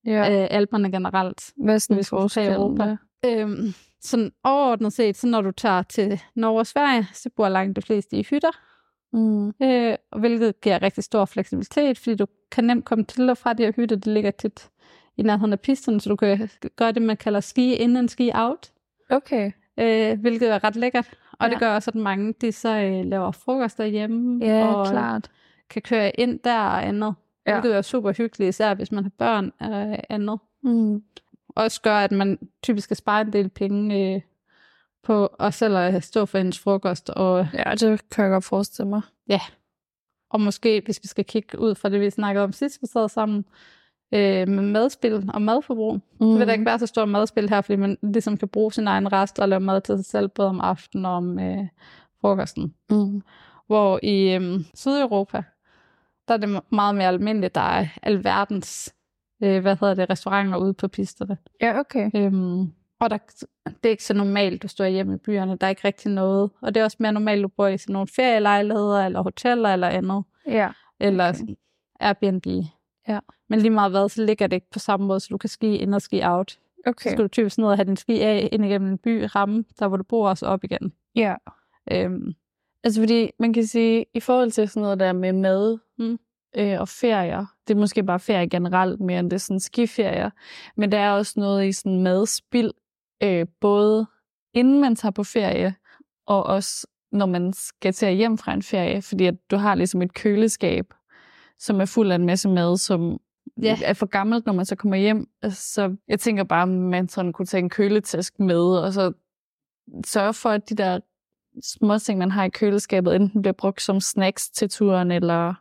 Ja. 0.05 0.41
øh, 0.43 0.47
Alperne 0.51 0.91
generelt. 0.91 1.53
Er 1.67 1.77
sådan 1.77 1.97
vi 1.97 2.03
skulle 2.03 2.29
til 2.29 2.43
Europa. 2.47 2.97
Øhm, 3.25 3.73
sådan 4.01 4.31
overordnet 4.43 4.93
set, 4.93 5.17
så 5.17 5.27
når 5.27 5.41
du 5.41 5.51
tager 5.51 5.81
til 5.83 6.19
Norge 6.35 6.59
og 6.59 6.67
Sverige, 6.67 7.07
så 7.13 7.29
bor 7.35 7.49
langt 7.49 7.75
de 7.75 7.81
fleste 7.81 8.15
i 8.17 8.23
hytter, 8.23 8.51
Mm. 9.13 9.47
øh, 9.63 9.95
hvilket 10.19 10.61
giver 10.61 10.81
rigtig 10.81 11.03
stor 11.03 11.25
fleksibilitet, 11.25 11.97
fordi 11.99 12.15
du 12.15 12.25
kan 12.51 12.63
nemt 12.63 12.85
komme 12.85 13.03
til 13.03 13.29
og 13.29 13.37
fra 13.37 13.53
de 13.53 13.63
her 13.63 13.71
hytter, 13.75 13.95
det 13.95 14.07
ligger 14.07 14.31
tit 14.31 14.69
i 15.19 15.21
nærheden 15.23 15.53
af 15.53 15.59
pisterne, 15.59 16.01
så 16.01 16.09
du 16.09 16.15
kan 16.15 16.49
gøre 16.75 16.91
det, 16.91 17.01
man 17.01 17.17
kalder 17.17 17.39
ski 17.39 17.73
in 17.75 17.97
and 17.97 18.09
ski 18.09 18.31
out, 18.33 18.71
Okay. 19.09 19.51
øh, 19.79 20.19
hvilket 20.19 20.51
er 20.53 20.63
ret 20.63 20.75
lækkert. 20.75 21.09
Og 21.31 21.37
Ja. 21.41 21.45
ja. 21.45 21.51
det 21.51 21.59
gør 21.59 21.75
også, 21.75 21.91
at 21.91 21.95
mange 21.95 22.33
de 22.41 22.51
så 22.51 22.69
øh, 22.69 23.05
laver 23.05 23.31
frokost 23.31 23.77
derhjemme, 23.77 24.45
Ja, 24.45 24.65
og 24.73 24.87
klart. 24.87 25.31
kan 25.69 25.81
køre 25.81 26.19
ind 26.19 26.39
der 26.39 26.59
og 26.59 26.85
andet. 26.87 27.13
Ja. 27.47 27.51
Ja. 27.55 27.59
Hvilket 27.61 27.77
er 27.77 27.81
super 27.81 28.11
hyggeligt, 28.11 28.49
især 28.49 28.73
hvis 28.73 28.91
man 28.91 29.03
har 29.03 29.11
børn 29.17 29.51
og 29.59 29.97
andet. 30.09 30.39
Mm. 30.63 31.03
Også 31.55 31.81
gør, 31.81 31.95
at 31.97 32.11
man 32.11 32.39
typisk 32.63 32.85
skal 32.85 32.97
spare 32.97 33.21
en 33.21 33.33
del 33.33 33.49
penge 33.49 34.13
øh, 34.15 34.21
på 35.03 35.29
og 35.39 35.53
selv 35.53 35.77
at 35.77 36.03
stå 36.03 36.25
for 36.25 36.37
hendes 36.37 36.59
frokost. 36.59 37.09
Og, 37.09 37.47
Ja, 37.53 37.71
det 37.75 38.09
kan 38.09 38.23
jeg 38.23 38.31
godt 38.31 38.45
forestille 38.45 38.89
mig. 38.89 39.01
og 40.29 40.41
måske, 40.41 40.81
hvis 40.85 40.99
vi 41.03 41.07
skal 41.07 41.25
kigge 41.25 41.59
ud 41.59 41.75
fra 41.75 41.89
det, 41.89 42.01
vi 42.01 42.09
snakkede 42.09 42.43
om 42.43 42.51
sidst, 42.51 42.81
vi 42.81 42.87
sad 42.87 43.09
sammen, 43.09 43.45
øh, 44.11 44.47
med 44.47 44.63
madspil 44.63 45.29
og 45.33 45.41
madforbrug. 45.41 45.93
Mm. 45.93 46.31
Så 46.31 46.37
vil 46.37 46.47
der 46.47 46.53
ikke 46.53 46.65
være 46.65 46.79
så 46.79 46.87
stor 46.87 47.05
madspil 47.05 47.49
her, 47.49 47.61
fordi 47.61 47.75
man 47.75 47.97
ligesom 48.03 48.37
kan 48.37 48.47
bruge 48.47 48.71
sin 48.71 48.87
egen 48.87 49.11
rest 49.11 49.39
og 49.39 49.49
lave 49.49 49.59
mad 49.59 49.81
til 49.81 49.95
sig 49.95 50.05
selv, 50.05 50.27
både 50.27 50.49
om 50.49 50.61
aftenen 50.61 51.05
og 51.05 51.11
om 51.11 51.39
øh, 51.39 51.67
frokosten. 52.21 52.73
Mm. 52.89 53.21
Hvor 53.67 53.99
i 54.03 54.33
øhm, 54.33 54.65
Sydeuropa, 54.73 55.43
der 56.27 56.33
er 56.33 56.37
det 56.37 56.61
meget 56.71 56.95
mere 56.95 57.07
almindeligt, 57.07 57.55
der 57.55 57.61
er 57.61 57.87
alverdens 58.03 58.93
øh, 59.43 59.61
hvad 59.61 59.77
hedder 59.79 59.93
det, 59.93 60.09
restauranter 60.09 60.57
ude 60.57 60.73
på 60.73 60.87
pisterne. 60.87 61.37
Ja, 61.61 61.79
okay. 61.79 62.11
Øhm, 62.15 62.71
og 62.99 63.09
der, 63.09 63.17
det 63.65 63.85
er 63.85 63.89
ikke 63.89 64.03
så 64.03 64.13
normalt, 64.13 64.63
du 64.63 64.67
står 64.67 64.85
hjemme 64.85 65.13
i 65.15 65.17
byerne. 65.17 65.57
Der 65.57 65.67
er 65.67 65.69
ikke 65.69 65.87
rigtig 65.87 66.11
noget. 66.11 66.49
Og 66.61 66.73
det 66.75 66.79
er 66.79 66.83
også 66.83 66.97
mere 66.99 67.11
normalt, 67.11 67.43
du 67.43 67.47
bor 67.47 67.67
i 67.67 67.77
sådan 67.77 67.93
nogle 67.93 68.07
ferielejligheder, 68.07 69.05
eller 69.05 69.21
hoteller, 69.21 69.69
eller 69.73 69.87
andet. 69.87 70.23
Ja. 70.47 70.69
Eller 70.99 71.29
Okay. 71.29 71.43
okay. 71.43 71.55
Airbnb. 71.99 72.45
Ja. 73.07 73.19
Men 73.49 73.59
lige 73.59 73.69
meget 73.69 73.91
hvad, 73.91 74.09
så 74.09 74.25
ligger 74.25 74.47
det 74.47 74.55
ikke 74.55 74.69
på 74.71 74.79
samme 74.79 75.05
måde, 75.07 75.19
så 75.19 75.27
du 75.31 75.37
kan 75.37 75.49
ski 75.49 75.75
ind 75.75 75.95
og 75.95 76.01
ski 76.01 76.21
out. 76.23 76.51
Så 76.51 76.59
Okay. 76.85 77.09
skal 77.09 77.23
du 77.23 77.27
typisk 77.27 77.57
ned 77.57 77.67
og 77.67 77.77
have 77.77 77.85
din 77.85 77.97
ski 77.97 78.19
af 78.21 78.49
ind 78.51 78.65
igennem 78.65 78.89
en 78.91 78.97
by, 78.97 79.27
ramme, 79.35 79.65
der 79.79 79.87
hvor 79.87 79.97
du 79.97 80.03
bor, 80.03 80.29
og 80.29 80.37
så 80.37 80.45
op 80.45 80.63
igen. 80.63 80.93
Ja. 81.15 81.35
Øhm, 81.91 82.33
Altså 82.83 83.01
fordi 83.01 83.29
man 83.39 83.53
kan 83.53 83.65
sige, 83.65 84.05
i 84.13 84.19
forhold 84.19 84.51
til 84.51 84.69
sådan 84.69 84.81
noget 84.81 84.99
der 84.99 85.13
med 85.13 85.33
mad 85.33 85.77
Mm. 85.97 86.19
øh, 86.57 86.79
og 86.79 86.87
ferier, 86.87 87.45
det 87.67 87.73
er 87.73 87.79
måske 87.79 88.03
bare 88.03 88.19
ferie 88.19 88.49
generelt 88.49 88.99
mere 88.99 89.19
end 89.19 89.29
det 89.29 89.35
er 89.35 89.39
sådan 89.39 89.59
skiferier, 89.59 90.29
men 90.75 90.91
der 90.91 90.97
er 90.99 91.11
også 91.11 91.33
noget 91.37 91.67
i 91.67 91.71
sådan 91.71 92.03
madspild, 92.03 92.71
øh, 93.23 93.45
både 93.61 94.05
inden 94.53 94.81
man 94.81 94.95
tager 94.95 95.11
på 95.11 95.23
ferie, 95.23 95.75
og 96.27 96.43
også 96.43 96.87
når 97.11 97.25
man 97.25 97.53
skal 97.53 97.93
til 97.93 98.05
at 98.05 98.15
hjem 98.15 98.37
fra 98.37 98.53
en 98.53 98.63
ferie, 98.63 99.01
fordi 99.01 99.25
at 99.25 99.35
du 99.51 99.55
har 99.57 99.75
ligesom 99.75 100.01
et 100.01 100.13
køleskab, 100.13 100.93
som 101.59 101.81
er 101.81 101.85
fuld 101.85 102.11
af 102.11 102.15
en 102.15 102.25
masse 102.25 102.49
mad, 102.49 102.77
som 102.77 103.19
Ja. 103.61 103.77
er 103.83 103.93
for 103.93 104.05
gammelt, 104.05 104.45
når 104.45 104.53
man 104.53 104.65
så 104.65 104.75
kommer 104.75 104.97
hjem. 104.97 105.29
Så 105.49 105.95
jeg 106.07 106.19
tænker 106.19 106.43
bare, 106.43 106.63
om 106.63 106.69
man 106.69 107.07
sådan 107.09 107.33
kunne 107.33 107.45
tage 107.45 107.61
en 107.63 107.69
køletæsk 107.69 108.39
med, 108.39 108.61
og 108.61 108.93
så 108.93 109.11
sørge 110.05 110.33
for, 110.33 110.49
at 110.49 110.69
de 110.69 110.75
der 110.75 110.99
små 111.63 111.97
ting, 111.97 112.19
man 112.19 112.31
har 112.31 112.43
i 112.43 112.49
køleskabet, 112.49 113.15
enten 113.15 113.41
bliver 113.41 113.53
brugt 113.53 113.81
som 113.81 113.99
snacks 114.01 114.49
til 114.49 114.69
turen, 114.69 115.11
eller 115.11 115.53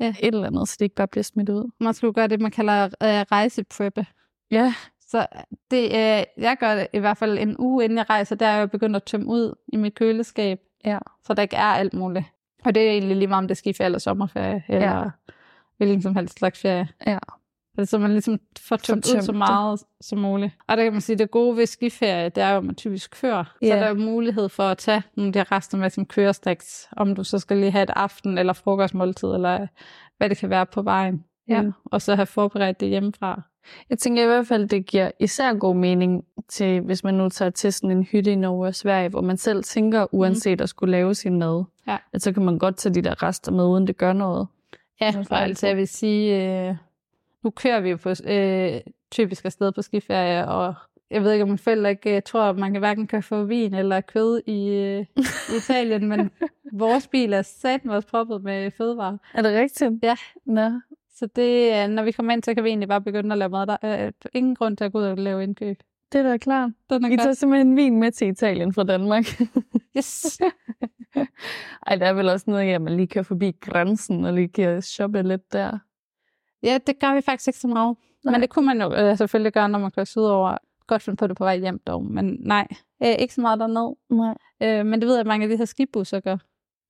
Ja. 0.00 0.14
et 0.20 0.34
eller 0.34 0.46
andet, 0.46 0.68
så 0.68 0.76
det 0.78 0.84
ikke 0.84 0.94
bare 0.94 1.08
bliver 1.08 1.22
smidt 1.24 1.48
ud. 1.48 1.70
Man 1.80 1.94
skulle 1.94 2.12
gøre 2.14 2.26
det, 2.28 2.40
man 2.40 2.50
kalder 2.50 2.84
øh, 2.84 2.90
rejsepreppe. 3.02 4.06
Ja, 4.50 4.74
Så 5.00 5.26
det, 5.70 5.84
øh, 5.84 6.24
jeg 6.44 6.56
gør 6.60 6.74
det 6.74 6.86
i 6.92 6.98
hvert 6.98 7.16
fald 7.18 7.38
en 7.38 7.56
uge 7.58 7.84
inden 7.84 7.98
jeg 7.98 8.10
rejser, 8.10 8.36
der 8.36 8.46
er 8.46 8.56
jeg 8.58 8.70
begyndt 8.70 8.96
at 8.96 9.02
tømme 9.04 9.26
ud 9.26 9.54
i 9.68 9.76
mit 9.76 9.94
køleskab, 9.94 10.60
ja. 10.84 10.98
så 11.24 11.34
der 11.34 11.42
ikke 11.42 11.56
er 11.56 11.62
alt 11.62 11.94
muligt. 11.94 12.24
Og 12.64 12.74
det 12.74 12.86
er 12.88 12.90
egentlig 12.92 13.16
lige 13.16 13.28
meget, 13.28 13.38
om 13.42 13.48
det 13.48 13.54
er 13.54 13.56
skiferie 13.58 13.86
eller 13.86 13.98
sommerferie, 13.98 14.64
eller 14.68 14.98
Ja. 14.98 15.04
Hvilken 15.86 16.02
som 16.02 16.16
helst 16.16 16.38
slags 16.38 16.60
ferie. 16.60 16.88
Ja. 17.06 17.18
Altså, 17.78 17.90
så 17.90 17.98
man 17.98 18.10
ligesom 18.10 18.38
får 18.60 18.76
tømt 18.76 19.06
ud 19.06 19.12
tømt 19.12 19.24
så 19.24 19.32
det. 19.32 19.38
meget 19.38 19.80
som 20.00 20.18
muligt. 20.18 20.52
Og 20.68 20.76
der 20.76 20.82
kan 20.82 20.92
man 20.92 21.00
sige, 21.00 21.18
det 21.18 21.30
gode 21.30 21.56
ved 21.56 21.66
skiferie, 21.66 22.28
det 22.28 22.42
er 22.42 22.50
jo, 22.50 22.56
at 22.56 22.64
man 22.64 22.74
typisk 22.74 23.20
kører. 23.22 23.44
Så 23.44 23.66
Ja. 23.66 23.76
der 23.76 23.82
er 23.84 23.94
mulighed 23.94 24.48
for 24.48 24.62
at 24.62 24.78
tage 24.78 25.02
nogle 25.16 25.28
af 25.28 25.32
de 25.32 25.38
her 25.38 25.52
rester 25.52 25.78
med 25.78 25.90
som 25.90 26.06
kørestaks, 26.06 26.88
om 26.96 27.14
du 27.14 27.24
så 27.24 27.38
skal 27.38 27.56
lige 27.56 27.70
have 27.70 27.82
et 27.82 27.90
aften- 27.96 28.38
eller 28.38 28.52
frokostmåltid, 28.52 29.28
eller 29.28 29.66
hvad 30.18 30.28
det 30.28 30.38
kan 30.38 30.50
være 30.50 30.66
på 30.66 30.82
vejen. 30.82 31.24
Ja. 31.48 31.62
Mm. 31.62 31.72
Og 31.84 32.02
så 32.02 32.14
have 32.14 32.26
forberedt 32.26 32.80
det 32.80 32.88
hjemmefra. 32.88 33.42
Jeg 33.90 33.98
tænker 33.98 34.22
i 34.22 34.26
hvert 34.26 34.46
fald, 34.46 34.68
det 34.68 34.86
giver 34.86 35.10
især 35.20 35.54
god 35.54 35.76
mening 35.76 36.24
til, 36.48 36.80
hvis 36.80 37.04
man 37.04 37.14
nu 37.14 37.28
tager 37.28 37.50
til 37.50 37.72
sådan 37.72 37.90
en 37.90 38.02
hytte 38.04 38.32
i 38.32 38.34
Norge 38.34 38.66
og 38.68 38.74
Sverige, 38.74 39.08
hvor 39.08 39.20
man 39.20 39.36
selv 39.36 39.64
tænker, 39.64 40.06
uanset 40.14 40.60
at 40.60 40.68
skulle 40.68 40.90
lave 40.90 41.14
sin 41.14 41.38
mad, 41.38 41.64
Ja. 41.86 41.96
at 42.12 42.22
så 42.22 42.32
kan 42.32 42.44
man 42.44 42.58
godt 42.58 42.76
tage 42.76 42.94
de 42.94 43.02
der 43.02 43.22
rester 43.22 43.52
med, 43.52 43.64
uden 43.64 43.86
det 43.86 43.96
gør 43.96 44.12
noget. 44.12 44.46
Ja, 45.00 45.10
for 45.10 45.34
altså 45.34 45.66
jeg 45.66 45.76
vil 45.76 45.88
sige, 45.88 46.52
øh, 46.68 46.74
nu 47.44 47.50
kører 47.50 47.80
vi 47.80 47.90
jo 47.90 47.96
på, 47.96 48.08
øh, 48.26 48.80
typisk 49.10 49.44
afsted 49.44 49.72
på 49.72 49.82
skiferie, 49.82 50.48
og 50.48 50.74
jeg 51.10 51.22
ved 51.22 51.32
ikke, 51.32 51.42
om 51.42 51.48
mine 51.48 51.58
forældre 51.58 51.90
ikke 51.90 52.16
øh, 52.16 52.22
tror, 52.22 52.42
at 52.42 52.56
man 52.56 52.72
kan 52.72 52.78
hverken 52.78 53.06
kan 53.06 53.22
få 53.22 53.44
vin 53.44 53.74
eller 53.74 54.00
kød 54.00 54.40
i, 54.46 54.68
øh, 54.68 55.06
Italien, 55.56 56.08
men 56.08 56.30
vores 56.72 57.06
bil 57.08 57.32
er 57.32 57.42
sat 57.42 57.84
med 57.84 57.94
os 57.94 58.04
proppet 58.04 58.42
med 58.42 58.70
fødevarer. 58.70 59.16
Er 59.34 59.42
det 59.42 59.58
rigtigt? 59.60 59.92
Ja. 60.02 60.16
Nå. 60.46 60.70
Så 61.14 61.26
det, 61.36 61.72
er- 61.72 61.86
når 61.86 62.02
vi 62.02 62.12
kommer 62.12 62.32
ind, 62.32 62.42
så 62.42 62.54
kan 62.54 62.64
vi 62.64 62.68
egentlig 62.68 62.88
bare 62.88 63.00
begynde 63.00 63.32
at 63.32 63.38
lave 63.38 63.48
mad. 63.48 63.66
Der 63.66 63.76
er 63.82 64.10
ingen 64.32 64.54
grund 64.54 64.76
til 64.76 64.84
at 64.84 64.92
gå 64.92 64.98
ud 64.98 65.04
og 65.04 65.16
lave 65.16 65.42
indkøb. 65.42 65.82
Det 66.12 66.18
er 66.18 66.22
da 66.22 66.36
klart. 66.36 66.70
Den 66.90 67.04
er 67.04 67.08
I 67.08 67.16
tager 67.16 67.26
godt. 67.28 67.36
simpelthen 67.36 67.76
vin 67.76 67.96
med 68.00 68.10
til 68.12 68.28
Italien 68.28 68.74
fra 68.74 68.84
Danmark. 68.84 69.24
Yes. 69.96 70.40
Ej, 71.86 71.96
der 71.96 72.06
er 72.06 72.12
vel 72.12 72.28
også 72.28 72.50
noget, 72.50 72.74
at 72.74 72.82
man 72.82 72.96
lige 72.96 73.06
kører 73.06 73.22
forbi 73.24 73.52
grænsen 73.60 74.24
og 74.24 74.32
lige 74.32 74.48
kan 74.48 74.82
shoppe 74.82 75.22
lidt 75.22 75.52
der. 75.52 75.78
Ja, 76.62 76.78
det 76.86 77.00
gør 77.00 77.14
vi 77.14 77.20
faktisk 77.20 77.48
ikke 77.48 77.58
så 77.58 77.68
meget. 77.68 77.96
Nej. 78.24 78.32
Men 78.32 78.40
det 78.40 78.50
kunne 78.50 78.66
man 78.66 78.80
jo 78.80 78.94
øh, 78.94 79.16
selvfølgelig 79.18 79.52
gøre, 79.52 79.68
når 79.68 79.78
man 79.78 79.90
kører 79.90 80.04
sydover. 80.04 80.56
Godt 80.86 81.02
finde 81.02 81.16
på 81.16 81.26
det 81.26 81.36
på 81.36 81.44
vej 81.44 81.58
hjem 81.58 81.78
dog, 81.86 82.04
men 82.04 82.36
nej, 82.40 82.66
øh, 83.02 83.14
ikke 83.18 83.34
så 83.34 83.40
meget 83.40 83.60
derned. 83.60 83.96
Nej. 84.10 84.34
Øh, 84.62 84.86
men 84.86 85.00
det 85.00 85.06
ved 85.08 85.14
jeg, 85.14 85.20
at 85.20 85.26
mange 85.26 85.44
af 85.44 85.50
de 85.50 85.56
her 85.56 85.64
skibusser 85.64 86.20
gør. 86.20 86.36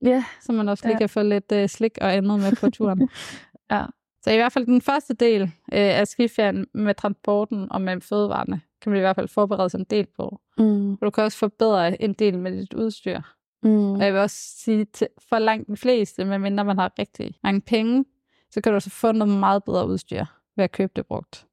Ja. 0.05 0.25
så 0.41 0.53
man 0.53 0.69
også 0.69 0.85
lige 0.87 0.95
Ja. 0.95 0.99
kan 0.99 1.09
få 1.09 1.23
lidt 1.23 1.53
øh, 1.53 1.69
slik 1.69 1.99
og 2.01 2.15
andet 2.15 2.39
med 2.41 2.57
på 2.61 2.71
turen. 2.71 3.09
Ja. 3.71 3.85
Så 4.23 4.31
i 4.31 4.37
hvert 4.37 4.53
fald 4.53 4.67
den 4.67 4.81
første 4.81 5.15
del 5.15 5.43
øh, 5.43 5.49
af 5.73 6.09
skiferien 6.09 6.67
med 6.75 6.95
transporten 6.95 7.73
og 7.73 7.81
med 7.83 8.01
fødevarene, 8.01 8.61
kan 8.83 8.91
man 8.91 8.97
i 8.97 9.01
hvert 9.01 9.17
fald 9.17 9.29
forberede 9.29 9.71
sig 9.71 9.79
en 9.79 9.87
del 9.91 10.07
på. 10.17 10.41
Mm. 10.59 10.93
Og 10.93 10.99
du 11.03 11.11
kan 11.11 11.25
også 11.25 11.39
forbedre 11.39 12.03
en 12.03 12.13
del 12.13 12.39
med 12.39 12.53
dit 12.53 12.75
udstyr. 12.75 13.21
Mm. 13.63 13.93
Og 13.93 14.01
jeg 14.01 14.13
vil 14.13 14.21
også 14.21 14.37
sige, 14.37 14.85
til, 14.85 15.09
for 15.29 15.39
langt 15.39 15.69
de 15.69 15.77
fleste, 15.77 16.25
medmindre 16.25 16.65
man 16.65 16.79
har 16.79 16.93
rigtig 16.99 17.35
mange 17.43 17.61
penge, 17.61 18.05
så 18.51 18.61
kan 18.61 18.73
du 18.73 18.75
også 18.75 18.91
få 18.91 19.13
noget 19.13 19.39
meget 19.39 19.65
bedre 19.65 19.87
udstyr 19.87 20.25
ved 20.57 20.65
at 20.65 20.73
købe 20.73 20.93
det 20.97 21.07
brugt. 21.07 21.47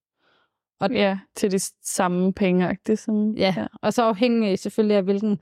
Og 0.79 0.91
ja, 0.91 1.19
til 1.35 1.51
de 1.51 1.59
samme 1.83 2.33
penge, 2.33 2.77
det 2.87 2.99
som... 2.99 3.31
Ja, 3.31 3.53
ja. 3.57 3.67
og 3.81 3.93
så 3.93 4.03
afhængig 4.03 4.59
selvfølgelig 4.59 4.97
af, 4.97 5.03
hvilken 5.03 5.39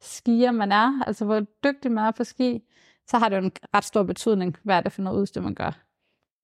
skier 0.00 0.50
man 0.50 0.72
er, 0.72 1.02
altså 1.06 1.24
hvor 1.24 1.40
dygtig 1.64 1.92
man 1.92 2.04
er 2.04 2.10
på 2.10 2.24
ski, 2.24 2.60
så 3.06 3.18
har 3.18 3.28
det 3.28 3.36
jo 3.36 3.42
en 3.42 3.52
ret 3.74 3.84
stor 3.84 4.02
betydning, 4.02 4.56
hvad 4.62 4.76
er 4.76 4.80
det 4.80 4.92
for 4.92 5.02
noget 5.02 5.20
udstyr, 5.20 5.40
man 5.40 5.54
gør. 5.54 5.82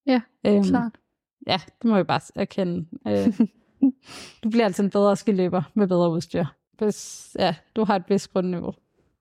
Ja, 0.07 0.21
øhm, 0.47 0.65
klart. 0.65 0.99
Ja, 1.47 1.61
det 1.83 1.91
må 1.91 1.97
jeg 1.97 2.07
bare 2.07 2.21
erkende. 2.35 2.87
Øh, 3.07 3.41
du 4.45 4.51
bliver 4.51 4.65
altså 4.65 4.83
en 4.83 4.91
bedre 4.91 5.17
skiløber 5.17 5.63
med 5.75 5.87
bedre 5.89 6.11
udstyr. 6.11 6.45
Hvis 6.79 7.31
ja, 7.39 7.55
du 7.77 7.85
har 7.85 7.97
et 7.97 8.03
vist 8.09 8.33
grundniveau. 8.33 8.75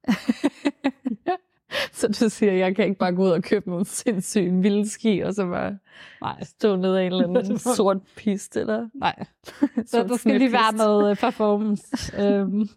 så 1.94 2.08
du 2.08 2.30
siger, 2.30 2.52
at 2.52 2.58
jeg 2.60 2.76
kan 2.76 2.86
ikke 2.86 2.98
bare 2.98 3.14
gå 3.14 3.24
ud 3.24 3.30
og 3.30 3.44
købe 3.44 3.70
nogle 3.70 3.86
sindssyge 3.86 4.62
vilde 4.62 4.90
ski, 4.90 5.20
og 5.20 5.34
så 5.34 5.46
bare 5.46 5.78
Nej, 6.22 6.44
stå 6.44 6.76
ned 6.76 6.96
af 6.96 7.04
en 7.06 7.14
eller 7.14 7.28
anden 7.40 7.58
sort 7.58 7.98
piste, 8.16 8.60
eller 8.60 8.90
nej. 8.94 9.16
Så 9.86 10.04
der 10.04 10.18
skal 10.18 10.38
lige 10.40 10.52
være 10.52 10.76
noget 10.78 11.12
øh, 11.12 11.18
performance. 11.18 12.22
øhm, 12.22 12.70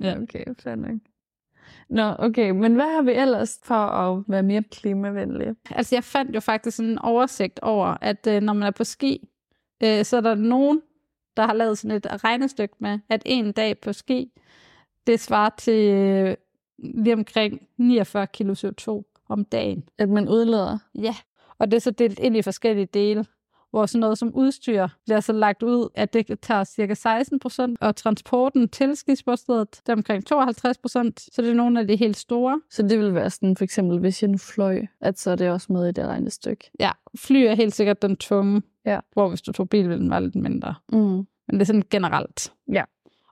Ja, 0.00 0.18
okay, 0.22 0.44
fair 0.58 0.74
nok. 0.74 1.00
Nå, 1.88 2.14
okay, 2.18 2.50
men 2.50 2.74
hvad 2.74 2.94
har 2.94 3.02
vi 3.02 3.12
ellers 3.12 3.60
for 3.64 3.74
at 3.74 4.24
være 4.28 4.42
mere 4.42 4.62
klimavenlige? 4.62 5.54
altså, 5.70 5.96
jeg 5.96 6.04
fandt 6.04 6.34
jo 6.34 6.40
faktisk 6.40 6.80
en 6.80 6.98
oversigt 6.98 7.60
over, 7.60 7.96
at 8.00 8.26
øh, 8.26 8.40
når 8.42 8.52
man 8.52 8.66
er 8.66 8.70
på 8.70 8.84
ski, 8.84 9.28
øh, 9.82 10.04
så 10.04 10.16
er 10.16 10.20
der 10.20 10.34
nogen, 10.34 10.82
der 11.36 11.46
har 11.46 11.52
lavet 11.52 11.78
sådan 11.78 11.96
et 11.96 12.24
regnestykke 12.24 12.74
med, 12.78 12.98
at 13.08 13.22
en 13.26 13.52
dag 13.52 13.80
på 13.80 13.92
ski, 13.92 14.30
det 15.06 15.20
svarer 15.20 15.50
til 15.58 15.88
øh, 15.88 16.36
lige 16.78 17.14
omkring 17.14 17.60
49 17.76 18.26
kilo 18.26 18.54
CO2 18.54 19.02
om 19.28 19.44
dagen. 19.44 19.84
At 19.98 20.08
man 20.08 20.28
udleder? 20.28 20.78
Ja, 20.94 21.14
og 21.58 21.70
det 21.70 21.76
er 21.76 21.80
så 21.80 21.90
delt 21.90 22.18
ind 22.18 22.36
i 22.36 22.42
forskellige 22.42 22.86
dele, 22.86 23.24
hvor 23.72 23.86
sådan 23.86 24.00
noget 24.00 24.18
som 24.18 24.34
udstyr 24.34 24.88
bliver 25.04 25.20
så 25.20 25.32
lagt 25.32 25.62
ud, 25.62 25.88
at 25.94 26.12
det 26.12 26.40
tager 26.40 26.64
cirka 26.64 26.94
16 26.94 27.38
procent, 27.38 27.78
og 27.80 27.96
transporten 27.96 28.68
til 28.68 28.96
skisportstedet, 28.96 29.70
det 29.70 29.88
er 29.88 29.92
omkring 29.92 30.26
52 30.26 30.78
procent, 30.78 31.20
så 31.20 31.42
det 31.42 31.50
er 31.50 31.54
nogle 31.54 31.80
af 31.80 31.86
de 31.86 31.96
helt 31.96 32.16
store. 32.16 32.60
Så 32.70 32.82
det 32.82 32.98
vil 32.98 33.14
være 33.14 33.30
sådan, 33.30 33.56
for 33.56 33.64
eksempel, 33.64 33.98
hvis 33.98 34.22
jeg 34.22 34.30
nu 34.30 34.38
fløj, 34.38 34.82
at 35.00 35.18
så 35.18 35.30
er 35.30 35.36
det 35.36 35.50
også 35.50 35.72
med 35.72 35.88
i 35.88 35.92
det 35.92 36.06
regnestykke. 36.06 36.70
Ja, 36.80 36.90
fly 37.16 37.36
er 37.36 37.54
helt 37.54 37.74
sikkert 37.74 38.02
den 38.02 38.16
tunge, 38.16 38.62
Ja. 38.86 39.00
hvor 39.12 39.28
hvis 39.28 39.42
du 39.42 39.52
tog 39.52 39.68
bil, 39.68 39.88
ville 39.88 40.02
den 40.02 40.10
være 40.10 40.22
lidt 40.22 40.34
mindre. 40.34 40.74
Mm. 40.92 40.98
Men 40.98 41.26
det 41.52 41.60
er 41.60 41.64
sådan 41.64 41.82
generelt. 41.90 42.52
Ja. 42.72 42.84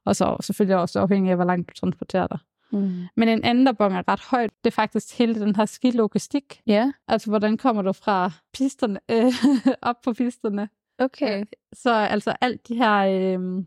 Og 0.05 0.17
så 0.17 0.37
selvfølgelig 0.41 0.77
også 0.77 1.01
afhængig 1.01 1.31
af, 1.31 1.37
hvor 1.37 1.45
langt 1.45 1.69
du 1.69 1.75
transporterer 1.75 2.27
dig. 2.27 2.39
Mm. 2.73 2.93
Men 3.17 3.29
en 3.29 3.45
anden, 3.45 3.67
der 3.67 3.73
bonger 3.73 4.03
ret 4.09 4.21
højt, 4.21 4.51
det 4.65 4.71
er 4.71 4.75
faktisk 4.75 5.19
hele 5.19 5.41
den 5.41 5.57
her 5.57 5.65
skilogistik. 5.65 6.63
Ja, 6.67 6.93
Altså, 7.09 7.31
hvordan 7.31 7.57
kommer 7.57 7.83
du 7.83 7.93
fra 7.93 8.31
pisterne, 8.55 9.01
øh, 9.11 9.33
op 9.83 9.97
på 10.05 10.13
pisterne? 10.13 10.69
okay. 10.99 11.45
Så 11.73 11.91
altså 11.95 12.35
alt 12.41 12.69
de 12.69 12.75
her 12.77 12.97
øh, 13.39 13.65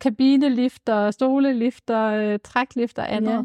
kabinelifter, 0.00 1.10
stolelifter, 1.10 2.02
øh, 2.04 2.38
træklifter 2.44 3.02
og 3.02 3.12
andet. 3.14 3.32
Ja. 3.32 3.42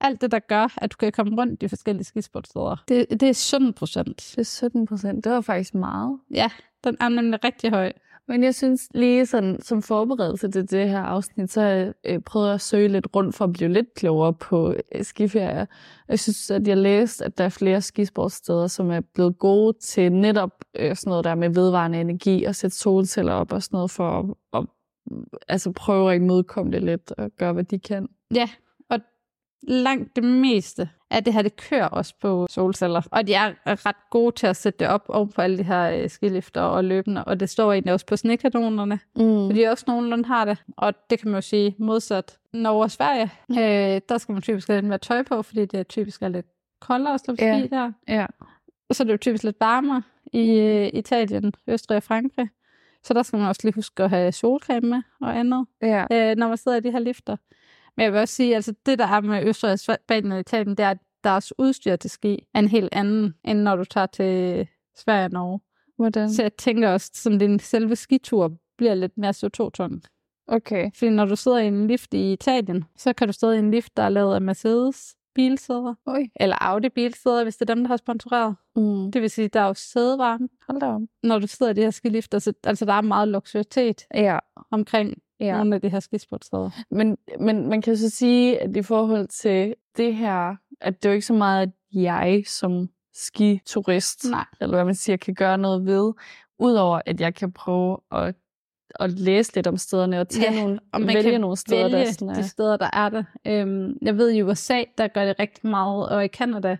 Alt 0.00 0.20
det, 0.20 0.30
der 0.30 0.38
gør, 0.38 0.74
at 0.76 0.92
du 0.92 0.96
kan 0.96 1.12
komme 1.12 1.36
rundt 1.40 1.60
de 1.60 1.68
forskellige 1.68 2.04
skisportsteder. 2.04 2.84
Det, 2.88 3.06
det 3.10 3.22
er 3.22 3.32
17 3.32 3.72
procent. 3.72 4.16
Det 4.16 4.38
er 4.38 4.42
17 4.42 4.86
procent. 4.86 5.24
Det 5.24 5.32
var 5.32 5.40
faktisk 5.40 5.74
meget. 5.74 6.18
Ja, 6.34 6.50
den 6.84 6.96
er 7.00 7.08
nemlig 7.08 7.44
rigtig 7.44 7.70
høj. 7.70 7.92
Men 8.28 8.44
jeg 8.44 8.54
synes 8.54 8.88
lige 8.94 9.26
sådan, 9.26 9.62
som 9.62 9.82
forberedelse 9.82 10.50
til 10.50 10.70
det 10.70 10.88
her 10.88 11.00
afsnit, 11.00 11.52
så 11.52 11.60
har 11.60 11.68
jeg 11.68 11.92
øh, 12.04 12.20
prøvet 12.20 12.54
at 12.54 12.60
søge 12.60 12.88
lidt 12.88 13.06
rundt 13.16 13.34
for 13.34 13.44
at 13.44 13.52
blive 13.52 13.72
lidt 13.72 13.94
klogere 13.94 14.32
på 14.32 14.74
øh, 14.94 15.04
skiferier. 15.04 15.66
Jeg 16.08 16.18
synes, 16.18 16.50
at 16.50 16.68
jeg 16.68 16.76
læste, 16.76 17.24
at 17.24 17.38
der 17.38 17.44
er 17.44 17.48
flere 17.48 17.80
skisportsteder, 17.80 18.66
som 18.66 18.90
er 18.90 19.00
blevet 19.14 19.38
gode 19.38 19.78
til 19.78 20.12
netop 20.12 20.64
øh, 20.78 20.96
sådan 20.96 21.10
noget 21.10 21.24
der 21.24 21.34
med 21.34 21.48
vedvarende 21.48 22.00
energi 22.00 22.44
og 22.44 22.54
sætte 22.54 22.76
solceller 22.76 23.32
op 23.32 23.52
og 23.52 23.62
sådan 23.62 23.76
noget 23.76 23.90
for 23.90 24.18
at, 24.18 24.60
at 24.60 24.66
altså 25.48 25.72
prøve 25.72 26.12
at 26.12 26.20
imødekomme 26.20 26.72
det 26.72 26.82
lidt 26.82 27.12
og 27.18 27.30
gøre, 27.38 27.52
hvad 27.52 27.64
de 27.64 27.78
kan. 27.78 28.08
Ja, 28.34 28.48
langt 29.62 30.16
det 30.16 30.24
meste 30.24 30.88
af 31.10 31.24
det 31.24 31.32
her, 31.32 31.42
det 31.42 31.56
kører 31.56 31.86
også 31.88 32.14
på 32.22 32.46
solceller. 32.50 33.02
Og 33.10 33.26
de 33.26 33.34
er 33.34 33.52
ret 33.66 33.96
gode 34.10 34.34
til 34.34 34.46
at 34.46 34.56
sætte 34.56 34.78
det 34.78 34.88
op 34.88 35.04
oven 35.08 35.28
på 35.32 35.42
alle 35.42 35.58
de 35.58 35.62
her 35.62 35.90
øh, 35.90 36.10
skilifter 36.10 36.60
og 36.60 36.84
løbende. 36.84 37.24
Og 37.24 37.40
det 37.40 37.50
står 37.50 37.72
egentlig 37.72 37.92
også 37.92 38.06
på 38.06 38.16
snekanonerne. 38.16 38.98
Mm. 39.16 39.46
Fordi 39.50 39.62
også 39.62 39.84
nogenlunde 39.88 40.24
har 40.28 40.44
det. 40.44 40.64
Og 40.76 40.94
det 41.10 41.18
kan 41.18 41.28
man 41.30 41.34
jo 41.36 41.40
sige 41.40 41.74
modsat 41.78 42.38
Norge 42.52 42.82
og 42.84 42.90
Sverige. 42.90 43.30
Øh, 43.50 44.00
der 44.08 44.18
skal 44.18 44.32
man 44.32 44.42
typisk 44.42 44.68
have 44.68 44.76
lidt 44.80 44.88
mere 44.88 44.98
tøj 44.98 45.22
på, 45.22 45.42
fordi 45.42 45.66
det 45.66 45.88
typisk 45.88 46.22
er 46.22 46.28
lidt 46.28 46.46
koldere 46.80 47.14
at 47.14 47.20
stå 47.20 47.32
på 47.32 47.36
ski 47.36 47.68
der. 47.68 47.92
Ja. 48.08 48.26
Så 48.92 49.02
er 49.02 49.04
det 49.04 49.12
jo 49.12 49.16
typisk 49.18 49.44
lidt 49.44 49.56
varmere 49.60 50.02
i 50.32 50.50
øh, 50.58 50.90
Italien, 50.92 51.52
Østrig 51.66 51.96
og 51.96 52.02
Frankrig. 52.02 52.48
Så 53.04 53.14
der 53.14 53.22
skal 53.22 53.38
man 53.38 53.48
også 53.48 53.60
lige 53.64 53.74
huske 53.74 54.02
at 54.02 54.10
have 54.10 54.32
solcreme 54.32 54.88
med 54.88 55.02
og 55.22 55.38
andet, 55.38 55.66
Ja. 55.82 56.04
øh, 56.12 56.36
når 56.36 56.48
man 56.48 56.56
sidder 56.56 56.76
i 56.78 56.80
de 56.80 56.90
her 56.90 56.98
lifter. 56.98 57.36
Men 58.00 58.04
jeg 58.04 58.12
vil 58.12 58.20
også 58.20 58.34
sige, 58.34 58.54
altså 58.54 58.74
det 58.86 58.98
der 58.98 59.06
er 59.06 59.20
med 59.20 59.46
Østrig 59.46 59.72
og 59.72 59.78
Spanien 59.78 60.32
og 60.32 60.40
Italien, 60.40 60.76
det 60.76 60.84
er, 60.84 60.90
at 60.90 60.98
deres 61.24 61.52
udstyr 61.58 61.96
til 61.96 62.10
ski 62.10 62.46
er 62.54 62.58
en 62.58 62.68
helt 62.68 62.88
anden, 62.92 63.34
end 63.44 63.58
når 63.58 63.76
du 63.76 63.84
tager 63.84 64.06
til 64.06 64.68
Sverige 64.96 65.24
og 65.24 65.30
Norge. 65.30 65.60
Hvordan? 65.96 66.30
Så 66.30 66.42
jeg 66.42 66.56
tænker 66.56 66.88
også, 66.88 67.10
som 67.14 67.38
din 67.38 67.58
selve 67.58 67.96
skitur 67.96 68.52
bliver 68.78 68.94
lidt 68.94 69.18
mere 69.18 69.30
CO2-tung. 69.36 70.02
Okay. 70.46 70.90
Fordi 70.94 71.10
når 71.10 71.24
du 71.24 71.36
sidder 71.36 71.58
i 71.58 71.66
en 71.66 71.86
lift 71.86 72.14
i 72.14 72.32
Italien, 72.32 72.84
så 72.96 73.12
kan 73.12 73.28
du 73.28 73.32
sidde 73.32 73.56
i 73.56 73.58
en 73.58 73.70
lift, 73.70 73.96
der 73.96 74.02
er 74.02 74.08
lavet 74.08 74.34
af 74.34 74.40
Mercedes 74.40 75.16
bilsæder, 75.34 75.94
Oj. 76.06 76.26
eller 76.40 76.56
Audi 76.60 76.88
bilsæder, 76.88 77.42
hvis 77.42 77.56
det 77.56 77.70
er 77.70 77.74
dem, 77.74 77.84
der 77.84 77.88
har 77.88 77.96
sponsoreret. 77.96 78.56
Mm. 78.76 79.12
Det 79.12 79.22
vil 79.22 79.30
sige, 79.30 79.48
der 79.48 79.60
er 79.60 79.66
jo 79.66 79.74
sædevarme, 79.74 80.48
Hold 80.68 80.80
da 80.80 80.86
op. 80.86 81.00
når 81.22 81.38
du 81.38 81.46
sidder 81.46 81.72
i 81.72 81.74
de 81.74 81.80
her 81.82 81.90
skilifter. 81.90 82.38
Så, 82.38 82.52
altså, 82.64 82.84
der 82.84 82.92
er 82.92 83.00
meget 83.00 83.28
luksuritet 83.28 84.06
Ja. 84.14 84.38
omkring 84.70 85.14
ja. 85.40 85.56
nogle 85.56 85.74
af 85.74 85.80
de 85.80 85.88
her 85.88 86.00
skisportsteder. 86.00 86.70
Men, 86.90 87.18
men 87.40 87.68
man 87.68 87.82
kan 87.82 87.96
så 87.96 88.10
sige, 88.10 88.58
at 88.62 88.76
i 88.76 88.82
forhold 88.82 89.26
til 89.28 89.74
det 89.96 90.14
her, 90.14 90.56
at 90.80 91.02
det 91.02 91.08
er 91.08 91.10
jo 91.10 91.14
ikke 91.14 91.26
så 91.26 91.34
meget, 91.34 91.62
at 91.62 91.70
jeg 91.92 92.42
som 92.46 92.88
skiturist, 93.14 94.30
Nej. 94.30 94.44
eller 94.60 94.76
hvad 94.76 94.84
man 94.84 94.94
siger, 94.94 95.16
kan 95.16 95.34
gøre 95.34 95.58
noget 95.58 95.86
ved, 95.86 96.12
udover 96.58 97.00
at 97.06 97.20
jeg 97.20 97.34
kan 97.34 97.52
prøve 97.52 97.96
at, 98.12 98.34
at 99.00 99.10
læse 99.10 99.54
lidt 99.54 99.66
om 99.66 99.76
stederne 99.76 100.20
og 100.20 100.28
tage 100.28 100.52
Ja, 100.52 100.60
nogle, 100.62 100.80
og 100.92 101.00
man 101.00 101.08
vælge 101.14 101.30
kan 101.30 101.40
nogle 101.40 101.56
steder, 101.56 101.82
vælge 101.82 101.98
der 102.06 102.12
sådan 102.12 102.34
de 102.34 102.40
er. 102.40 102.44
steder, 102.44 102.76
der 102.76 102.90
er 102.92 103.08
der. 103.08 103.22
Øhm, 103.46 103.98
jeg 104.02 104.16
ved 104.16 104.30
i 104.30 104.42
USA, 104.42 104.82
der 104.98 105.08
gør 105.08 105.24
det 105.24 105.38
rigtig 105.38 105.70
meget, 105.70 106.08
og 106.08 106.24
i 106.24 106.28
Canada, 106.28 106.76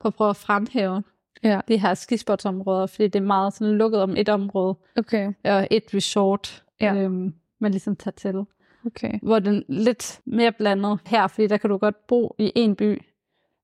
på 0.00 0.08
at 0.08 0.14
prøve 0.14 0.30
at 0.30 0.36
fremhæve 0.36 1.02
Ja. 1.42 1.60
de 1.68 1.78
her 1.78 1.94
skisportsområder, 1.94 2.86
fordi 2.86 3.04
det 3.08 3.16
er 3.16 3.24
meget 3.26 3.52
sådan 3.54 3.74
lukket 3.78 4.02
om 4.02 4.16
et 4.16 4.28
område, 4.28 4.74
Okay, 4.98 5.32
og 5.44 5.68
et 5.70 5.84
resort, 5.94 6.64
Ja. 6.80 6.94
øhm, 6.94 7.34
man 7.58 7.70
ligesom 7.70 7.96
tager 7.96 8.12
til. 8.12 8.44
okay. 8.86 9.18
Hvor 9.22 9.38
den 9.38 9.64
lidt 9.68 10.20
mere 10.24 10.52
blandet 10.52 10.98
her, 11.06 11.26
fordi 11.26 11.46
der 11.46 11.56
kan 11.56 11.70
du 11.70 11.76
godt 11.76 12.06
bo 12.06 12.34
i 12.38 12.52
en 12.54 12.76
by, 12.76 13.02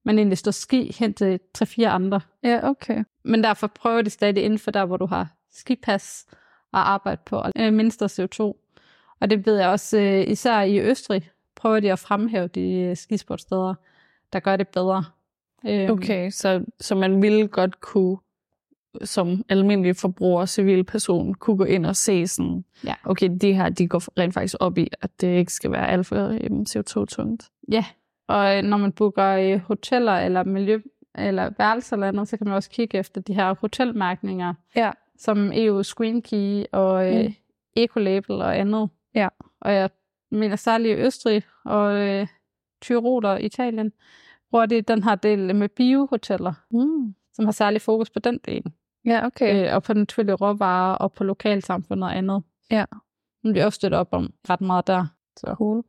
men 0.05 0.19
egentlig 0.19 0.39
stå 0.39 0.51
ski 0.51 0.97
hen 0.99 1.15
til 1.15 1.41
tre-fire 1.55 1.89
andre. 1.89 2.21
Ja, 2.43 2.69
okay. 2.69 3.05
Men 3.25 3.45
derfor 3.45 3.67
prøver 3.67 4.03
de 4.03 4.11
stadig 4.11 4.45
inden 4.45 4.59
for 4.59 4.71
der, 4.71 4.85
hvor 4.85 4.97
du 4.97 5.07
har 5.07 5.29
skipas 5.53 6.27
og 6.73 6.91
arbejde 6.91 7.21
på 7.27 7.37
og 7.37 7.53
øh, 7.57 7.73
mindste 7.73 8.05
CO2. 8.05 8.41
Og 9.21 9.31
det 9.31 9.47
ved 9.47 9.59
jeg 9.59 9.69
også, 9.69 9.99
øh, 9.99 10.31
især 10.31 10.61
i 10.61 10.81
Østrig, 10.81 11.31
prøver 11.57 11.81
de 11.81 11.93
at 11.93 11.99
fremhæve 11.99 12.47
de 12.49 12.71
øh, 12.73 12.97
skisportsteder, 12.97 13.75
der 14.33 14.41
gør 14.41 14.57
det 14.57 14.69
bedre. 14.69 15.05
Øhm, 15.69 15.91
Okay, 15.91 16.31
så, 16.31 16.65
så 16.81 16.95
man 16.95 17.23
ville 17.23 17.49
godt 17.49 17.81
kunne 17.81 18.19
som 19.03 19.43
almindelig 19.49 19.97
forbruger, 19.97 20.47
civilperson, 20.47 21.35
kunne 21.35 21.57
gå 21.57 21.65
ind 21.65 21.87
og 21.87 21.97
se 21.97 22.27
sådan, 22.27 22.65
Ja. 22.85 22.95
okay, 23.05 23.31
de 23.41 23.53
her, 23.53 23.69
de 23.69 23.89
går 23.89 24.03
rent 24.21 24.35
faktisk 24.35 24.55
op 24.61 24.79
i, 24.79 24.89
at 25.03 25.21
det 25.21 25.39
ikke 25.39 25.53
skal 25.53 25.71
være 25.73 25.89
alt 25.89 26.07
for 26.07 26.39
øhm, 26.45 26.65
CO2-tungt. 26.69 27.51
Ja, 27.73 27.85
og 28.29 28.57
øh, 28.57 28.63
når 28.63 28.77
man 28.77 28.93
booker 28.93 29.27
øh, 29.27 29.59
hoteller 29.61 30.13
eller 30.13 30.45
miljø 30.45 30.81
eller 31.19 31.51
værelser 31.59 31.97
eller 31.97 32.09
andet, 32.09 32.29
så 32.29 32.37
kan 32.37 32.47
man 32.47 32.57
også 32.57 32.71
kigge 32.71 32.99
efter 32.99 33.21
de 33.21 33.35
her 33.35 33.55
hotelmærkninger, 33.61 34.55
Ja. 34.77 34.91
som 35.19 35.51
EU 35.55 35.83
Screen 35.83 36.23
Key 36.23 36.65
og 36.73 37.09
øh, 37.15 37.21
Mm. 37.21 37.27
mm. 37.27 37.35
Ecolabel 37.77 38.33
og 38.43 38.59
andet. 38.59 38.89
Ja. 39.15 39.29
Og 39.61 39.73
jeg 39.75 39.91
mener 40.31 40.57
særligt 40.57 40.99
i 40.99 41.03
Østrig 41.03 41.43
og 41.65 41.95
øh, 42.09 42.27
Tyrol 42.83 43.25
og 43.25 43.43
Italien, 43.43 43.93
hvor 44.51 44.67
det 44.67 44.79
er 44.79 44.83
den 44.83 45.03
her 45.03 45.15
del 45.15 45.55
med 45.57 45.69
biohoteller, 45.69 46.53
Mm. 46.71 47.15
som 47.33 47.45
har 47.45 47.53
særlig 47.53 47.81
fokus 47.83 48.11
på 48.11 48.19
den 48.19 48.41
del. 48.47 48.63
Ja, 49.07 49.27
okay. 49.27 49.67
Øh, 49.69 49.75
og 49.75 49.83
på 49.83 49.95
naturlige 49.95 50.35
råvarer 50.35 50.95
og 50.95 51.13
på 51.13 51.25
lokalsamfundet 51.25 52.05
og 52.09 52.17
andet. 52.17 52.43
Ja. 52.71 52.85
Men 53.45 53.55
vi 53.55 53.61
også 53.61 53.77
støtter 53.77 53.99
op 53.99 54.09
om 54.13 54.33
ret 54.51 54.61
meget 54.61 54.87
der. 54.87 55.07
Så. 55.37 55.55
Cool. 55.59 55.85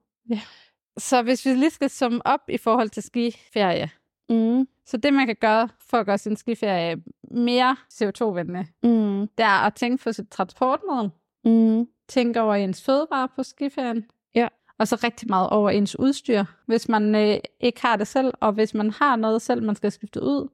så 0.98 1.22
hvis 1.22 1.46
vi 1.46 1.50
lige 1.54 1.70
skal 1.70 1.90
summe 1.90 2.22
op 2.28 2.40
i 2.50 2.58
forhold 2.58 2.90
til 2.90 3.04
skiferie, 3.04 3.90
Mm. 4.30 4.68
så 4.86 4.98
det 4.98 5.14
man 5.14 5.26
kan 5.28 5.36
gøre 5.36 5.70
for 5.80 5.98
at 5.98 6.06
gøre 6.06 6.18
sin 6.18 6.36
skiferie 6.36 6.96
mere 7.32 7.76
CO2-venlig, 7.94 8.68
Mm. 8.84 9.28
det 9.38 9.44
er 9.44 9.66
at 9.66 9.74
tænke 9.76 10.04
på 10.04 10.12
sit 10.12 10.30
transportmiddel, 10.30 11.12
Mm. 11.46 11.88
tænke 12.08 12.42
over 12.42 12.56
ens 12.56 12.84
fødevarer 12.86 13.28
på 13.36 13.44
skiferien, 13.44 14.06
Ja. 14.36 14.48
og 14.80 14.88
så 14.88 15.00
rigtig 15.04 15.30
meget 15.30 15.50
over 15.50 15.70
ens 15.70 16.00
udstyr. 16.00 16.44
Hvis 16.66 16.90
man 16.90 17.16
øh, 17.16 17.38
ikke 17.60 17.82
har 17.82 17.96
det 17.96 18.08
selv, 18.08 18.34
og 18.40 18.52
hvis 18.54 18.74
man 18.74 18.92
har 18.92 19.16
noget 19.16 19.42
selv, 19.42 19.64
man 19.64 19.76
skal 19.76 19.92
skifte 19.92 20.24
ud, 20.24 20.48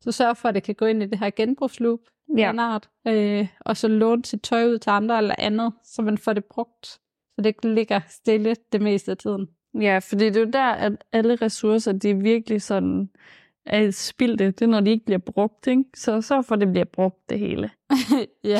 så 0.00 0.12
sørg 0.12 0.36
for, 0.36 0.48
at 0.48 0.54
det 0.54 0.62
kan 0.62 0.74
gå 0.74 0.86
ind 0.86 1.02
i 1.02 1.06
det 1.06 1.18
her 1.18 1.30
genbrugsloop, 1.30 2.00
Ja. 2.36 2.50
en 2.50 2.58
art, 2.58 2.88
øh, 3.08 3.48
og 3.60 3.76
så 3.76 3.88
låne 3.88 4.24
sit 4.24 4.42
tøj 4.42 4.64
ud 4.64 4.78
til 4.78 4.90
andre 4.90 5.18
eller 5.18 5.34
andet, 5.38 5.72
så 5.84 6.02
man 6.02 6.18
får 6.18 6.32
det 6.32 6.44
brugt, 6.44 6.86
så 6.86 6.98
det 7.38 7.46
ikke 7.46 7.74
ligger 7.74 8.00
stille 8.08 8.56
det 8.72 8.82
meste 8.82 9.10
af 9.10 9.16
tiden. 9.16 9.48
Ja, 9.80 9.98
fordi 9.98 10.24
det 10.24 10.36
er 10.36 10.40
jo 10.40 10.50
der, 10.50 10.64
at 10.72 10.92
alle 11.12 11.36
ressourcer, 11.36 11.92
de 11.92 12.10
er 12.10 12.14
virkelig 12.14 12.62
sådan 12.62 13.10
er 13.66 13.90
spildte. 13.90 14.44
Det 14.46 14.62
er, 14.62 14.66
når 14.66 14.80
de 14.80 14.90
ikke 14.90 15.04
bliver 15.04 15.18
brugt, 15.18 15.66
ikke? 15.66 15.84
Så 15.96 16.20
så 16.20 16.42
for, 16.42 16.56
det 16.56 16.68
bliver 16.72 16.84
brugt, 16.84 17.30
det 17.30 17.38
hele. 17.38 17.70
ja. 18.44 18.58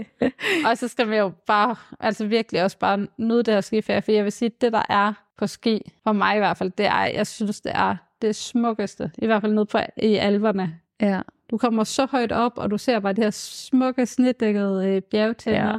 og 0.70 0.78
så 0.78 0.88
skal 0.88 1.10
vi 1.10 1.16
jo 1.16 1.32
bare, 1.46 1.76
altså 2.00 2.26
virkelig 2.26 2.64
også 2.64 2.78
bare 2.78 3.06
nyde 3.18 3.42
det 3.42 3.54
her 3.54 3.60
skiferie, 3.60 4.02
for 4.02 4.12
jeg 4.12 4.24
vil 4.24 4.32
sige, 4.32 4.48
det 4.60 4.72
der 4.72 4.82
er 4.88 5.12
på 5.38 5.46
ski, 5.46 5.92
for 6.02 6.12
mig 6.12 6.36
i 6.36 6.38
hvert 6.38 6.56
fald, 6.56 6.70
det 6.70 6.86
er, 6.86 7.04
jeg 7.04 7.26
synes, 7.26 7.60
det 7.60 7.72
er 7.74 7.96
det 8.22 8.36
smukkeste, 8.36 9.10
i 9.18 9.26
hvert 9.26 9.40
fald 9.42 9.52
nede 9.54 9.66
på, 9.66 9.78
i 9.96 10.14
alverne. 10.16 10.80
ja. 11.00 11.20
Du 11.50 11.58
kommer 11.58 11.84
så 11.84 12.06
højt 12.06 12.32
op, 12.32 12.52
og 12.58 12.70
du 12.70 12.78
ser 12.78 13.00
bare 13.00 13.12
de 13.12 13.22
her 13.22 13.30
smukke, 13.30 14.06
snedækkede 14.06 14.86
øh, 14.88 15.02
bjergtænder. 15.02 15.68
Ja. 15.72 15.78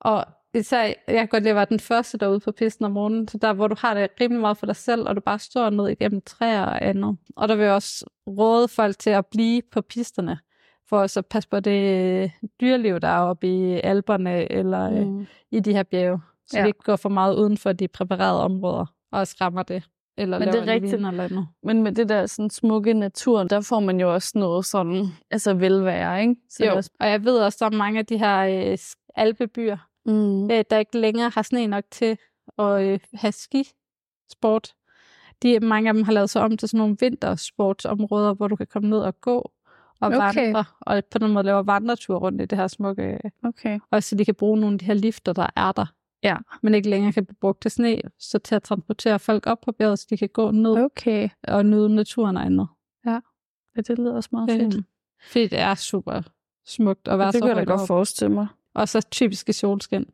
Og 0.00 0.24
især, 0.54 0.82
jeg 0.84 0.94
kan 1.06 1.28
godt 1.28 1.42
lide 1.42 1.50
at 1.50 1.56
være 1.56 1.66
den 1.68 1.80
første 1.80 2.18
derude 2.18 2.40
på 2.40 2.52
pisten 2.52 2.84
om 2.84 2.92
morgenen, 2.92 3.28
så 3.28 3.38
der, 3.38 3.52
hvor 3.52 3.68
du 3.68 3.76
har 3.78 3.94
det 3.94 4.08
rimelig 4.20 4.40
meget 4.40 4.56
for 4.56 4.66
dig 4.66 4.76
selv, 4.76 5.08
og 5.08 5.16
du 5.16 5.20
bare 5.20 5.38
står 5.38 5.70
ned 5.70 5.88
igennem 5.88 6.20
træer 6.26 6.62
og 6.62 6.84
andet. 6.86 7.16
Og 7.36 7.48
der 7.48 7.54
vil 7.54 7.64
jeg 7.64 7.74
også 7.74 8.06
råde 8.26 8.68
folk 8.68 8.98
til 8.98 9.10
at 9.10 9.26
blive 9.26 9.62
på 9.72 9.80
pisterne, 9.80 10.38
for 10.88 11.00
at 11.00 11.26
passe 11.30 11.48
på 11.48 11.60
det 11.60 12.22
øh, 12.22 12.30
dyreliv, 12.60 13.00
der 13.00 13.08
er 13.08 13.20
oppe 13.20 13.46
i 13.48 13.80
alberne, 13.80 14.52
eller 14.52 14.90
øh, 14.90 15.06
Mm. 15.06 15.26
i 15.50 15.60
de 15.60 15.72
her 15.72 15.82
bjerge. 15.82 16.20
Så 16.46 16.56
ja. 16.56 16.62
det 16.62 16.68
ikke 16.68 16.82
går 16.84 16.96
for 16.96 17.08
meget 17.08 17.36
uden 17.36 17.58
for 17.58 17.72
de 17.72 17.88
præparerede 17.88 18.42
områder, 18.44 18.86
og 19.12 19.26
skræmmer 19.26 19.62
det. 19.62 19.82
Eller 20.16 20.38
Men 20.38 20.48
det 20.48 20.54
er 20.54 20.66
rigtigt. 20.66 20.96
vin 20.98 21.04
Eller 21.06 21.24
andet. 21.24 21.46
Men 21.62 21.82
med 21.82 21.92
det 21.92 22.08
der 22.08 22.26
sådan 22.26 22.50
smukke 22.50 22.94
natur, 22.94 23.42
der 23.44 23.60
får 23.60 23.80
man 23.80 24.00
jo 24.00 24.14
også 24.14 24.32
noget 24.38 24.64
sådan, 24.64 25.06
altså 25.30 25.54
velvære, 25.54 26.20
ikke? 26.20 26.36
Så 26.50 26.64
Jo, 26.64 26.76
også, 26.76 26.90
og 27.00 27.08
jeg 27.08 27.24
ved 27.24 27.38
også, 27.38 27.64
er 27.64 27.70
mange 27.70 27.98
af 27.98 28.06
de 28.06 28.18
her 28.18 28.70
øh, 28.72 28.78
alpebyer, 29.16 29.76
mm. 30.06 30.50
øh, 30.50 30.64
der 30.70 30.78
ikke 30.78 30.98
længere 30.98 31.30
har 31.34 31.42
sne 31.42 31.66
nok 31.66 31.84
til 31.90 32.18
at 32.58 32.82
øh, 32.82 33.00
have 33.14 33.32
skisport. 33.32 34.74
De, 35.42 35.60
mange 35.60 35.88
af 35.88 35.94
dem 35.94 36.02
har 36.02 36.12
lavet 36.12 36.30
sig 36.30 36.42
om 36.42 36.56
til 36.56 36.68
sådan 36.68 36.78
nogle 36.78 36.96
vintersportsområder, 37.00 38.34
hvor 38.34 38.48
du 38.48 38.56
kan 38.56 38.66
komme 38.66 38.88
ned 38.90 38.98
og 38.98 39.20
gå 39.20 39.52
og 40.00 40.08
Okay. 40.08 40.44
vandre, 40.44 40.64
og 40.80 41.02
på 41.10 41.18
den 41.18 41.32
måde 41.32 41.44
laver 41.44 41.62
vandretur 41.62 42.16
rundt 42.18 42.40
i 42.42 42.44
det 42.44 42.58
her 42.58 42.66
smukke, 42.66 43.18
Okay. 43.44 43.78
også 43.90 44.08
så 44.08 44.16
de 44.16 44.24
kan 44.24 44.34
bruge 44.34 44.60
nogle 44.60 44.74
af 44.74 44.78
de 44.78 44.84
her 44.84 44.94
lifter, 44.94 45.32
der 45.32 45.46
er 45.56 45.72
der. 45.72 45.86
Ja. 46.22 46.36
Men 46.62 46.74
ikke 46.74 46.90
længere 46.90 47.12
kan 47.12 47.24
blive 47.26 47.36
brugt 47.40 47.62
til 47.62 47.70
sne, 47.70 48.00
så 48.18 48.38
til 48.38 48.54
at 48.54 48.62
transportere 48.62 49.18
folk 49.18 49.46
op 49.46 49.60
på 49.60 49.72
bjerget, 49.72 49.98
så 49.98 50.06
de 50.10 50.16
kan 50.16 50.28
gå 50.28 50.50
ned 50.50 50.84
Okay. 50.84 51.28
og 51.42 51.66
nyde 51.66 51.94
naturen 51.94 52.36
og 52.36 52.44
andet. 52.46 52.66
Ja, 53.06 53.20
det 53.76 53.98
lyder 53.98 54.14
også 54.14 54.28
meget 54.32 54.50
fedt. 54.50 54.74
Øhm, 54.74 54.84
fordi 55.30 55.46
det 55.48 55.58
er 55.58 55.74
super 55.74 56.22
smukt 56.66 57.08
at 57.08 57.18
være 57.18 57.26
det 57.26 57.34
så 57.34 57.40
kan 57.40 57.48
jeg 57.48 57.56
da 57.56 57.60
godt 57.64 57.70
oppe. 57.80 57.86
forestille 57.86 58.34
mig. 58.34 58.46
Og 58.74 58.88
så 58.88 59.00
typiske 59.10 59.52
solskin, 59.52 60.04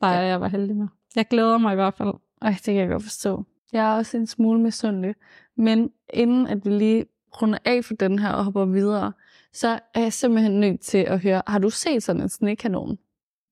der 0.00 0.08
Ja. 0.08 0.12
ja. 0.18 0.26
jeg 0.26 0.40
var 0.40 0.48
heldig 0.48 0.76
med. 0.76 0.86
Jeg 1.16 1.28
glæder 1.28 1.58
mig 1.58 1.72
i 1.72 1.74
hvert 1.74 1.94
fald. 1.94 2.12
Ej, 2.42 2.50
det 2.50 2.64
kan 2.64 2.74
jeg 2.76 2.88
godt 2.88 3.02
forstå. 3.02 3.44
Jeg 3.72 3.92
er 3.92 3.96
også 3.96 4.16
en 4.16 4.26
smule 4.26 4.60
misundelig. 4.60 5.14
Men 5.56 5.90
inden 6.12 6.46
at 6.46 6.64
vi 6.64 6.70
lige 6.70 7.06
runder 7.42 7.58
af 7.64 7.84
for 7.84 7.94
den 7.94 8.18
her 8.18 8.30
og 8.32 8.44
hopper 8.44 8.64
videre, 8.64 9.12
så 9.52 9.78
er 9.94 10.00
jeg 10.00 10.12
simpelthen 10.12 10.60
nødt 10.60 10.80
til 10.80 10.98
at 10.98 11.20
høre, 11.20 11.42
har 11.46 11.58
du 11.58 11.70
set 11.70 12.02
sådan 12.02 12.22
en 12.22 12.28
snekanon? 12.28 12.98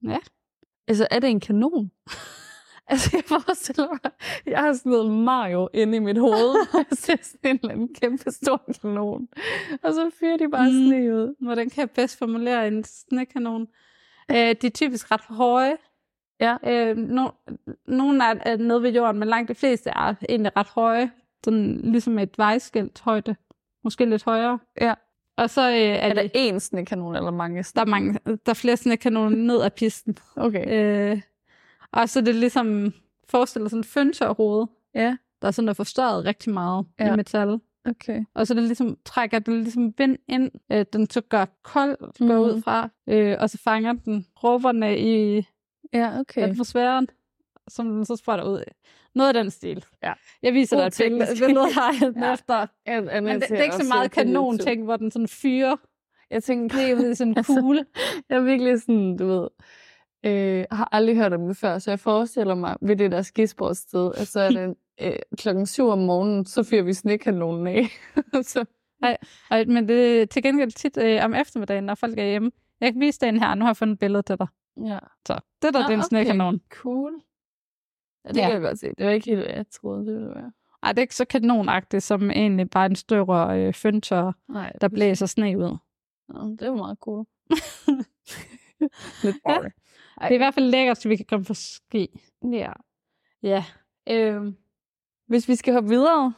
Ja. 0.05 0.18
Altså, 0.88 1.07
er 1.11 1.18
det 1.18 1.31
en 1.31 1.40
kanon? 1.40 1.90
altså, 2.90 3.11
jeg 3.14 3.25
forestiller 3.27 3.88
mig, 3.88 4.12
jeg 4.47 4.59
har 4.61 4.73
sådan 4.73 4.92
noget 4.92 5.11
Mario 5.11 5.68
inde 5.75 5.97
i 5.97 6.01
mit 6.01 6.18
hoved, 6.18 6.55
og 6.75 6.79
jeg 6.90 6.99
ser 6.99 7.16
sådan 7.23 7.51
en 7.51 7.59
eller 7.62 7.73
anden 7.75 7.95
kæmpe 7.95 8.31
stor 8.31 8.62
kanon. 8.83 9.29
Og 9.83 9.95
så 9.95 10.11
fyrer 10.21 10.37
de 10.37 10.51
bare 10.51 10.68
Mm. 10.71 10.77
mm. 10.77 10.87
sne 10.87 11.14
ud. 11.14 11.35
Hvordan 11.40 11.71
kan 11.71 11.81
jeg 11.81 11.90
bedst 11.90 12.18
formulere 12.18 12.68
en 12.68 12.85
snekanon? 12.85 13.66
Øh, 14.31 14.37
de 14.37 14.66
er 14.66 14.71
typisk 14.75 15.11
ret 15.11 15.21
høje. 15.21 15.77
Ja. 16.40 16.57
Øh, 16.66 16.97
no, 16.97 17.29
nogle 17.87 18.25
er, 18.25 18.35
er 18.47 18.57
nede 18.57 18.83
ved 18.83 18.92
jorden, 18.92 19.18
men 19.18 19.29
langt 19.29 19.49
de 19.49 19.55
fleste 19.55 19.90
er 19.90 20.14
egentlig 20.29 20.57
ret 20.57 20.66
høje. 20.66 21.11
Sådan 21.45 21.81
ligesom 21.85 22.18
et 22.18 22.38
vejskilt 22.38 23.01
højde. 23.01 23.37
Måske 23.85 24.05
lidt 24.05 24.25
højere. 24.25 24.59
Ja. 24.81 24.95
Og 25.37 25.51
så 25.51 25.71
øh, 25.71 25.77
er, 25.77 25.95
Er 25.95 26.14
det, 26.14 26.33
der 26.35 26.51
én 26.53 26.59
snekanon 26.59 27.16
eller 27.16 27.31
mange? 27.31 27.64
der, 27.75 27.81
er 27.81 27.85
mange, 27.87 28.18
der 28.27 28.37
er 28.51 28.55
flere 28.55 28.77
snekanoner 28.77 29.37
ned 29.37 29.62
ad 29.62 29.71
pisten. 29.71 30.16
Okay. 30.37 30.64
Øh, 31.12 31.21
og 31.92 32.09
så 32.09 32.18
er 32.18 32.23
det 32.25 32.35
ligesom, 32.35 32.92
forestiller 33.29 33.68
sådan 33.68 33.81
en 33.81 33.85
føntørhoved, 33.85 34.66
Ja, 34.95 35.16
der 35.42 35.49
er 35.49 35.53
sådan 35.53 35.68
er 35.68 35.73
forstørret 35.73 36.25
rigtig 36.25 36.53
meget 36.53 36.87
ja. 37.01 37.12
I 37.12 37.16
metal. 37.16 37.59
okay. 37.85 38.25
Og 38.35 38.47
så 38.47 38.55
det 38.55 38.62
ligesom 38.62 38.97
trækker 39.05 39.38
det 39.38 39.55
ligesom 39.55 39.95
vind 39.99 40.16
ind, 40.29 40.51
øh, 40.73 40.85
den 40.92 41.11
så 41.11 41.21
gør 41.21 41.45
kold, 41.62 41.97
går 42.18 42.25
Mhm. 42.27 42.57
ud 42.57 42.62
fra, 42.62 42.88
øh, 43.07 43.37
og 43.40 43.51
så 43.51 43.59
fanger 43.59 43.92
den 43.92 44.27
råberne 44.45 44.99
i 44.99 45.42
Ja, 45.92 46.21
okay. 46.21 46.42
atmosfæren, 46.42 47.09
som 47.68 47.87
den 47.88 48.05
så 48.05 48.16
spreder 48.16 48.44
ud. 48.44 48.64
Noget 49.14 49.29
af 49.29 49.35
den 49.35 49.51
stil. 49.51 49.85
Ja. 50.03 50.12
Jeg 50.42 50.53
viser 50.55 50.77
God 50.77 50.90
dig 50.90 51.05
et 51.05 51.11
billede, 51.11 51.46
billede 51.46 51.66
her 51.75 52.12
Ja. 52.27 52.33
efter. 52.33 52.66
Jeg 52.87 53.03
Men 53.22 53.27
det, 53.40 53.48
det 53.48 53.59
er 53.59 53.62
ikke 53.62 53.77
så 53.77 53.88
meget 53.88 54.11
kanon 54.11 54.59
ting, 54.59 54.85
hvor 54.85 54.96
den 54.96 55.11
sådan 55.11 55.29
fyrer 55.29 55.77
Jeg 56.31 56.42
tænker, 56.44 56.77
det 56.96 57.11
er 57.11 57.14
sådan 57.14 57.31
en 57.33 57.37
Altså, 57.38 57.55
kugle. 57.61 57.87
jeg 58.29 58.37
er 58.37 58.40
virkelig 58.40 58.81
sådan, 58.81 59.16
du 59.16 59.27
ved, 59.27 59.48
øh, 60.25 60.64
har 60.70 60.88
aldrig 60.92 61.16
hørt 61.16 61.33
om 61.33 61.46
det 61.46 61.57
før, 61.57 61.79
så 61.79 61.90
jeg 61.90 62.01
forestiller 62.01 62.55
mig 62.55 62.77
ved 62.83 62.96
det 62.96 63.11
der 63.12 63.22
skisportsted, 63.22 64.11
at 64.16 64.27
så 64.29 64.40
er 64.40 64.51
det 64.51 64.75
øh, 65.03 65.16
klokken 65.38 65.66
syv 65.66 65.88
om 65.88 65.98
morgenen, 65.98 66.46
så 66.46 66.62
fyrer 66.62 66.83
vi 66.83 66.92
snekanonen 66.92 67.66
af. 67.66 67.87
så, 68.42 68.64
Og, 69.51 69.64
men 69.68 69.88
det 69.88 70.22
er 70.22 70.27
til 70.27 70.42
gengæld 70.42 70.70
tit 70.72 70.96
øh, 70.96 71.25
om 71.25 71.35
eftermiddagen, 71.35 71.85
når 71.85 71.94
folk 71.94 72.18
er 72.18 72.25
hjemme. 72.25 72.51
Jeg 72.81 72.92
kan 72.92 73.01
vise 73.01 73.20
den 73.20 73.40
her. 73.40 73.55
Nu 73.55 73.61
har 73.64 73.68
jeg 73.70 73.77
fundet 73.77 73.92
et 73.92 73.98
billede 73.98 74.22
til 74.22 74.38
dig. 74.38 74.46
ja. 74.87 74.98
Så 75.27 75.35
det 75.62 75.75
der, 75.75 75.81
Nå, 75.81 75.83
det 75.83 75.88
er 75.88 75.94
en 75.94 75.98
okay. 76.01 76.09
snekanon. 76.09 76.61
Cool. 76.70 77.12
Ja, 78.24 78.28
det 78.28 78.37
Ja. 78.37 78.42
kan 78.42 78.52
jeg 78.52 78.61
godt 78.62 78.78
se. 78.78 78.87
Det 78.98 79.06
var 79.06 79.12
ikke 79.12 79.26
helt, 79.26 79.38
hvad 79.42 79.54
jeg 79.54 79.64
troede, 79.70 80.06
det 80.06 80.14
ville 80.14 80.28
være. 80.28 80.52
Ej, 80.82 80.92
det 80.92 80.98
er 80.98 81.02
ikke 81.02 81.14
så 81.16 81.24
kanonagtigt, 81.24 82.02
som 82.02 82.30
egentlig 82.30 82.70
bare 82.70 82.87
en 82.87 82.96
større 82.96 83.61
øh, 83.66 83.74
fyndtør, 83.74 84.32
Nej, 84.48 84.72
der 84.80 84.88
blæser 84.88 85.26
sne 85.26 85.58
ud. 85.58 85.76
Ja, 86.35 86.38
det 86.58 86.70
var 86.70 86.76
meget 86.76 86.98
cool. 87.00 87.26
Lidt 89.22 89.37
Ja. 89.48 89.58
Det 90.28 90.30
er 90.30 90.35
i 90.35 90.37
hvert 90.37 90.54
fald 90.54 90.70
lækkert, 90.70 90.98
så 90.98 91.08
vi 91.08 91.16
kan 91.16 91.26
komme 91.28 91.44
på 91.44 91.54
ski. 91.54 92.20
Ja. 92.52 92.72
Ja. 93.42 93.64
Øhm, 94.11 94.56
Hvis 95.26 95.48
vi 95.48 95.54
skal 95.54 95.74
hoppe 95.74 95.88
videre 95.88 96.35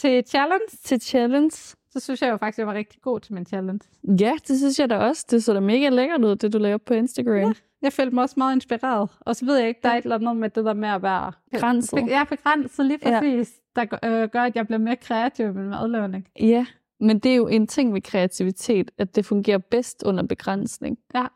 til 0.00 0.24
challenge, 0.26 0.66
til 0.84 1.00
challenge. 1.00 1.50
så 1.90 2.00
synes 2.00 2.22
jeg 2.22 2.30
jo 2.30 2.36
faktisk, 2.36 2.58
at 2.58 2.58
jeg 2.58 2.66
var 2.66 2.74
rigtig 2.74 3.00
god 3.02 3.20
til 3.20 3.34
min 3.34 3.46
challenge. 3.46 3.80
Ja, 4.20 4.32
det 4.48 4.58
synes 4.58 4.78
jeg 4.78 4.90
da 4.90 4.96
også. 4.96 5.26
Det 5.30 5.44
så 5.44 5.54
da 5.54 5.60
mega 5.60 5.88
lækkert 5.88 6.24
ud, 6.24 6.36
det 6.36 6.52
du 6.52 6.58
lavede 6.58 6.78
på 6.78 6.94
Instagram. 6.94 7.34
Ja. 7.36 7.52
Jeg 7.82 7.92
følte 7.92 8.14
mig 8.14 8.22
også 8.22 8.34
meget 8.38 8.54
inspireret. 8.54 9.10
Og 9.20 9.36
så 9.36 9.44
ved 9.44 9.56
jeg 9.58 9.68
ikke, 9.68 9.80
der 9.82 9.88
er 9.88 9.96
et 9.96 10.02
eller 10.02 10.16
andet 10.16 10.36
med 10.36 10.50
det 10.50 10.64
der 10.64 10.74
med 10.74 10.88
at 10.88 11.02
være... 11.02 11.32
Begrænset. 11.52 11.98
Jeg 12.08 12.20
er 12.20 12.24
begrænset 12.24 12.86
lige 12.86 12.98
Ja. 13.04 13.20
præcis, 13.20 13.52
der 13.76 13.84
gør- 13.84 13.98
øh, 14.22 14.28
gør, 14.28 14.42
at 14.42 14.56
jeg 14.56 14.66
bliver 14.66 14.78
mere 14.78 14.96
kreativ 14.96 15.46
med 15.46 15.54
min 15.54 15.70
madlavning. 15.70 16.28
ja, 16.40 16.66
men 17.00 17.18
det 17.18 17.32
er 17.32 17.36
jo 17.36 17.48
en 17.48 17.66
ting 17.66 17.94
ved 17.94 18.00
kreativitet, 18.02 18.90
at 18.98 19.16
det 19.16 19.24
fungerer 19.26 19.58
bedst 19.58 20.02
under 20.06 20.22
begrænsning. 20.26 20.98
Ja. 21.14 21.26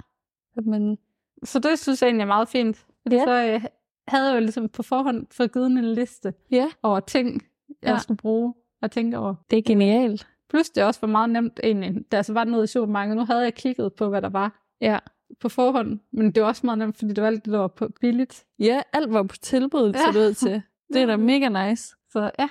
At 0.57 0.66
man, 0.66 0.98
Så 1.44 1.59
det 1.59 1.79
synes 1.79 2.03
jeg 2.03 2.09
egentlig 2.09 2.22
er 2.22 2.27
meget 2.27 2.48
fint. 2.48 2.87
Ja. 3.11 3.24
så 3.24 3.31
øh, 3.31 3.64
havde 4.09 4.27
jeg 4.29 4.35
jo 4.35 4.40
ligesom 4.40 4.68
på 4.68 4.83
forhånd 4.83 5.27
fået 5.31 5.53
givet 5.53 5.66
en 5.66 5.85
liste 5.94 6.35
ja, 6.50 6.66
over 6.83 7.00
ting, 7.00 7.42
jeg 7.83 7.90
Ja. 7.90 7.98
skulle 7.98 8.18
bruge 8.18 8.55
og 8.83 8.90
tænke 8.90 9.18
over. 9.18 9.35
det 9.50 9.59
er 9.59 9.62
genialt. 9.62 10.27
Plus 10.50 10.70
det 10.70 10.85
også 10.85 11.00
var 11.00 11.09
meget 11.09 11.31
nemt 11.31 11.61
egentlig, 11.64 11.94
da 12.12 12.16
jeg 12.16 12.24
så 12.24 12.33
var 12.33 12.44
nede 12.44 12.64
i 12.64 12.66
supermarkedet. 12.66 13.16
Nu 13.16 13.24
havde 13.24 13.42
jeg 13.42 13.55
kigget 13.55 13.92
på, 13.94 14.09
hvad 14.09 14.22
der 14.22 14.29
var 14.29 14.64
Ja. 14.81 14.98
på 15.40 15.48
forhånd, 15.48 16.00
men 16.12 16.31
det 16.33 16.42
var 16.42 16.48
også 16.48 16.66
meget 16.66 16.79
nemt, 16.79 16.96
fordi 16.98 17.12
det 17.12 17.22
var 17.22 17.27
alt 17.29 17.44
det, 17.44 17.53
der 17.53 17.59
var 17.59 17.68
på 17.68 17.88
billigt. 18.00 18.44
Ja, 18.59 18.83
alt 18.92 19.12
var 19.12 19.22
på 19.22 19.37
tilbud 19.37 19.92
Ja. 20.14 20.18
ud 20.20 20.35
til. 20.35 20.62
Det 20.92 21.03
er 21.03 21.07
da 21.07 21.16
mega 21.16 21.68
nice. 21.68 21.94
Så 22.11 22.31
ja, 22.38 22.48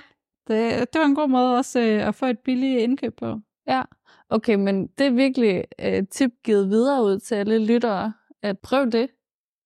det, 0.48 0.92
det 0.92 0.98
var 1.00 1.06
en 1.06 1.14
god 1.14 1.28
måde 1.28 1.56
også 1.56 1.80
øh, 1.80 2.08
at 2.08 2.14
få 2.14 2.26
et 2.26 2.38
billigt 2.38 2.80
indkøb 2.80 3.16
på. 3.16 3.40
Ja, 3.66 3.82
okay, 4.30 4.54
men 4.54 4.86
det 4.86 5.06
er 5.06 5.10
virkelig 5.10 5.64
øh, 5.84 6.06
tip 6.10 6.30
givet 6.44 6.68
videre 6.70 7.04
ud 7.04 7.18
til 7.18 7.34
alle 7.34 7.66
lyttere, 7.66 8.12
at 8.42 8.58
prøv 8.58 8.90
det. 8.90 9.08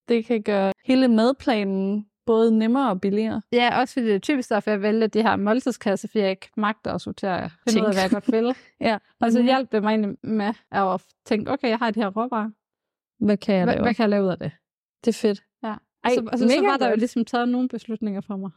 Det 0.08 0.24
kan 0.24 0.42
gøre 0.42 0.72
hele 0.84 1.08
madplanen 1.08 2.06
både 2.28 2.58
nemmere 2.58 2.90
og 2.90 3.00
billigere. 3.00 3.42
Ja, 3.52 3.80
også 3.80 3.94
fordi 3.94 4.06
det 4.06 4.14
er 4.14 4.18
typisk 4.18 4.50
derfor, 4.50 4.70
jeg 4.70 4.82
vælger 4.82 5.06
de 5.06 5.22
her 5.22 5.36
måltidskasser, 5.36 6.08
fordi 6.08 6.20
jeg 6.20 6.30
ikke 6.30 6.48
magter 6.56 6.92
at 6.92 7.00
sortere. 7.00 7.50
Finde 7.68 7.80
ud 7.80 7.86
af, 7.86 7.92
Ting. 7.92 7.94
hvad 7.94 8.02
jeg 8.02 8.10
godt 8.10 8.32
vil. 8.32 8.54
Ja. 8.80 8.98
Og 9.20 9.32
så 9.32 9.42
hjalp 9.42 9.72
det 9.72 9.82
mig 9.82 9.90
egentlig 9.90 10.16
med 10.22 10.52
at 10.70 11.02
tænke, 11.24 11.50
okay, 11.52 11.68
jeg 11.68 11.78
har 11.78 11.90
de 11.90 12.00
her 12.00 12.08
råvarer. 12.08 12.50
Hvad 13.24 13.36
kan 13.36 13.54
jeg 13.54 13.64
Hvad, 13.64 13.74
lave? 13.74 13.82
hvad 13.82 13.94
kan 13.94 14.02
jeg 14.02 14.10
lave 14.10 14.24
ud 14.24 14.28
af 14.28 14.38
det? 14.38 14.52
Det 15.04 15.08
er 15.08 15.18
fedt. 15.20 15.42
Ja. 15.62 15.74
Ej, 16.04 16.14
så, 16.14 16.28
altså, 16.32 16.48
så 16.48 16.62
var 16.62 16.76
der 16.76 16.88
jo 16.88 16.96
ligesom 16.96 17.24
taget 17.24 17.48
nogle 17.48 17.68
beslutninger 17.68 18.20
for 18.20 18.36
mig. 18.36 18.50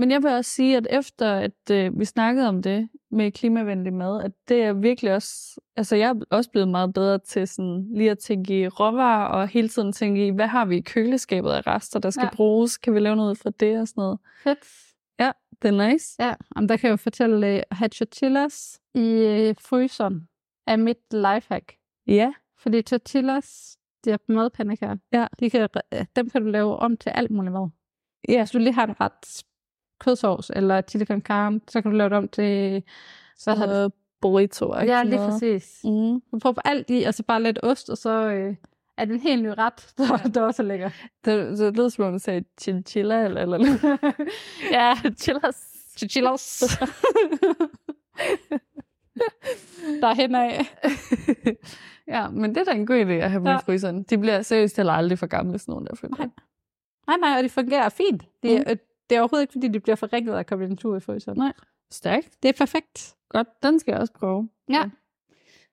Men 0.00 0.10
jeg 0.10 0.22
vil 0.22 0.30
også 0.30 0.50
sige, 0.50 0.76
at 0.76 0.86
efter 0.90 1.32
at 1.34 1.70
øh, 1.70 1.98
vi 1.98 2.04
snakkede 2.04 2.48
om 2.48 2.62
det 2.62 2.88
med 3.10 3.32
klimavenlig 3.32 3.92
mad, 3.92 4.22
at 4.24 4.32
det 4.48 4.62
er 4.62 4.72
virkelig 4.72 5.14
også, 5.14 5.60
altså 5.76 5.96
jeg 5.96 6.10
er 6.10 6.14
også 6.30 6.50
blevet 6.50 6.68
meget 6.68 6.92
bedre 6.94 7.18
til 7.18 7.48
sådan 7.48 7.88
lige 7.94 8.10
at 8.10 8.18
tænke 8.18 8.60
i 8.60 8.68
råvarer 8.68 9.26
og 9.28 9.48
hele 9.48 9.68
tiden 9.68 9.92
tænke 9.92 10.26
i, 10.26 10.30
hvad 10.30 10.46
har 10.46 10.64
vi 10.64 10.76
i 10.76 10.80
køleskabet 10.80 11.50
af 11.50 11.66
rester, 11.66 11.98
der 12.00 12.10
skal 12.10 12.22
Ja. 12.22 12.26
ja. 12.32 12.36
bruges? 12.36 12.78
Kan 12.78 12.94
vi 12.94 13.00
lave 13.00 13.16
noget 13.16 13.30
ud 13.30 13.34
fra 13.36 13.50
det 13.60 13.80
og 13.80 13.88
sådan 13.88 14.00
noget? 14.02 14.18
Fedt. 14.42 14.58
Det 15.62 15.68
er 15.68 15.90
nice. 15.90 16.16
Ja, 16.22 16.34
om 16.56 16.68
der 16.68 16.76
kan 16.76 16.86
jeg 16.88 16.92
jo 16.92 16.96
fortælle, 16.96 17.46
at 17.46 17.64
have 17.72 17.88
tortillas 17.88 18.80
i 18.94 19.00
øh, 19.10 19.54
fryseren 19.60 20.28
er 20.66 20.76
mit 20.76 20.96
lifehack. 21.12 21.72
Ja, 22.06 22.32
Fordi 22.58 22.82
tortillas, 22.82 23.76
de 24.04 24.10
er 24.10 24.16
madpandekager. 24.28 24.96
Ja. 25.12 25.26
De 25.40 25.50
kan, 25.50 25.68
øh, 25.94 26.04
dem 26.16 26.30
kan 26.30 26.42
du 26.42 26.48
lave 26.48 26.76
om 26.76 26.96
til 26.96 27.10
alt 27.10 27.30
muligt 27.30 27.52
mad. 27.52 27.68
ja. 28.28 28.38
Hvis 28.40 28.50
du 28.50 28.58
lige 28.58 28.72
har 28.72 28.86
en 28.86 29.00
ret 29.00 29.44
kødsovs 30.00 30.50
eller 30.56 30.80
chili 30.80 31.04
con 31.04 31.20
carne, 31.20 31.60
så 31.68 31.82
kan 31.82 31.90
du 31.90 31.96
lave 31.96 32.10
det 32.10 32.18
om 32.18 32.28
til... 32.28 32.82
Hvad 33.44 33.56
hedder 33.56 33.82
det? 33.82 33.92
Burrito 34.20 34.74
Ja, 34.76 35.02
lige 35.02 35.18
præcis. 35.18 35.80
Mm. 35.84 36.20
Du 36.32 36.38
prøver 36.42 36.52
på 36.54 36.60
alt 36.64 36.90
i, 36.90 37.02
og 37.02 37.14
så 37.14 37.22
bare 37.22 37.42
lidt 37.42 37.58
ost, 37.62 37.90
og 37.90 37.98
så 37.98 38.10
øh, 38.10 38.54
er 38.98 39.04
det 39.04 39.14
en 39.14 39.20
helt 39.20 39.42
ny 39.42 39.48
ret, 39.58 39.92
der, 39.98 40.16
der 40.34 40.42
også 40.42 40.62
er 40.62 40.66
lækker. 40.66 40.90
Det, 41.24 41.58
det 41.58 41.76
lyder 41.76 41.88
som 41.88 42.04
om, 42.04 42.12
du 42.12 42.18
sagde 42.18 42.44
chinchilla 42.60 43.24
eller 43.24 43.42
eller 43.42 43.58
noget. 43.58 43.98
ja, 44.72 44.94
Chillas. 45.18 45.56
chillos. 46.10 46.62
der 50.00 50.08
er 50.08 50.14
henad. 50.14 50.50
ja, 52.08 52.28
men 52.28 52.54
det 52.54 52.60
er 52.60 52.64
da 52.64 52.70
en 52.70 52.86
god 52.86 52.96
idé 52.96 53.10
at 53.12 53.30
have 53.30 53.38
dem 53.40 53.46
Ja. 53.46 53.58
i 53.58 53.62
fryseren. 53.66 54.02
De 54.02 54.18
bliver 54.18 54.42
seriøst 54.42 54.76
heller 54.76 54.92
aldrig 54.92 55.18
for 55.18 55.26
gamle, 55.26 55.58
sådan 55.58 55.72
nogle 55.72 55.86
der 55.86 55.94
føler. 55.96 56.16
jeg. 56.18 56.30
Nej, 57.06 57.16
nej, 57.20 57.36
og 57.36 57.42
det 57.42 57.50
fungerer 57.50 57.88
fint. 57.88 58.22
Det, 58.42 58.58
Mm. 58.66 58.76
Det 59.10 59.16
er 59.16 59.20
overhovedet 59.20 59.42
ikke, 59.42 59.52
fordi 59.52 59.68
de 59.68 59.80
bliver 59.80 59.96
forringet 59.96 60.34
af 60.34 60.38
at 60.38 60.46
komme 60.46 60.64
en 60.64 60.76
tur 60.76 60.96
i 60.96 61.00
fryseren. 61.00 61.38
Nej. 61.38 61.52
Stærkt. 61.90 62.42
Det 62.42 62.48
er 62.48 62.52
perfekt. 62.52 63.14
Godt, 63.28 63.48
den 63.62 63.78
skal 63.78 63.92
jeg 63.92 64.00
også 64.00 64.12
prøve. 64.12 64.48
Ja. 64.70 64.90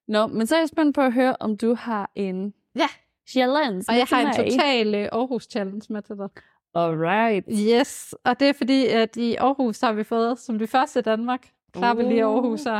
Nå, 0.07 0.27
men 0.27 0.47
så 0.47 0.55
er 0.55 0.59
jeg 0.59 0.67
spændt 0.69 0.95
på 0.95 1.01
at 1.01 1.13
høre, 1.13 1.35
om 1.39 1.57
du 1.57 1.73
har 1.75 2.11
en 2.15 2.53
Ja. 2.75 2.87
challenge. 3.29 3.83
Og 3.89 3.95
jeg 3.97 4.05
har 4.09 4.21
en 4.21 4.35
total 4.51 4.95
øh, 4.95 5.09
Aarhus-challenge 5.11 5.93
med 5.93 6.01
til 6.01 6.15
dig. 6.17 6.29
Alright. 6.75 7.45
Yes, 7.51 8.15
og 8.23 8.39
det 8.39 8.49
er 8.49 8.53
fordi, 8.53 8.85
at 8.85 9.15
i 9.17 9.35
Aarhus 9.35 9.81
har 9.81 9.93
vi 9.93 10.03
fået, 10.03 10.39
som 10.39 10.59
det 10.59 10.69
første 10.69 10.99
i 10.99 11.03
Danmark, 11.03 11.49
klapper 11.73 12.03
lige 12.03 12.27
Uh. 12.27 12.33
Aarhus 12.33 12.63
her, 12.63 12.77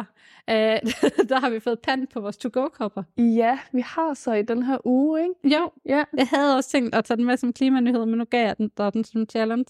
øh, 0.50 0.56
der 1.30 1.40
har 1.40 1.50
vi 1.50 1.60
fået 1.60 1.80
pand 1.80 2.08
på 2.08 2.20
vores 2.22 2.38
to-go-kopper. 2.38 3.04
Ja, 3.18 3.60
vi 3.72 3.82
har 3.82 4.14
så 4.14 4.34
i 4.34 4.42
den 4.42 4.64
her 4.64 4.78
uge, 4.88 5.22
ikke? 5.22 5.56
Jo, 5.58 5.72
Ja. 5.86 6.04
jeg 6.18 6.28
havde 6.28 6.56
også 6.58 6.70
tænkt 6.70 6.96
at 6.96 7.06
tage 7.06 7.18
den 7.18 7.26
med 7.26 7.38
som 7.38 7.54
klimanyhed, 7.54 8.06
men 8.06 8.18
nu 8.18 8.26
gav 8.26 8.46
jeg 8.46 8.58
den, 8.58 8.72
der 8.78 8.90
den 8.90 9.04
som 9.04 9.26
challenge. 9.30 9.66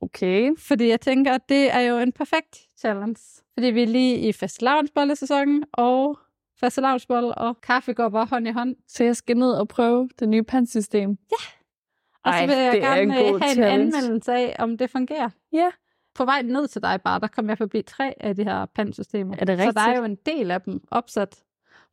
Okay. 0.00 0.50
Fordi 0.58 0.88
jeg 0.88 1.00
tænker, 1.00 1.32
at 1.32 1.48
det 1.48 1.74
er 1.74 1.80
jo 1.80 1.98
en 1.98 2.12
perfekt 2.12 2.58
challenge. 2.78 3.16
Fordi 3.54 3.66
vi 3.66 3.82
er 3.82 3.86
lige 3.86 4.16
i 4.28 4.32
fastelavnsbollesæsonen, 4.32 5.64
og 5.72 6.18
fastelavnsbolle 6.60 7.34
og 7.34 7.60
kaffe 7.60 7.92
går 7.94 8.08
bare 8.08 8.26
hånd 8.26 8.48
i 8.48 8.50
hånd. 8.50 8.76
Så 8.88 9.04
jeg 9.04 9.16
skal 9.16 9.36
ned 9.36 9.52
og 9.52 9.68
prøve 9.68 10.08
det 10.18 10.28
nye 10.28 10.42
pandsystem. 10.42 11.10
Og 11.10 12.32
så 12.34 12.38
Ej, 12.38 12.46
vil 12.46 12.56
jeg 12.56 12.66
er 12.76 12.80
gerne 12.80 13.02
en 13.02 13.10
øh, 13.10 13.16
have 13.16 13.34
en 13.34 13.40
challenge. 13.42 13.72
anmeldelse 13.98 14.32
af, 14.32 14.56
om 14.58 14.78
det 14.78 14.90
fungerer. 14.90 15.30
Ja. 15.52 15.68
På 16.14 16.24
vej 16.24 16.42
ned 16.42 16.68
til 16.68 16.82
dig 16.82 17.00
bare, 17.04 17.20
der 17.20 17.26
kom 17.26 17.48
jeg 17.48 17.58
forbi 17.58 17.82
tre 17.82 18.14
af 18.20 18.36
de 18.36 18.44
her 18.44 18.66
pandsystemer. 18.66 19.34
Er 19.38 19.44
det 19.44 19.58
Så 19.58 19.72
der 19.72 19.80
er 19.80 19.86
rigtigt? 19.86 19.98
jo 19.98 20.04
en 20.04 20.16
del 20.26 20.50
af 20.50 20.60
dem 20.62 20.80
opsat 20.90 21.42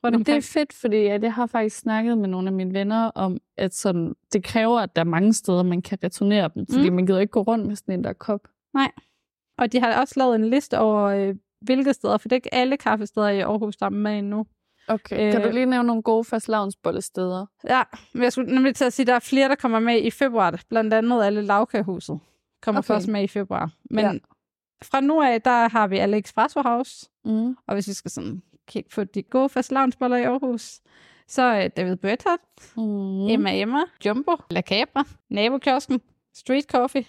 rundt 0.06 0.14
Men 0.18 0.20
det 0.26 0.34
omkring. 0.34 0.38
er 0.38 0.42
fedt, 0.60 0.74
fordi 0.74 1.06
at 1.06 1.24
jeg 1.24 1.34
har 1.34 1.46
faktisk 1.46 1.78
snakket 1.78 2.18
med 2.18 2.28
nogle 2.28 2.48
af 2.48 2.54
mine 2.54 2.74
venner 2.74 3.06
om, 3.16 3.38
at 3.58 3.76
sådan, 3.76 4.14
det 4.34 4.44
kræver, 4.44 4.80
at 4.80 4.96
der 4.96 5.02
er 5.02 5.06
mange 5.06 5.34
steder, 5.34 5.64
man 5.64 5.82
kan 5.82 5.98
returnere 6.04 6.50
dem. 6.56 6.66
Fordi 6.74 6.90
Mm. 6.90 6.96
man 6.96 7.06
gider 7.06 7.20
ikke 7.20 7.32
gå 7.32 7.42
rundt 7.42 7.68
med 7.68 7.76
sådan 7.76 7.94
en 7.94 8.04
der 8.04 8.14
kop. 8.14 8.48
Og 9.58 9.72
de 9.72 9.80
har 9.80 10.00
også 10.02 10.14
lavet 10.18 10.36
en 10.36 10.50
liste 10.50 10.80
over, 10.80 11.02
øh, 11.04 11.36
hvilke 11.62 11.94
steder, 11.94 12.18
for 12.18 12.28
det 12.28 12.32
er 12.34 12.38
ikke 12.38 12.54
alle 12.54 12.78
kaffesteder 12.78 13.28
i 13.30 13.40
Aarhus, 13.40 13.76
der 13.78 13.86
er 13.86 13.90
med 13.90 14.18
endnu. 14.20 14.46
Okay. 14.88 15.32
Kan 15.32 15.42
Øh, 15.42 15.48
du 15.48 15.54
lige 15.54 15.66
nævne 15.66 15.88
nogle 15.88 16.02
gode 16.04 16.24
fastlavnsbollesteder? 16.24 17.46
Ja, 17.70 17.84
men 18.14 18.24
jeg 18.24 18.32
skulle 18.32 18.54
nemlig 18.56 18.76
til 18.76 18.86
at 18.86 18.94
sige, 18.94 19.04
at 19.04 19.08
der 19.08 19.14
er 19.14 19.20
flere, 19.20 19.50
der 19.50 19.56
kommer 19.56 19.80
med 19.80 20.02
i 20.02 20.12
februar. 20.12 20.62
Blandt 20.70 20.94
andet 20.94 21.24
alle 21.24 21.42
lavkagehuset 21.42 22.20
kommer 22.62 22.80
Okay. 22.80 22.88
først 22.88 23.08
med 23.08 23.24
i 23.24 23.28
februar. 23.28 23.72
Men 23.90 24.06
Ja. 24.06 24.12
ja. 24.12 24.18
fra 24.84 25.02
nu 25.02 25.22
af, 25.22 25.42
der 25.42 25.70
har 25.70 25.88
vi 25.88 25.98
alle 25.98 26.18
Espresso 26.20 26.62
House. 26.62 27.10
Mm. 27.26 27.56
Og 27.68 27.74
hvis 27.74 27.88
vi 27.88 27.94
skal 27.94 28.12
sådan 28.12 28.42
på 28.96 29.04
de 29.04 29.24
gode 29.24 29.50
fastlavnsboller 29.50 30.18
i 30.18 30.24
Aarhus, 30.24 30.80
så 31.28 31.42
er 31.42 31.68
David 31.68 31.96
Bretton, 31.96 32.38
Mm. 32.78 32.84
mm. 32.84 33.28
Emma 33.30 33.54
Emma, 33.62 33.80
Jumbo, 34.06 34.32
La 34.52 34.62
Cabra, 34.62 35.04
Nabokiosken, 35.30 36.02
Street 36.34 36.64
Coffee, 36.72 37.06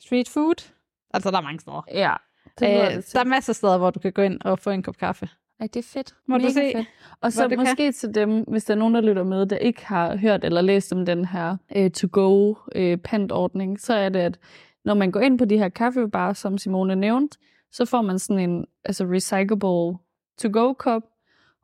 Street 0.00 0.28
Food. 0.28 0.72
Altså, 1.14 1.30
der 1.30 1.38
er 1.38 1.42
mange 1.42 1.60
steder. 1.60 1.84
Ja. 1.94 2.12
Det 2.58 2.66
Øh, 2.90 2.96
det 2.96 3.10
der 3.12 3.20
er 3.20 3.24
masser 3.24 3.50
af 3.52 3.56
steder, 3.56 3.78
hvor 3.78 3.90
du 3.90 4.00
kan 4.00 4.12
gå 4.12 4.22
ind 4.22 4.40
og 4.44 4.58
få 4.58 4.70
en 4.70 4.82
kop 4.82 4.96
kaffe. 4.96 5.28
Ej, 5.60 5.66
det 5.66 5.76
er 5.76 5.82
fedt. 5.92 6.14
Må 6.26 6.36
du 6.38 6.42
Mega 6.42 6.52
se, 6.52 6.72
fedt. 6.76 6.86
Og 7.20 7.32
så 7.32 7.42
det 7.42 7.50
kan? 7.50 7.58
måske 7.58 7.92
til 7.92 8.14
dem, 8.14 8.40
hvis 8.40 8.64
der 8.64 8.74
er 8.74 8.78
nogen, 8.78 8.94
der 8.94 9.00
lytter 9.00 9.24
med, 9.24 9.46
der 9.46 9.56
ikke 9.56 9.86
har 9.86 10.16
hørt 10.16 10.44
eller 10.44 10.60
læst 10.60 10.92
om 10.92 11.06
den 11.06 11.24
her 11.24 11.56
øh, 11.76 11.90
to-go 11.90 12.54
øh, 12.74 12.98
pantordning, 12.98 13.80
så 13.80 13.94
er 13.94 14.08
det, 14.08 14.20
at 14.20 14.38
når 14.84 14.94
man 14.94 15.10
går 15.12 15.20
ind 15.20 15.38
på 15.38 15.44
de 15.44 15.58
her 15.58 15.68
kaffebarer, 15.68 16.32
som 16.32 16.58
Simone 16.58 16.96
nævnte, 16.96 17.38
så 17.72 17.84
får 17.84 18.02
man 18.02 18.18
sådan 18.18 18.50
en 18.50 18.66
altså 18.84 19.04
recyclable 19.04 19.98
to-go 20.38 20.72
kop, 20.72 21.02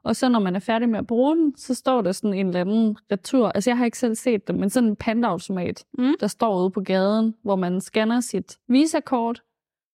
Og 0.02 0.16
så 0.16 0.28
når 0.28 0.38
man 0.38 0.56
er 0.56 0.60
færdig 0.60 0.88
med 0.88 0.98
at 0.98 1.06
bruge 1.06 1.36
den, 1.36 1.56
så 1.56 1.74
står 1.74 2.02
der 2.02 2.12
sådan 2.12 2.34
en 2.34 2.46
eller 2.46 2.60
anden 2.60 2.96
retur. 3.12 3.48
Altså 3.48 3.70
jeg 3.70 3.78
har 3.78 3.84
ikke 3.84 3.98
selv 3.98 4.14
set 4.14 4.48
det, 4.48 4.54
men 4.54 4.70
sådan 4.70 4.88
en 4.88 4.96
panteautomat, 4.96 5.84
Mm. 5.98 6.14
der 6.20 6.26
står 6.26 6.60
ude 6.60 6.70
på 6.70 6.80
gaden, 6.80 7.34
hvor 7.42 7.56
man 7.56 7.80
scanner 7.80 8.20
sit 8.20 8.58
visakort, 8.68 9.42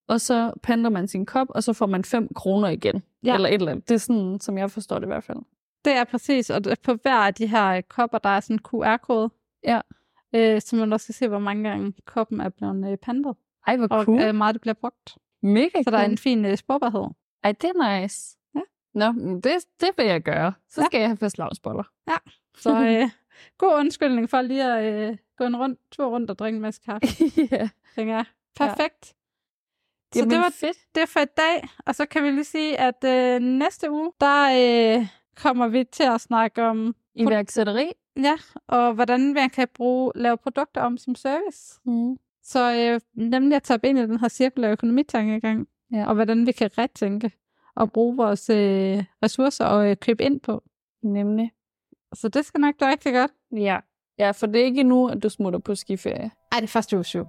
og 0.09 0.21
så 0.21 0.53
panter 0.63 0.91
man 0.91 1.09
sin 1.09 1.27
kop, 1.27 1.47
og 1.51 1.63
så 1.63 1.73
får 1.73 1.87
man 1.87 2.05
5 2.05 2.29
kroner 2.35 2.69
igen. 2.69 3.03
Ja. 3.25 3.35
Eller 3.35 3.49
et 3.49 3.55
eller 3.55 3.71
andet. 3.73 3.89
Det 3.89 3.95
er 3.95 3.99
sådan, 3.99 4.41
som 4.41 4.59
jeg 4.59 4.71
forstår 4.71 4.99
det 4.99 5.07
i 5.07 5.07
hvert 5.07 5.25
fald. 5.25 5.39
Det 5.85 5.93
er 5.93 6.05
præcis, 6.05 6.51
og 6.51 6.63
på 6.85 6.95
hver 7.03 7.17
af 7.17 7.35
de 7.35 7.47
her 7.47 7.69
øh, 7.69 7.83
kopper, 7.83 8.19
der 8.19 8.29
er 8.29 8.41
sådan 8.41 8.55
en 8.55 8.61
QR-kode. 8.69 9.31
Ja. 9.65 9.81
Øh, 10.35 10.61
så 10.61 10.77
man 10.77 10.93
også 10.93 11.07
kan 11.07 11.15
se, 11.15 11.29
hvor 11.29 11.39
mange 11.39 11.69
gange 11.69 11.93
koppen 12.07 12.41
er 12.41 12.49
blevet 12.49 12.91
øh, 12.93 12.97
pantet, 12.99 13.37
Ej, 13.67 13.77
hvor 13.77 13.87
og 13.91 14.05
cool. 14.05 14.21
øh, 14.23 14.35
meget 14.35 14.55
det 14.55 14.61
bliver 14.61 14.75
brugt. 14.75 15.17
Mega 15.43 15.83
Så 15.85 15.91
der 15.91 15.97
er 15.99 16.03
cool. 16.03 16.11
en 16.11 16.19
fin 16.19 16.45
øh, 16.45 16.57
sporbarhed. 16.57 17.07
Ej, 17.45 17.53
det 17.53 17.65
er 17.75 18.01
nice. 18.01 18.37
Ja. 18.95 19.13
Nå, 19.13 19.35
det, 19.41 19.53
det 19.81 19.89
vil 19.97 20.07
jeg 20.07 20.23
gøre. 20.23 20.53
Så 20.69 20.81
Ja. 20.81 20.87
skal 20.87 20.99
jeg 21.01 21.09
have 21.09 21.17
fastlavsboller. 21.17 21.83
Så 22.57 22.71
øh, 22.87 23.11
god 23.59 23.75
undskyldning 23.79 24.31
for 24.31 24.43
lige 24.43 24.65
at 24.65 25.11
øh, 25.11 25.17
gå 25.39 25.45
en 25.45 25.57
rund, 25.57 25.77
tur 25.93 26.07
rundt 26.07 26.31
og 26.31 26.39
drikke 26.39 26.57
en 26.57 26.63
masse 26.63 26.81
kaffe, 26.85 27.07
ja. 27.53 27.69
tænker 27.95 28.15
jeg. 28.15 28.25
Perfekt. 28.57 29.05
Så 29.07 30.19
Jamen, 30.19 30.31
det 30.31 30.39
var 30.39 30.51
fedt. 30.51 30.79
det 30.95 31.09
for 31.09 31.21
i 31.21 31.25
dag, 31.37 31.69
og 31.87 31.95
så 31.95 32.07
kan 32.07 32.25
vi 32.25 32.31
lige 32.31 32.45
sige, 32.45 32.81
at 32.81 33.05
øh, 33.05 33.41
næste 33.41 33.91
uge, 33.91 34.13
der 34.21 34.49
øh, 34.99 35.07
kommer 35.43 35.69
vi 35.69 35.85
til 35.85 36.03
at 36.03 36.21
snakke 36.21 36.63
om, 36.63 36.95
Iværksætteri. 37.15 37.93
ja, 38.17 38.35
og 38.67 38.95
hvordan 38.95 39.35
man 39.35 39.51
kan 39.51 39.69
bruge, 39.75 40.13
lave 40.15 40.37
produkter 40.37 40.81
om 40.81 40.99
som 40.99 41.15
service. 41.15 41.81
Mm. 41.85 42.17
Så 42.43 42.75
øh, 42.75 43.01
nemlig 43.15 43.57
at 43.57 43.63
tage 43.63 43.81
ind 43.85 43.99
i 43.99 44.03
den 44.03 44.21
her 44.21 44.29
cirkulære 44.29 44.73
økonomitankegang, 44.73 45.69
Ja. 45.93 46.07
og 46.09 46.15
hvordan 46.15 46.47
vi 46.47 46.53
kan 46.53 46.71
retænke 46.79 47.33
og 47.77 47.93
bruge 47.93 48.17
vores 48.17 48.51
øh, 48.51 49.05
ressourcer 49.25 49.65
og 49.65 49.91
øh, 49.91 49.97
købe 49.97 50.23
ind 50.25 50.41
på. 50.41 50.63
Nemlig. 51.03 51.51
Så 52.15 52.29
det 52.29 52.45
skal 52.47 52.61
nok 52.61 52.75
blive 52.79 52.91
rigtig 52.91 53.13
godt. 53.13 53.31
Ja. 53.57 53.79
Ja, 54.19 54.31
for 54.31 54.47
det 54.47 54.61
er 54.61 54.65
ikke 54.65 54.83
nu, 54.83 55.09
at 55.09 55.23
du 55.23 55.29
smutter 55.29 55.59
på 55.59 55.75
skiferie. 55.75 56.31
Ej, 56.53 56.59
det 56.61 56.63
er 56.63 56.69
første 56.69 56.97
uge 56.97 57.05
syv. 57.05 57.25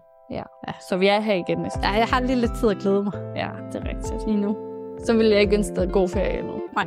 Så 0.89 0.97
vi 0.97 1.07
er 1.07 1.19
her 1.19 1.33
igen 1.33 1.57
næste 1.57 1.79
Ja, 1.83 1.89
jeg 1.91 2.05
har 2.07 2.19
lige 2.21 2.35
lidt 2.35 2.51
tid 2.59 2.69
at 2.69 2.77
glæde 2.77 3.03
mig 3.03 3.13
Ja, 3.35 3.49
det 3.71 3.75
er 3.83 3.87
rigtigt. 3.89 4.27
lige 4.27 4.41
nu. 4.41 4.57
Så 5.05 5.13
vil 5.17 5.25
jeg 5.25 5.41
ikke 5.41 5.55
ønske 5.55 5.75
dig 5.75 5.89
god 5.91 6.09
ferie 6.09 6.41
nu. 6.41 6.61
Nej. 6.75 6.85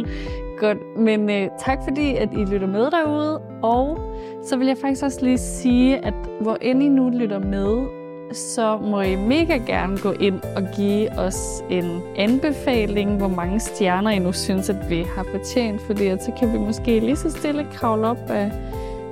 Godt, 0.62 0.78
men 0.98 1.30
øh, 1.30 1.48
tak 1.58 1.78
fordi, 1.88 2.16
at 2.16 2.28
I 2.32 2.44
lytter 2.44 2.66
med 2.66 2.90
derude. 2.90 3.38
Og 3.62 3.98
så 4.44 4.56
vil 4.56 4.66
jeg 4.66 4.76
faktisk 4.78 5.04
også 5.04 5.24
lige 5.24 5.38
sige, 5.38 6.04
at 6.04 6.14
hvor 6.40 6.56
end 6.56 6.82
I 6.82 6.88
nu 6.88 7.08
lytter 7.10 7.38
med, 7.38 7.86
så 8.32 8.78
må 8.78 9.00
I 9.00 9.14
mega 9.16 9.56
gerne 9.66 9.98
gå 9.98 10.12
ind 10.12 10.40
og 10.56 10.62
give 10.76 11.18
os 11.18 11.64
en 11.70 12.00
anbefaling, 12.16 13.16
hvor 13.16 13.28
mange 13.28 13.60
stjerner 13.60 14.10
I 14.10 14.18
nu 14.18 14.32
synes, 14.32 14.70
at 14.70 14.90
vi 14.90 15.06
har 15.16 15.26
fortjent, 15.30 15.80
fordi 15.80 16.06
at 16.06 16.22
så 16.24 16.32
kan 16.38 16.52
vi 16.52 16.58
måske 16.58 17.00
lige 17.00 17.16
så 17.16 17.30
stille 17.30 17.66
kravle 17.74 18.06
op 18.06 18.30
af 18.30 18.52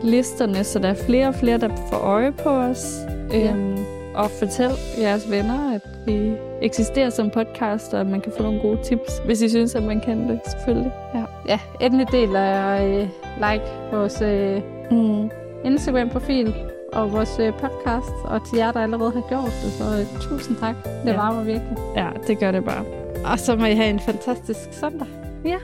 listerne, 0.02 0.64
så 0.64 0.78
der 0.78 0.88
er 0.88 0.94
flere 1.06 1.28
og 1.28 1.34
flere, 1.34 1.58
der 1.58 1.68
får 1.90 1.96
øje 1.96 2.32
på 2.32 2.48
os. 2.50 2.96
Ja. 3.32 3.52
Øhm, 3.52 3.76
og 4.14 4.30
fortæl 4.30 4.70
jeres 5.00 5.30
venner, 5.30 5.74
at 5.74 5.80
vi 6.06 6.32
eksisterer 6.62 7.10
som 7.10 7.30
podcast, 7.30 7.94
og 7.94 8.00
at 8.00 8.06
man 8.06 8.20
kan 8.20 8.32
få 8.36 8.42
nogle 8.42 8.60
gode 8.60 8.78
tips, 8.84 9.18
hvis 9.24 9.42
I 9.42 9.48
synes, 9.48 9.74
at 9.74 9.82
man 9.82 10.00
kan 10.00 10.28
det, 10.28 10.40
selvfølgelig. 10.50 10.92
Ja. 11.14 11.24
Ja, 11.48 11.58
endelig 11.80 12.06
del 12.12 12.36
af 12.36 12.86
øh, 12.88 13.08
like 13.36 13.64
vores 13.92 14.22
øh, 14.22 14.62
Mm. 14.90 15.30
Instagram-profil 15.64 16.54
og 16.92 17.12
vores 17.12 17.38
øh, 17.40 17.52
podcast, 17.52 18.12
og 18.24 18.46
til 18.48 18.58
jer, 18.58 18.72
der 18.72 18.80
allerede 18.80 19.12
har 19.12 19.24
gjort 19.28 19.44
det, 19.64 19.72
så 19.72 19.84
øh, 19.84 20.20
tusind 20.20 20.56
tak. 20.56 20.74
Det 20.84 21.10
Ja. 21.10 21.16
varmer 21.16 21.42
virkelig. 21.44 21.76
ja, 21.96 22.08
det 22.26 22.38
gør 22.38 22.50
det 22.52 22.64
bare. 22.64 22.84
Og 23.32 23.38
så 23.38 23.56
må 23.56 23.64
I 23.66 23.74
have 23.74 23.88
en 23.90 24.00
fantastisk 24.00 24.60
søndag. 24.72 25.06
Ja, 25.44 25.56